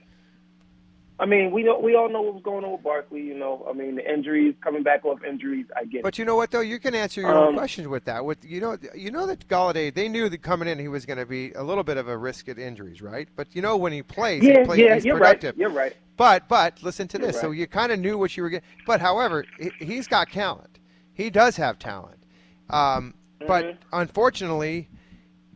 I 1.18 1.26
mean, 1.26 1.52
we 1.52 1.62
don't, 1.62 1.80
we 1.82 1.94
all 1.94 2.08
know 2.08 2.22
what 2.22 2.34
was 2.34 2.42
going 2.42 2.64
on 2.64 2.72
with 2.72 2.82
Barkley. 2.82 3.20
You 3.22 3.34
know, 3.38 3.64
I 3.70 3.72
mean, 3.72 3.94
the 3.94 4.12
injuries, 4.12 4.54
coming 4.62 4.82
back 4.82 5.04
off 5.04 5.22
injuries. 5.22 5.66
I 5.76 5.84
get 5.84 5.98
it. 5.98 6.02
But 6.02 6.18
you 6.18 6.24
know 6.24 6.34
what 6.34 6.50
though, 6.50 6.60
you 6.60 6.80
can 6.80 6.94
answer 6.94 7.20
your 7.20 7.36
own 7.38 7.48
Um, 7.48 7.54
questions 7.54 7.86
with 7.86 8.04
that. 8.06 8.24
With 8.24 8.44
you 8.44 8.60
know, 8.60 8.76
you 8.96 9.12
know 9.12 9.24
that 9.26 9.46
Golladay, 9.46 9.94
they 9.94 10.08
knew 10.08 10.28
that 10.28 10.42
coming 10.42 10.66
in 10.66 10.78
he 10.80 10.88
was 10.88 11.06
going 11.06 11.18
to 11.18 11.26
be 11.26 11.52
a 11.52 11.62
little 11.62 11.84
bit 11.84 11.98
of 11.98 12.08
a 12.08 12.18
risk 12.18 12.48
at 12.48 12.58
injuries, 12.58 13.00
right? 13.00 13.28
But 13.36 13.54
you 13.54 13.62
know 13.62 13.76
when 13.76 13.92
he 13.92 14.02
plays, 14.02 14.42
Yeah, 14.42 14.58
he 14.60 14.64
play, 14.64 14.78
yeah, 14.78 14.94
he's 14.94 15.04
you're 15.04 15.14
productive. 15.16 15.54
right. 15.54 15.60
You're 15.60 15.70
right. 15.70 15.92
But 16.16 16.48
but 16.48 16.82
listen 16.82 17.06
to 17.08 17.18
You're 17.18 17.28
this. 17.28 17.40
So 17.40 17.52
you 17.52 17.66
kind 17.68 17.92
of 17.92 18.00
knew 18.00 18.18
what 18.18 18.36
you 18.36 18.42
were 18.42 18.50
getting. 18.50 18.68
But 18.84 19.00
however, 19.00 19.46
he, 19.58 19.72
he's 19.78 20.08
got 20.08 20.30
talent. 20.32 20.80
He 21.12 21.30
does 21.30 21.56
have 21.56 21.78
talent. 21.78 22.24
Um, 22.70 23.14
But 23.46 23.64
Mhm. 23.66 23.76
unfortunately, 23.92 24.88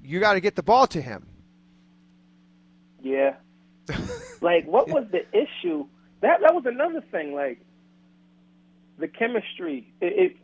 you 0.02 0.20
got 0.20 0.34
to 0.34 0.40
get 0.40 0.54
the 0.56 0.62
ball 0.62 0.86
to 0.88 1.00
him. 1.02 1.26
Yeah. 3.02 3.34
like, 4.41 4.66
what 4.66 4.89
was 4.89 5.07
the 5.11 5.26
issue? 5.32 5.86
That 6.20 6.41
that 6.41 6.55
was 6.55 6.64
another 6.66 7.03
thing. 7.11 7.34
Like, 7.34 7.61
the 8.99 9.09
chemistry. 9.09 9.93
It, 10.01 10.12
it 10.18 10.36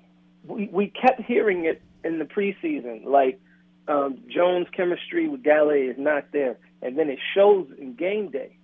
we 0.46 0.68
we 0.72 0.88
kept 0.88 1.22
hearing 1.22 1.64
it 1.64 1.82
in 2.02 2.18
the 2.18 2.24
preseason. 2.24 3.06
Like, 3.06 3.40
um, 3.88 4.18
Jones' 4.28 4.66
chemistry 4.76 5.28
with 5.28 5.42
Galley 5.42 5.82
is 5.82 5.96
not 5.98 6.32
there, 6.32 6.58
and 6.82 6.98
then 6.98 7.10
it 7.10 7.18
shows 7.34 7.66
in 7.78 7.94
game 7.94 8.30
day. 8.30 8.56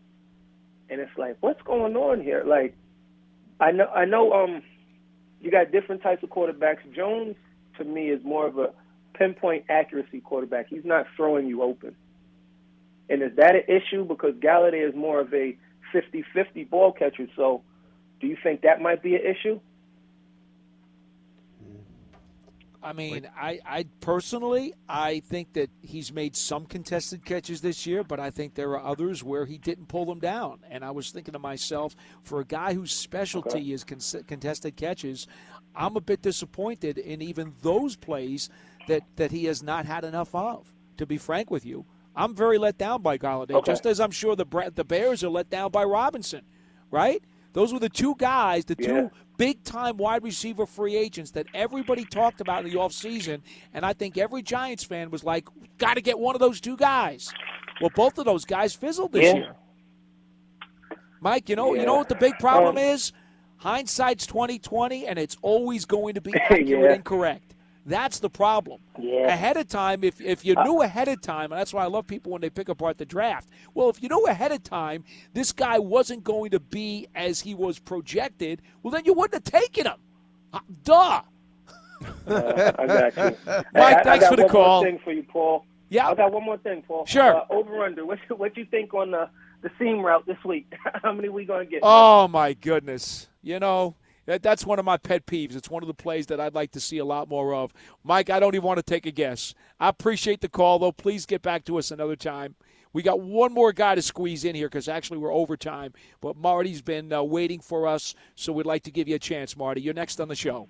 And 0.88 1.00
it's 1.00 1.16
like, 1.16 1.36
what's 1.40 1.62
going 1.62 1.96
on 1.96 2.20
here? 2.20 2.42
Like, 2.44 2.76
I 3.60 3.72
know 3.72 3.86
I 3.86 4.04
know. 4.04 4.32
Um, 4.32 4.62
you 5.40 5.50
got 5.50 5.72
different 5.72 6.02
types 6.02 6.22
of 6.22 6.28
quarterbacks. 6.28 6.78
Jones, 6.94 7.36
to 7.78 7.84
me, 7.84 8.10
is 8.10 8.22
more 8.24 8.46
of 8.46 8.58
a 8.58 8.72
pinpoint 9.14 9.64
accuracy 9.68 10.20
quarterback. 10.20 10.68
He's 10.68 10.84
not 10.84 11.06
throwing 11.16 11.46
you 11.46 11.62
open. 11.62 11.94
And 13.10 13.22
is 13.22 13.32
that 13.36 13.56
an 13.56 13.64
issue? 13.68 14.04
Because 14.04 14.34
Golladay 14.36 14.88
is 14.88 14.94
more 14.94 15.20
of 15.20 15.34
a 15.34 15.58
50-50 15.92 16.70
ball 16.70 16.92
catcher. 16.92 17.26
So 17.36 17.62
do 18.20 18.28
you 18.28 18.36
think 18.42 18.62
that 18.62 18.80
might 18.80 19.02
be 19.02 19.16
an 19.16 19.22
issue? 19.22 19.60
I 22.82 22.94
mean, 22.94 23.28
I, 23.36 23.60
I 23.66 23.86
personally, 24.00 24.72
I 24.88 25.20
think 25.20 25.52
that 25.52 25.68
he's 25.82 26.12
made 26.12 26.34
some 26.34 26.64
contested 26.64 27.26
catches 27.26 27.60
this 27.60 27.86
year, 27.86 28.02
but 28.02 28.18
I 28.18 28.30
think 28.30 28.54
there 28.54 28.70
are 28.70 28.82
others 28.82 29.22
where 29.22 29.44
he 29.44 29.58
didn't 29.58 29.88
pull 29.88 30.06
them 30.06 30.18
down. 30.18 30.60
And 30.70 30.82
I 30.82 30.90
was 30.90 31.10
thinking 31.10 31.32
to 31.32 31.38
myself, 31.38 31.94
for 32.22 32.40
a 32.40 32.44
guy 32.44 32.72
whose 32.72 32.92
specialty 32.92 33.74
is 33.74 33.84
con- 33.84 34.24
contested 34.26 34.76
catches, 34.76 35.26
I'm 35.76 35.96
a 35.96 36.00
bit 36.00 36.22
disappointed 36.22 36.96
in 36.96 37.20
even 37.20 37.52
those 37.60 37.96
plays 37.96 38.48
that, 38.88 39.02
that 39.16 39.30
he 39.30 39.44
has 39.44 39.62
not 39.62 39.84
had 39.84 40.04
enough 40.04 40.34
of. 40.34 40.72
To 40.96 41.06
be 41.06 41.18
frank 41.18 41.50
with 41.50 41.64
you, 41.64 41.86
I'm 42.16 42.34
very 42.34 42.58
let 42.58 42.76
down 42.78 43.02
by 43.02 43.18
Golladay, 43.18 43.52
Okay. 43.52 43.72
just 43.72 43.86
as 43.86 44.00
I'm 44.00 44.10
sure 44.10 44.34
the 44.36 44.72
the 44.74 44.84
Bears 44.84 45.22
are 45.24 45.28
let 45.30 45.48
down 45.50 45.70
by 45.70 45.84
Robinson, 45.84 46.42
right? 46.90 47.22
Those 47.52 47.72
were 47.72 47.78
the 47.80 47.88
two 47.88 48.14
guys, 48.16 48.64
the 48.64 48.76
Yeah. 48.78 48.86
two 48.86 49.10
big 49.36 49.62
time 49.64 49.96
wide 49.96 50.22
receiver 50.22 50.66
free 50.66 50.96
agents 50.96 51.30
that 51.32 51.46
everybody 51.54 52.04
talked 52.04 52.40
about 52.40 52.64
in 52.64 52.70
the 52.70 52.76
offseason. 52.76 53.40
And 53.74 53.84
I 53.84 53.92
think 53.92 54.18
every 54.18 54.42
Giants 54.42 54.84
fan 54.84 55.10
was 55.10 55.24
like, 55.24 55.48
got 55.78 55.94
to 55.94 56.00
get 56.02 56.18
one 56.18 56.34
of 56.36 56.40
those 56.40 56.60
two 56.60 56.76
guys. 56.76 57.32
Well, 57.80 57.90
both 57.94 58.18
of 58.18 58.24
those 58.24 58.44
guys 58.44 58.74
fizzled 58.74 59.12
this 59.12 59.24
Yeah. 59.24 59.34
year. 59.34 59.56
Mike, 61.20 61.48
you 61.48 61.56
know, 61.56 61.74
you 61.74 61.84
know 61.86 61.96
what 61.96 62.08
the 62.08 62.14
big 62.14 62.38
problem 62.38 62.76
Um, 62.76 62.82
is? 62.82 63.12
Hindsight's 63.58 64.26
twenty 64.26 64.58
twenty, 64.58 65.06
and 65.06 65.18
it's 65.18 65.36
always 65.42 65.84
going 65.84 66.14
to 66.14 66.20
be 66.20 66.32
accurate 66.50 66.68
Yeah. 66.68 66.92
and 66.92 67.04
correct. 67.04 67.49
That's 67.86 68.18
the 68.20 68.28
problem. 68.30 68.80
Yeah. 68.98 69.26
Ahead 69.28 69.56
of 69.56 69.66
time, 69.68 70.04
if 70.04 70.20
if 70.20 70.44
you 70.44 70.54
knew 70.64 70.82
ahead 70.82 71.08
of 71.08 71.20
time, 71.22 71.50
and 71.50 71.58
that's 71.58 71.72
why 71.72 71.82
I 71.82 71.86
love 71.86 72.06
people 72.06 72.30
when 72.32 72.40
they 72.42 72.50
pick 72.50 72.68
apart 72.68 72.98
the 72.98 73.06
draft. 73.06 73.48
Well, 73.74 73.88
if 73.88 74.02
you 74.02 74.08
knew 74.08 74.26
ahead 74.26 74.52
of 74.52 74.62
time 74.62 75.04
this 75.32 75.50
guy 75.52 75.78
wasn't 75.78 76.22
going 76.22 76.50
to 76.50 76.60
be 76.60 77.08
as 77.14 77.40
he 77.40 77.54
was 77.54 77.78
projected, 77.78 78.60
well, 78.82 78.90
then 78.92 79.04
you 79.06 79.14
wouldn't 79.14 79.34
have 79.44 79.60
taken 79.62 79.86
him. 79.86 79.96
Uh, 80.52 80.60
Duh. 80.84 81.22
Uh, 82.26 82.72
I 82.78 82.86
got 82.86 83.16
you. 83.16 83.22
Mike, 83.46 83.66
Hey, 83.74 83.80
I- 83.82 83.94
I 83.94 84.02
thanks 84.02 84.24
got 84.24 84.30
for 84.30 84.36
the 84.36 84.46
one 84.46 84.52
more 84.52 84.84
thing 84.84 84.98
for 85.02 85.12
you, 85.12 85.22
Paul. 85.22 85.64
Yeah. 85.88 86.08
I 86.08 86.14
got 86.14 86.32
one 86.32 86.44
more 86.44 86.58
thing, 86.58 86.82
Paul. 86.86 87.06
Sure. 87.06 87.36
Uh, 87.36 87.44
over 87.50 87.84
under. 87.84 88.04
What 88.06 88.18
what 88.38 88.56
you 88.56 88.64
think 88.66 88.94
on 88.94 89.10
the 89.10 89.28
the 89.62 89.70
seam 89.78 90.00
route 90.00 90.26
this 90.26 90.42
week? 90.44 90.72
How 91.02 91.12
many 91.12 91.28
we 91.28 91.44
gonna 91.44 91.64
get? 91.66 91.80
Oh 91.82 92.28
my 92.28 92.52
goodness! 92.54 93.28
You 93.42 93.58
know 93.58 93.96
that 94.26 94.42
that's 94.42 94.66
one 94.66 94.78
of 94.78 94.84
my 94.84 94.96
pet 94.96 95.26
peeves. 95.26 95.56
It's 95.56 95.70
one 95.70 95.82
of 95.82 95.86
the 95.86 95.94
plays 95.94 96.26
that 96.26 96.40
I'd 96.40 96.54
like 96.54 96.72
to 96.72 96.80
see 96.80 96.98
a 96.98 97.04
lot 97.04 97.28
more 97.28 97.54
of. 97.54 97.72
Mike, 98.04 98.30
I 98.30 98.40
don't 98.40 98.54
even 98.54 98.66
want 98.66 98.78
to 98.78 98.82
take 98.82 99.06
a 99.06 99.10
guess. 99.10 99.54
I 99.78 99.88
appreciate 99.88 100.40
the 100.40 100.48
call, 100.48 100.78
though. 100.78 100.92
Please 100.92 101.26
get 101.26 101.42
back 101.42 101.64
to 101.66 101.78
us 101.78 101.90
another 101.90 102.16
time. 102.16 102.54
We 102.92 103.02
got 103.02 103.20
one 103.20 103.52
more 103.54 103.72
guy 103.72 103.94
to 103.94 104.02
squeeze 104.02 104.44
in 104.44 104.54
here 104.54 104.68
because 104.68 104.88
actually 104.88 105.18
we're 105.18 105.32
overtime. 105.32 105.92
But 106.20 106.36
Marty's 106.36 106.82
been 106.82 107.12
uh, 107.12 107.22
waiting 107.22 107.60
for 107.60 107.86
us, 107.86 108.14
so 108.34 108.52
we'd 108.52 108.66
like 108.66 108.82
to 108.84 108.90
give 108.90 109.08
you 109.08 109.14
a 109.14 109.20
chance, 109.20 109.56
Marty. 109.56 109.80
You're 109.80 109.94
next 109.94 110.20
on 110.20 110.28
the 110.28 110.34
show. 110.34 110.68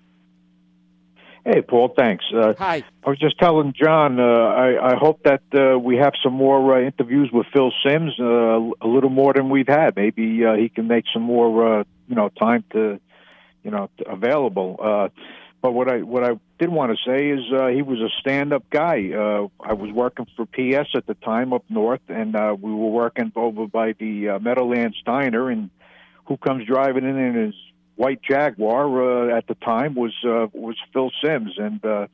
Hey, 1.43 1.63
Paul. 1.63 1.91
Thanks. 1.97 2.23
Uh, 2.31 2.53
Hi. 2.59 2.83
I 3.03 3.09
was 3.09 3.17
just 3.17 3.39
telling 3.39 3.73
John. 3.73 4.19
Uh, 4.19 4.23
I, 4.23 4.91
I 4.91 4.95
hope 4.95 5.23
that 5.23 5.41
uh, 5.59 5.79
we 5.79 5.97
have 5.97 6.13
some 6.23 6.33
more 6.33 6.77
uh, 6.77 6.85
interviews 6.85 7.31
with 7.33 7.47
Phil 7.51 7.71
Simms. 7.83 8.13
Uh, 8.19 8.59
a 8.79 8.87
little 8.87 9.09
more 9.09 9.33
than 9.33 9.49
we've 9.49 9.67
had. 9.67 9.95
Maybe 9.95 10.45
uh, 10.45 10.53
he 10.53 10.69
can 10.69 10.87
make 10.87 11.05
some 11.11 11.23
more. 11.23 11.79
Uh, 11.79 11.83
you 12.07 12.15
know, 12.15 12.29
time 12.29 12.63
to, 12.73 12.99
you 13.63 13.71
know, 13.71 13.89
available. 14.05 14.77
Uh, 14.81 15.09
but 15.61 15.73
what 15.73 15.91
I 15.91 16.01
what 16.01 16.23
I 16.23 16.39
did 16.57 16.69
want 16.69 16.91
to 16.91 16.97
say 17.05 17.29
is 17.29 17.41
uh, 17.53 17.67
he 17.67 17.83
was 17.83 17.99
a 17.99 18.09
stand-up 18.19 18.69
guy. 18.69 19.11
Uh, 19.11 19.47
I 19.59 19.73
was 19.73 19.91
working 19.91 20.25
for 20.35 20.45
PS 20.47 20.89
at 20.95 21.05
the 21.05 21.13
time 21.13 21.53
up 21.53 21.63
north, 21.69 22.01
and 22.07 22.35
uh, 22.35 22.55
we 22.59 22.71
were 22.71 22.89
working 22.89 23.31
over 23.35 23.67
by 23.67 23.93
the 23.93 24.29
uh, 24.29 24.39
Meadowlands 24.39 24.97
Diner. 25.05 25.51
And 25.51 25.69
who 26.25 26.37
comes 26.37 26.65
driving 26.65 27.03
in 27.03 27.17
in 27.17 27.35
his 27.35 27.55
white 27.95 28.21
Jaguar 28.23 29.29
uh, 29.31 29.37
at 29.37 29.47
the 29.47 29.55
time 29.55 29.93
was 29.93 30.13
uh, 30.25 30.47
was 30.53 30.75
Phil 30.93 31.11
Simms, 31.23 31.53
and 31.57 31.85
uh, 31.85 32.07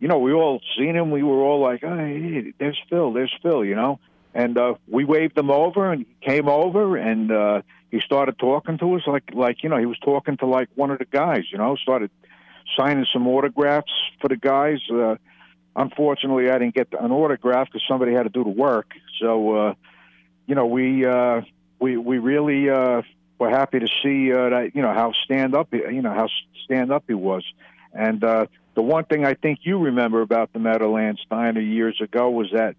you 0.00 0.08
know 0.08 0.18
we 0.18 0.32
all 0.32 0.62
seen 0.78 0.96
him. 0.96 1.10
We 1.10 1.22
were 1.22 1.42
all 1.42 1.60
like, 1.60 1.84
oh, 1.84 1.96
"Hey, 1.96 2.54
there's 2.58 2.80
Phil, 2.88 3.12
there's 3.12 3.32
Phil," 3.42 3.64
you 3.64 3.74
know. 3.74 4.00
And 4.34 4.56
uh, 4.56 4.74
we 4.88 5.04
waved 5.04 5.36
him 5.36 5.50
over, 5.50 5.92
and 5.92 6.06
he 6.06 6.26
came 6.26 6.48
over, 6.48 6.96
and 6.96 7.30
uh, 7.30 7.62
he 7.92 8.00
started 8.00 8.38
talking 8.38 8.78
to 8.78 8.94
us 8.94 9.02
like 9.06 9.34
like 9.34 9.62
you 9.62 9.68
know 9.68 9.76
he 9.76 9.86
was 9.86 9.98
talking 9.98 10.38
to 10.38 10.46
like 10.46 10.70
one 10.74 10.90
of 10.90 10.98
the 10.98 11.04
guys, 11.04 11.44
you 11.52 11.58
know. 11.58 11.76
Started 11.76 12.10
signing 12.76 13.06
some 13.12 13.28
autographs 13.28 13.92
for 14.20 14.28
the 14.28 14.36
guys. 14.36 14.78
Uh, 14.90 15.16
unfortunately, 15.76 16.50
I 16.50 16.58
didn't 16.58 16.74
get 16.74 16.88
an 16.98 17.12
autograph 17.12 17.68
because 17.68 17.86
somebody 17.86 18.14
had 18.14 18.22
to 18.22 18.30
do 18.30 18.44
the 18.44 18.50
work. 18.50 18.92
So, 19.20 19.54
uh, 19.54 19.74
you 20.46 20.54
know, 20.54 20.64
we 20.64 21.04
uh, 21.04 21.42
we 21.78 21.98
we 21.98 22.18
really 22.18 22.70
uh, 22.70 23.02
were 23.38 23.50
happy 23.50 23.80
to 23.80 23.88
see 24.02 24.32
uh, 24.32 24.48
that 24.48 24.74
you 24.74 24.80
know 24.80 24.94
how 24.94 25.12
stand 25.12 25.54
up 25.54 25.68
you 25.72 26.00
know 26.00 26.14
how 26.14 26.28
stand 26.64 26.90
up 26.90 27.04
he 27.06 27.14
was, 27.14 27.44
and 27.92 28.24
uh, 28.24 28.46
the 28.74 28.82
one 28.82 29.04
thing 29.04 29.26
I 29.26 29.34
think 29.34 29.60
you 29.64 29.78
remember 29.78 30.22
about 30.22 30.50
the 30.54 30.60
Meadowlands 30.60 31.20
Diner 31.28 31.60
years 31.60 32.00
ago 32.00 32.30
was 32.30 32.52
that 32.52 32.74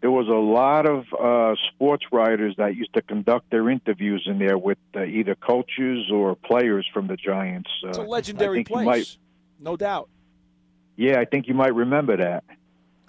there 0.00 0.10
was 0.10 0.28
a 0.28 0.30
lot 0.32 0.86
of 0.86 1.04
uh, 1.12 1.56
sports 1.74 2.04
writers 2.12 2.54
that 2.58 2.76
used 2.76 2.92
to 2.94 3.02
conduct 3.02 3.50
their 3.50 3.68
interviews 3.68 4.22
in 4.26 4.38
there 4.38 4.56
with 4.58 4.78
uh, 4.94 5.02
either 5.02 5.34
coaches 5.34 6.10
or 6.12 6.36
players 6.36 6.86
from 6.92 7.06
the 7.08 7.16
Giants. 7.16 7.70
Uh, 7.84 7.88
It's 7.88 7.98
a 7.98 8.02
I 8.02 8.06
legendary 8.06 8.64
place, 8.64 8.86
might- 8.86 9.16
no 9.60 9.76
doubt. 9.76 10.08
yeah, 10.96 11.18
I 11.18 11.24
think 11.24 11.48
you 11.48 11.54
might 11.54 11.74
remember 11.74 12.16
that. 12.16 12.44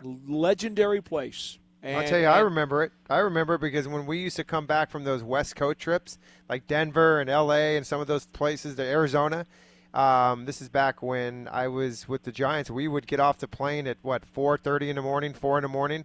Legendary 0.03 1.01
place. 1.01 1.57
I'll 1.83 2.03
tell 2.03 2.19
you, 2.19 2.25
I 2.25 2.39
remember 2.39 2.83
it. 2.83 2.91
I 3.09 3.19
remember 3.19 3.55
it 3.55 3.61
because 3.61 3.87
when 3.87 4.05
we 4.05 4.17
used 4.19 4.35
to 4.35 4.43
come 4.43 4.65
back 4.65 4.89
from 4.89 5.05
those 5.05 5.23
West 5.23 5.55
Coast 5.55 5.79
trips, 5.79 6.17
like 6.49 6.67
Denver 6.67 7.21
and 7.21 7.29
L.A. 7.29 7.77
and 7.77 7.85
some 7.87 8.01
of 8.01 8.07
those 8.07 8.25
places, 8.25 8.75
to 8.75 8.83
Arizona. 8.83 9.45
Um, 9.93 10.45
this 10.45 10.61
is 10.61 10.67
back 10.69 11.01
when 11.01 11.47
I 11.47 11.67
was 11.69 12.07
with 12.07 12.23
the 12.23 12.31
Giants. 12.33 12.69
We 12.69 12.87
would 12.87 13.07
get 13.07 13.19
off 13.19 13.37
the 13.37 13.47
plane 13.47 13.87
at 13.87 13.97
what 14.01 14.23
4:30 14.25 14.89
in 14.89 14.95
the 14.97 15.01
morning, 15.01 15.33
four 15.33 15.57
in 15.57 15.61
the 15.63 15.67
morning. 15.69 16.03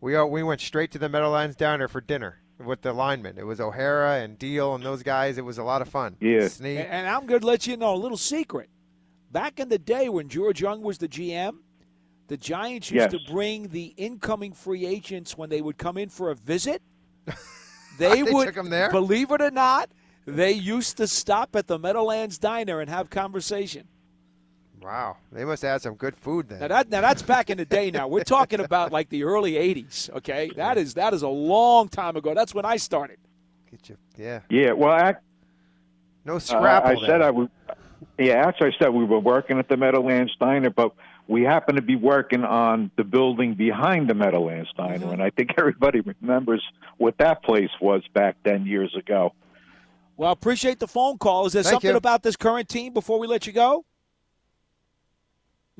We 0.00 0.16
all, 0.16 0.30
we 0.30 0.42
went 0.42 0.60
straight 0.60 0.90
to 0.92 0.98
the 0.98 1.08
Meadowlands 1.08 1.56
Diner 1.56 1.88
for 1.88 2.00
dinner 2.00 2.40
with 2.58 2.82
the 2.82 2.92
linemen. 2.92 3.36
It 3.38 3.46
was 3.46 3.60
O'Hara 3.60 4.20
and 4.20 4.38
Diehl 4.38 4.74
and 4.74 4.84
those 4.84 5.02
guys. 5.02 5.38
It 5.38 5.44
was 5.44 5.58
a 5.58 5.62
lot 5.62 5.82
of 5.82 5.88
fun. 5.88 6.16
Yeah. 6.20 6.40
Snee. 6.40 6.76
And, 6.78 6.88
and 6.88 7.08
I'm 7.08 7.26
going 7.26 7.40
to 7.40 7.46
let 7.46 7.66
you 7.66 7.76
know 7.76 7.94
a 7.94 7.96
little 7.96 8.16
secret. 8.16 8.70
Back 9.30 9.60
in 9.60 9.68
the 9.68 9.78
day 9.78 10.08
when 10.08 10.28
George 10.28 10.60
Young 10.60 10.82
was 10.82 10.98
the 10.98 11.08
GM, 11.08 11.58
the 12.28 12.36
Giants 12.36 12.90
used 12.90 13.12
Yes. 13.12 13.22
to 13.24 13.32
bring 13.32 13.68
the 13.68 13.86
incoming 13.96 14.52
free 14.52 14.86
agents 14.86 15.36
when 15.36 15.50
they 15.50 15.60
would 15.60 15.78
come 15.78 15.96
in 15.96 16.08
for 16.08 16.30
a 16.30 16.34
visit. 16.34 16.82
They, 17.98 18.22
They 18.22 18.32
would, 18.32 18.46
took 18.46 18.56
'em 18.56 18.70
there? 18.70 18.90
believe 18.90 19.30
it 19.30 19.42
or 19.42 19.50
not, 19.50 19.90
they 20.24 20.52
used 20.52 20.96
to 20.98 21.06
stop 21.06 21.54
at 21.54 21.66
the 21.66 21.78
Meadowlands 21.78 22.38
Diner 22.38 22.80
and 22.80 22.88
have 22.88 23.10
conversation. 23.10 23.88
Wow, 24.82 25.16
they 25.30 25.44
must 25.44 25.62
have 25.62 25.72
had 25.72 25.82
some 25.82 25.94
good 25.94 26.16
food 26.16 26.48
then. 26.48 26.60
Now 26.60 26.68
that 26.68 26.88
now 26.88 27.00
that's 27.02 27.22
back 27.22 27.50
in 27.50 27.58
the 27.58 27.64
day. 27.66 27.90
Now 27.90 28.08
we're 28.08 28.24
talking 28.24 28.60
about 28.60 28.92
like 28.92 29.08
the 29.10 29.24
early 29.24 29.52
'80s. 29.52 30.08
Okay, 30.16 30.50
that 30.56 30.78
is 30.78 30.94
that 30.94 31.12
is 31.12 31.22
a 31.22 31.28
long 31.28 31.88
time 31.88 32.16
ago. 32.16 32.34
That's 32.34 32.54
when 32.54 32.64
I 32.64 32.76
started. 32.76 33.18
Get 33.70 33.88
you, 33.90 33.96
yeah. 34.16 34.40
Yeah, 34.48 34.72
well, 34.72 34.90
I, 34.92 35.14
No 36.24 36.36
Uh. 36.36 36.80
I 36.84 36.94
then. 36.94 37.04
said 37.06 37.22
I 37.22 37.30
would. 37.30 37.50
Yeah, 38.18 38.46
actually, 38.46 38.68
I 38.68 38.78
said 38.84 38.88
we 38.94 39.04
were 39.04 39.18
working 39.20 39.58
at 39.58 39.68
the 39.68 39.76
Meadowlands 39.76 40.34
Diner, 40.40 40.70
but 40.70 40.92
we 41.28 41.42
happened 41.42 41.76
to 41.76 41.82
be 41.82 41.96
working 41.96 42.42
on 42.44 42.90
the 42.96 43.04
building 43.04 43.54
behind 43.54 44.08
the 44.08 44.14
Meadowlands 44.14 44.70
Diner, 44.76 44.98
Mm-hmm. 44.98 45.10
and 45.10 45.22
I 45.22 45.30
think 45.30 45.50
everybody 45.58 46.00
remembers 46.00 46.62
what 46.96 47.18
that 47.18 47.42
place 47.42 47.70
was 47.80 48.02
back 48.14 48.36
then 48.44 48.64
years 48.66 48.94
ago. 48.96 49.34
Well, 50.16 50.32
appreciate 50.32 50.80
the 50.80 50.88
phone 50.88 51.18
call. 51.18 51.46
Is 51.46 51.52
there 51.52 51.62
Thank 51.62 51.72
something 51.74 51.90
you. 51.90 51.96
about 51.96 52.22
this 52.22 52.36
current 52.36 52.68
team 52.68 52.92
before 52.92 53.18
we 53.18 53.26
let 53.26 53.46
you 53.46 53.52
go? 53.52 53.84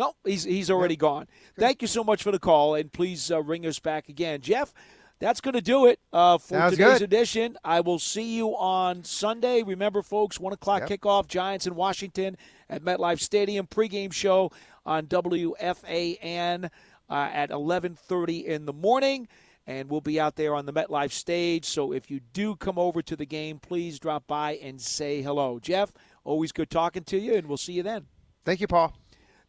No, 0.00 0.14
he's 0.24 0.44
he's 0.44 0.70
already 0.70 0.96
gone. 0.96 1.28
Thank 1.58 1.82
you 1.82 1.86
so 1.86 2.02
much 2.02 2.22
for 2.22 2.32
the 2.32 2.38
call, 2.38 2.74
and 2.74 2.90
please 2.90 3.30
uh, 3.30 3.42
ring 3.42 3.66
us 3.66 3.78
back 3.78 4.08
again, 4.08 4.40
Jeff. 4.40 4.72
That's 5.18 5.42
going 5.42 5.52
to 5.52 5.60
do 5.60 5.84
it 5.84 6.00
uh, 6.10 6.38
for 6.38 6.54
Sounds 6.54 6.74
today's 6.74 7.00
good. 7.00 7.02
edition. 7.02 7.58
I 7.62 7.80
will 7.80 7.98
see 7.98 8.34
you 8.34 8.56
on 8.56 9.04
Sunday. 9.04 9.62
Remember, 9.62 10.00
folks, 10.00 10.40
one 10.40 10.54
o'clock 10.54 10.84
kickoff. 10.84 11.28
Giants 11.28 11.66
in 11.66 11.74
Washington 11.74 12.38
at 12.70 12.82
MetLife 12.82 13.20
Stadium. 13.20 13.66
Pregame 13.66 14.10
show 14.10 14.50
on 14.86 15.06
WFAN 15.06 16.70
uh, 17.10 17.30
at 17.30 17.50
11:30 17.50 18.46
in 18.46 18.64
the 18.64 18.72
morning, 18.72 19.28
and 19.66 19.90
we'll 19.90 20.00
be 20.00 20.18
out 20.18 20.36
there 20.36 20.54
on 20.54 20.64
the 20.64 20.72
MetLife 20.72 21.12
stage. 21.12 21.66
So 21.66 21.92
if 21.92 22.10
you 22.10 22.20
do 22.32 22.56
come 22.56 22.78
over 22.78 23.02
to 23.02 23.16
the 23.16 23.26
game, 23.26 23.58
please 23.58 23.98
drop 23.98 24.26
by 24.26 24.52
and 24.62 24.80
say 24.80 25.20
hello, 25.20 25.58
Jeff. 25.58 25.92
Always 26.24 26.52
good 26.52 26.70
talking 26.70 27.04
to 27.04 27.18
you, 27.18 27.34
and 27.34 27.46
we'll 27.46 27.58
see 27.58 27.74
you 27.74 27.82
then. 27.82 28.06
Thank 28.46 28.62
you, 28.62 28.66
Paul. 28.66 28.94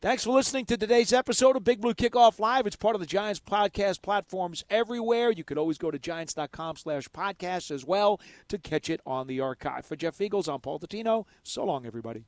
Thanks 0.01 0.23
for 0.23 0.31
listening 0.31 0.65
to 0.65 0.77
today's 0.77 1.13
episode 1.13 1.55
of 1.55 1.63
Big 1.63 1.79
Blue 1.79 1.93
Kickoff 1.93 2.39
Live. 2.39 2.65
It's 2.65 2.75
part 2.75 2.95
of 2.95 3.01
the 3.01 3.05
Giants 3.05 3.39
podcast 3.39 4.01
platforms 4.01 4.63
everywhere. 4.67 5.29
You 5.29 5.43
can 5.43 5.59
always 5.59 5.77
go 5.77 5.91
to 5.91 5.99
giants.com 5.99 6.77
slash 6.77 7.07
podcast 7.09 7.69
as 7.69 7.85
well 7.85 8.19
to 8.47 8.57
catch 8.57 8.89
it 8.89 8.99
on 9.05 9.27
the 9.27 9.41
archive. 9.41 9.85
For 9.85 9.95
Jeff 9.95 10.17
Feagles, 10.17 10.51
I'm 10.51 10.59
Paul 10.59 10.79
Dottino. 10.79 11.25
So 11.43 11.65
long, 11.65 11.85
everybody. 11.85 12.25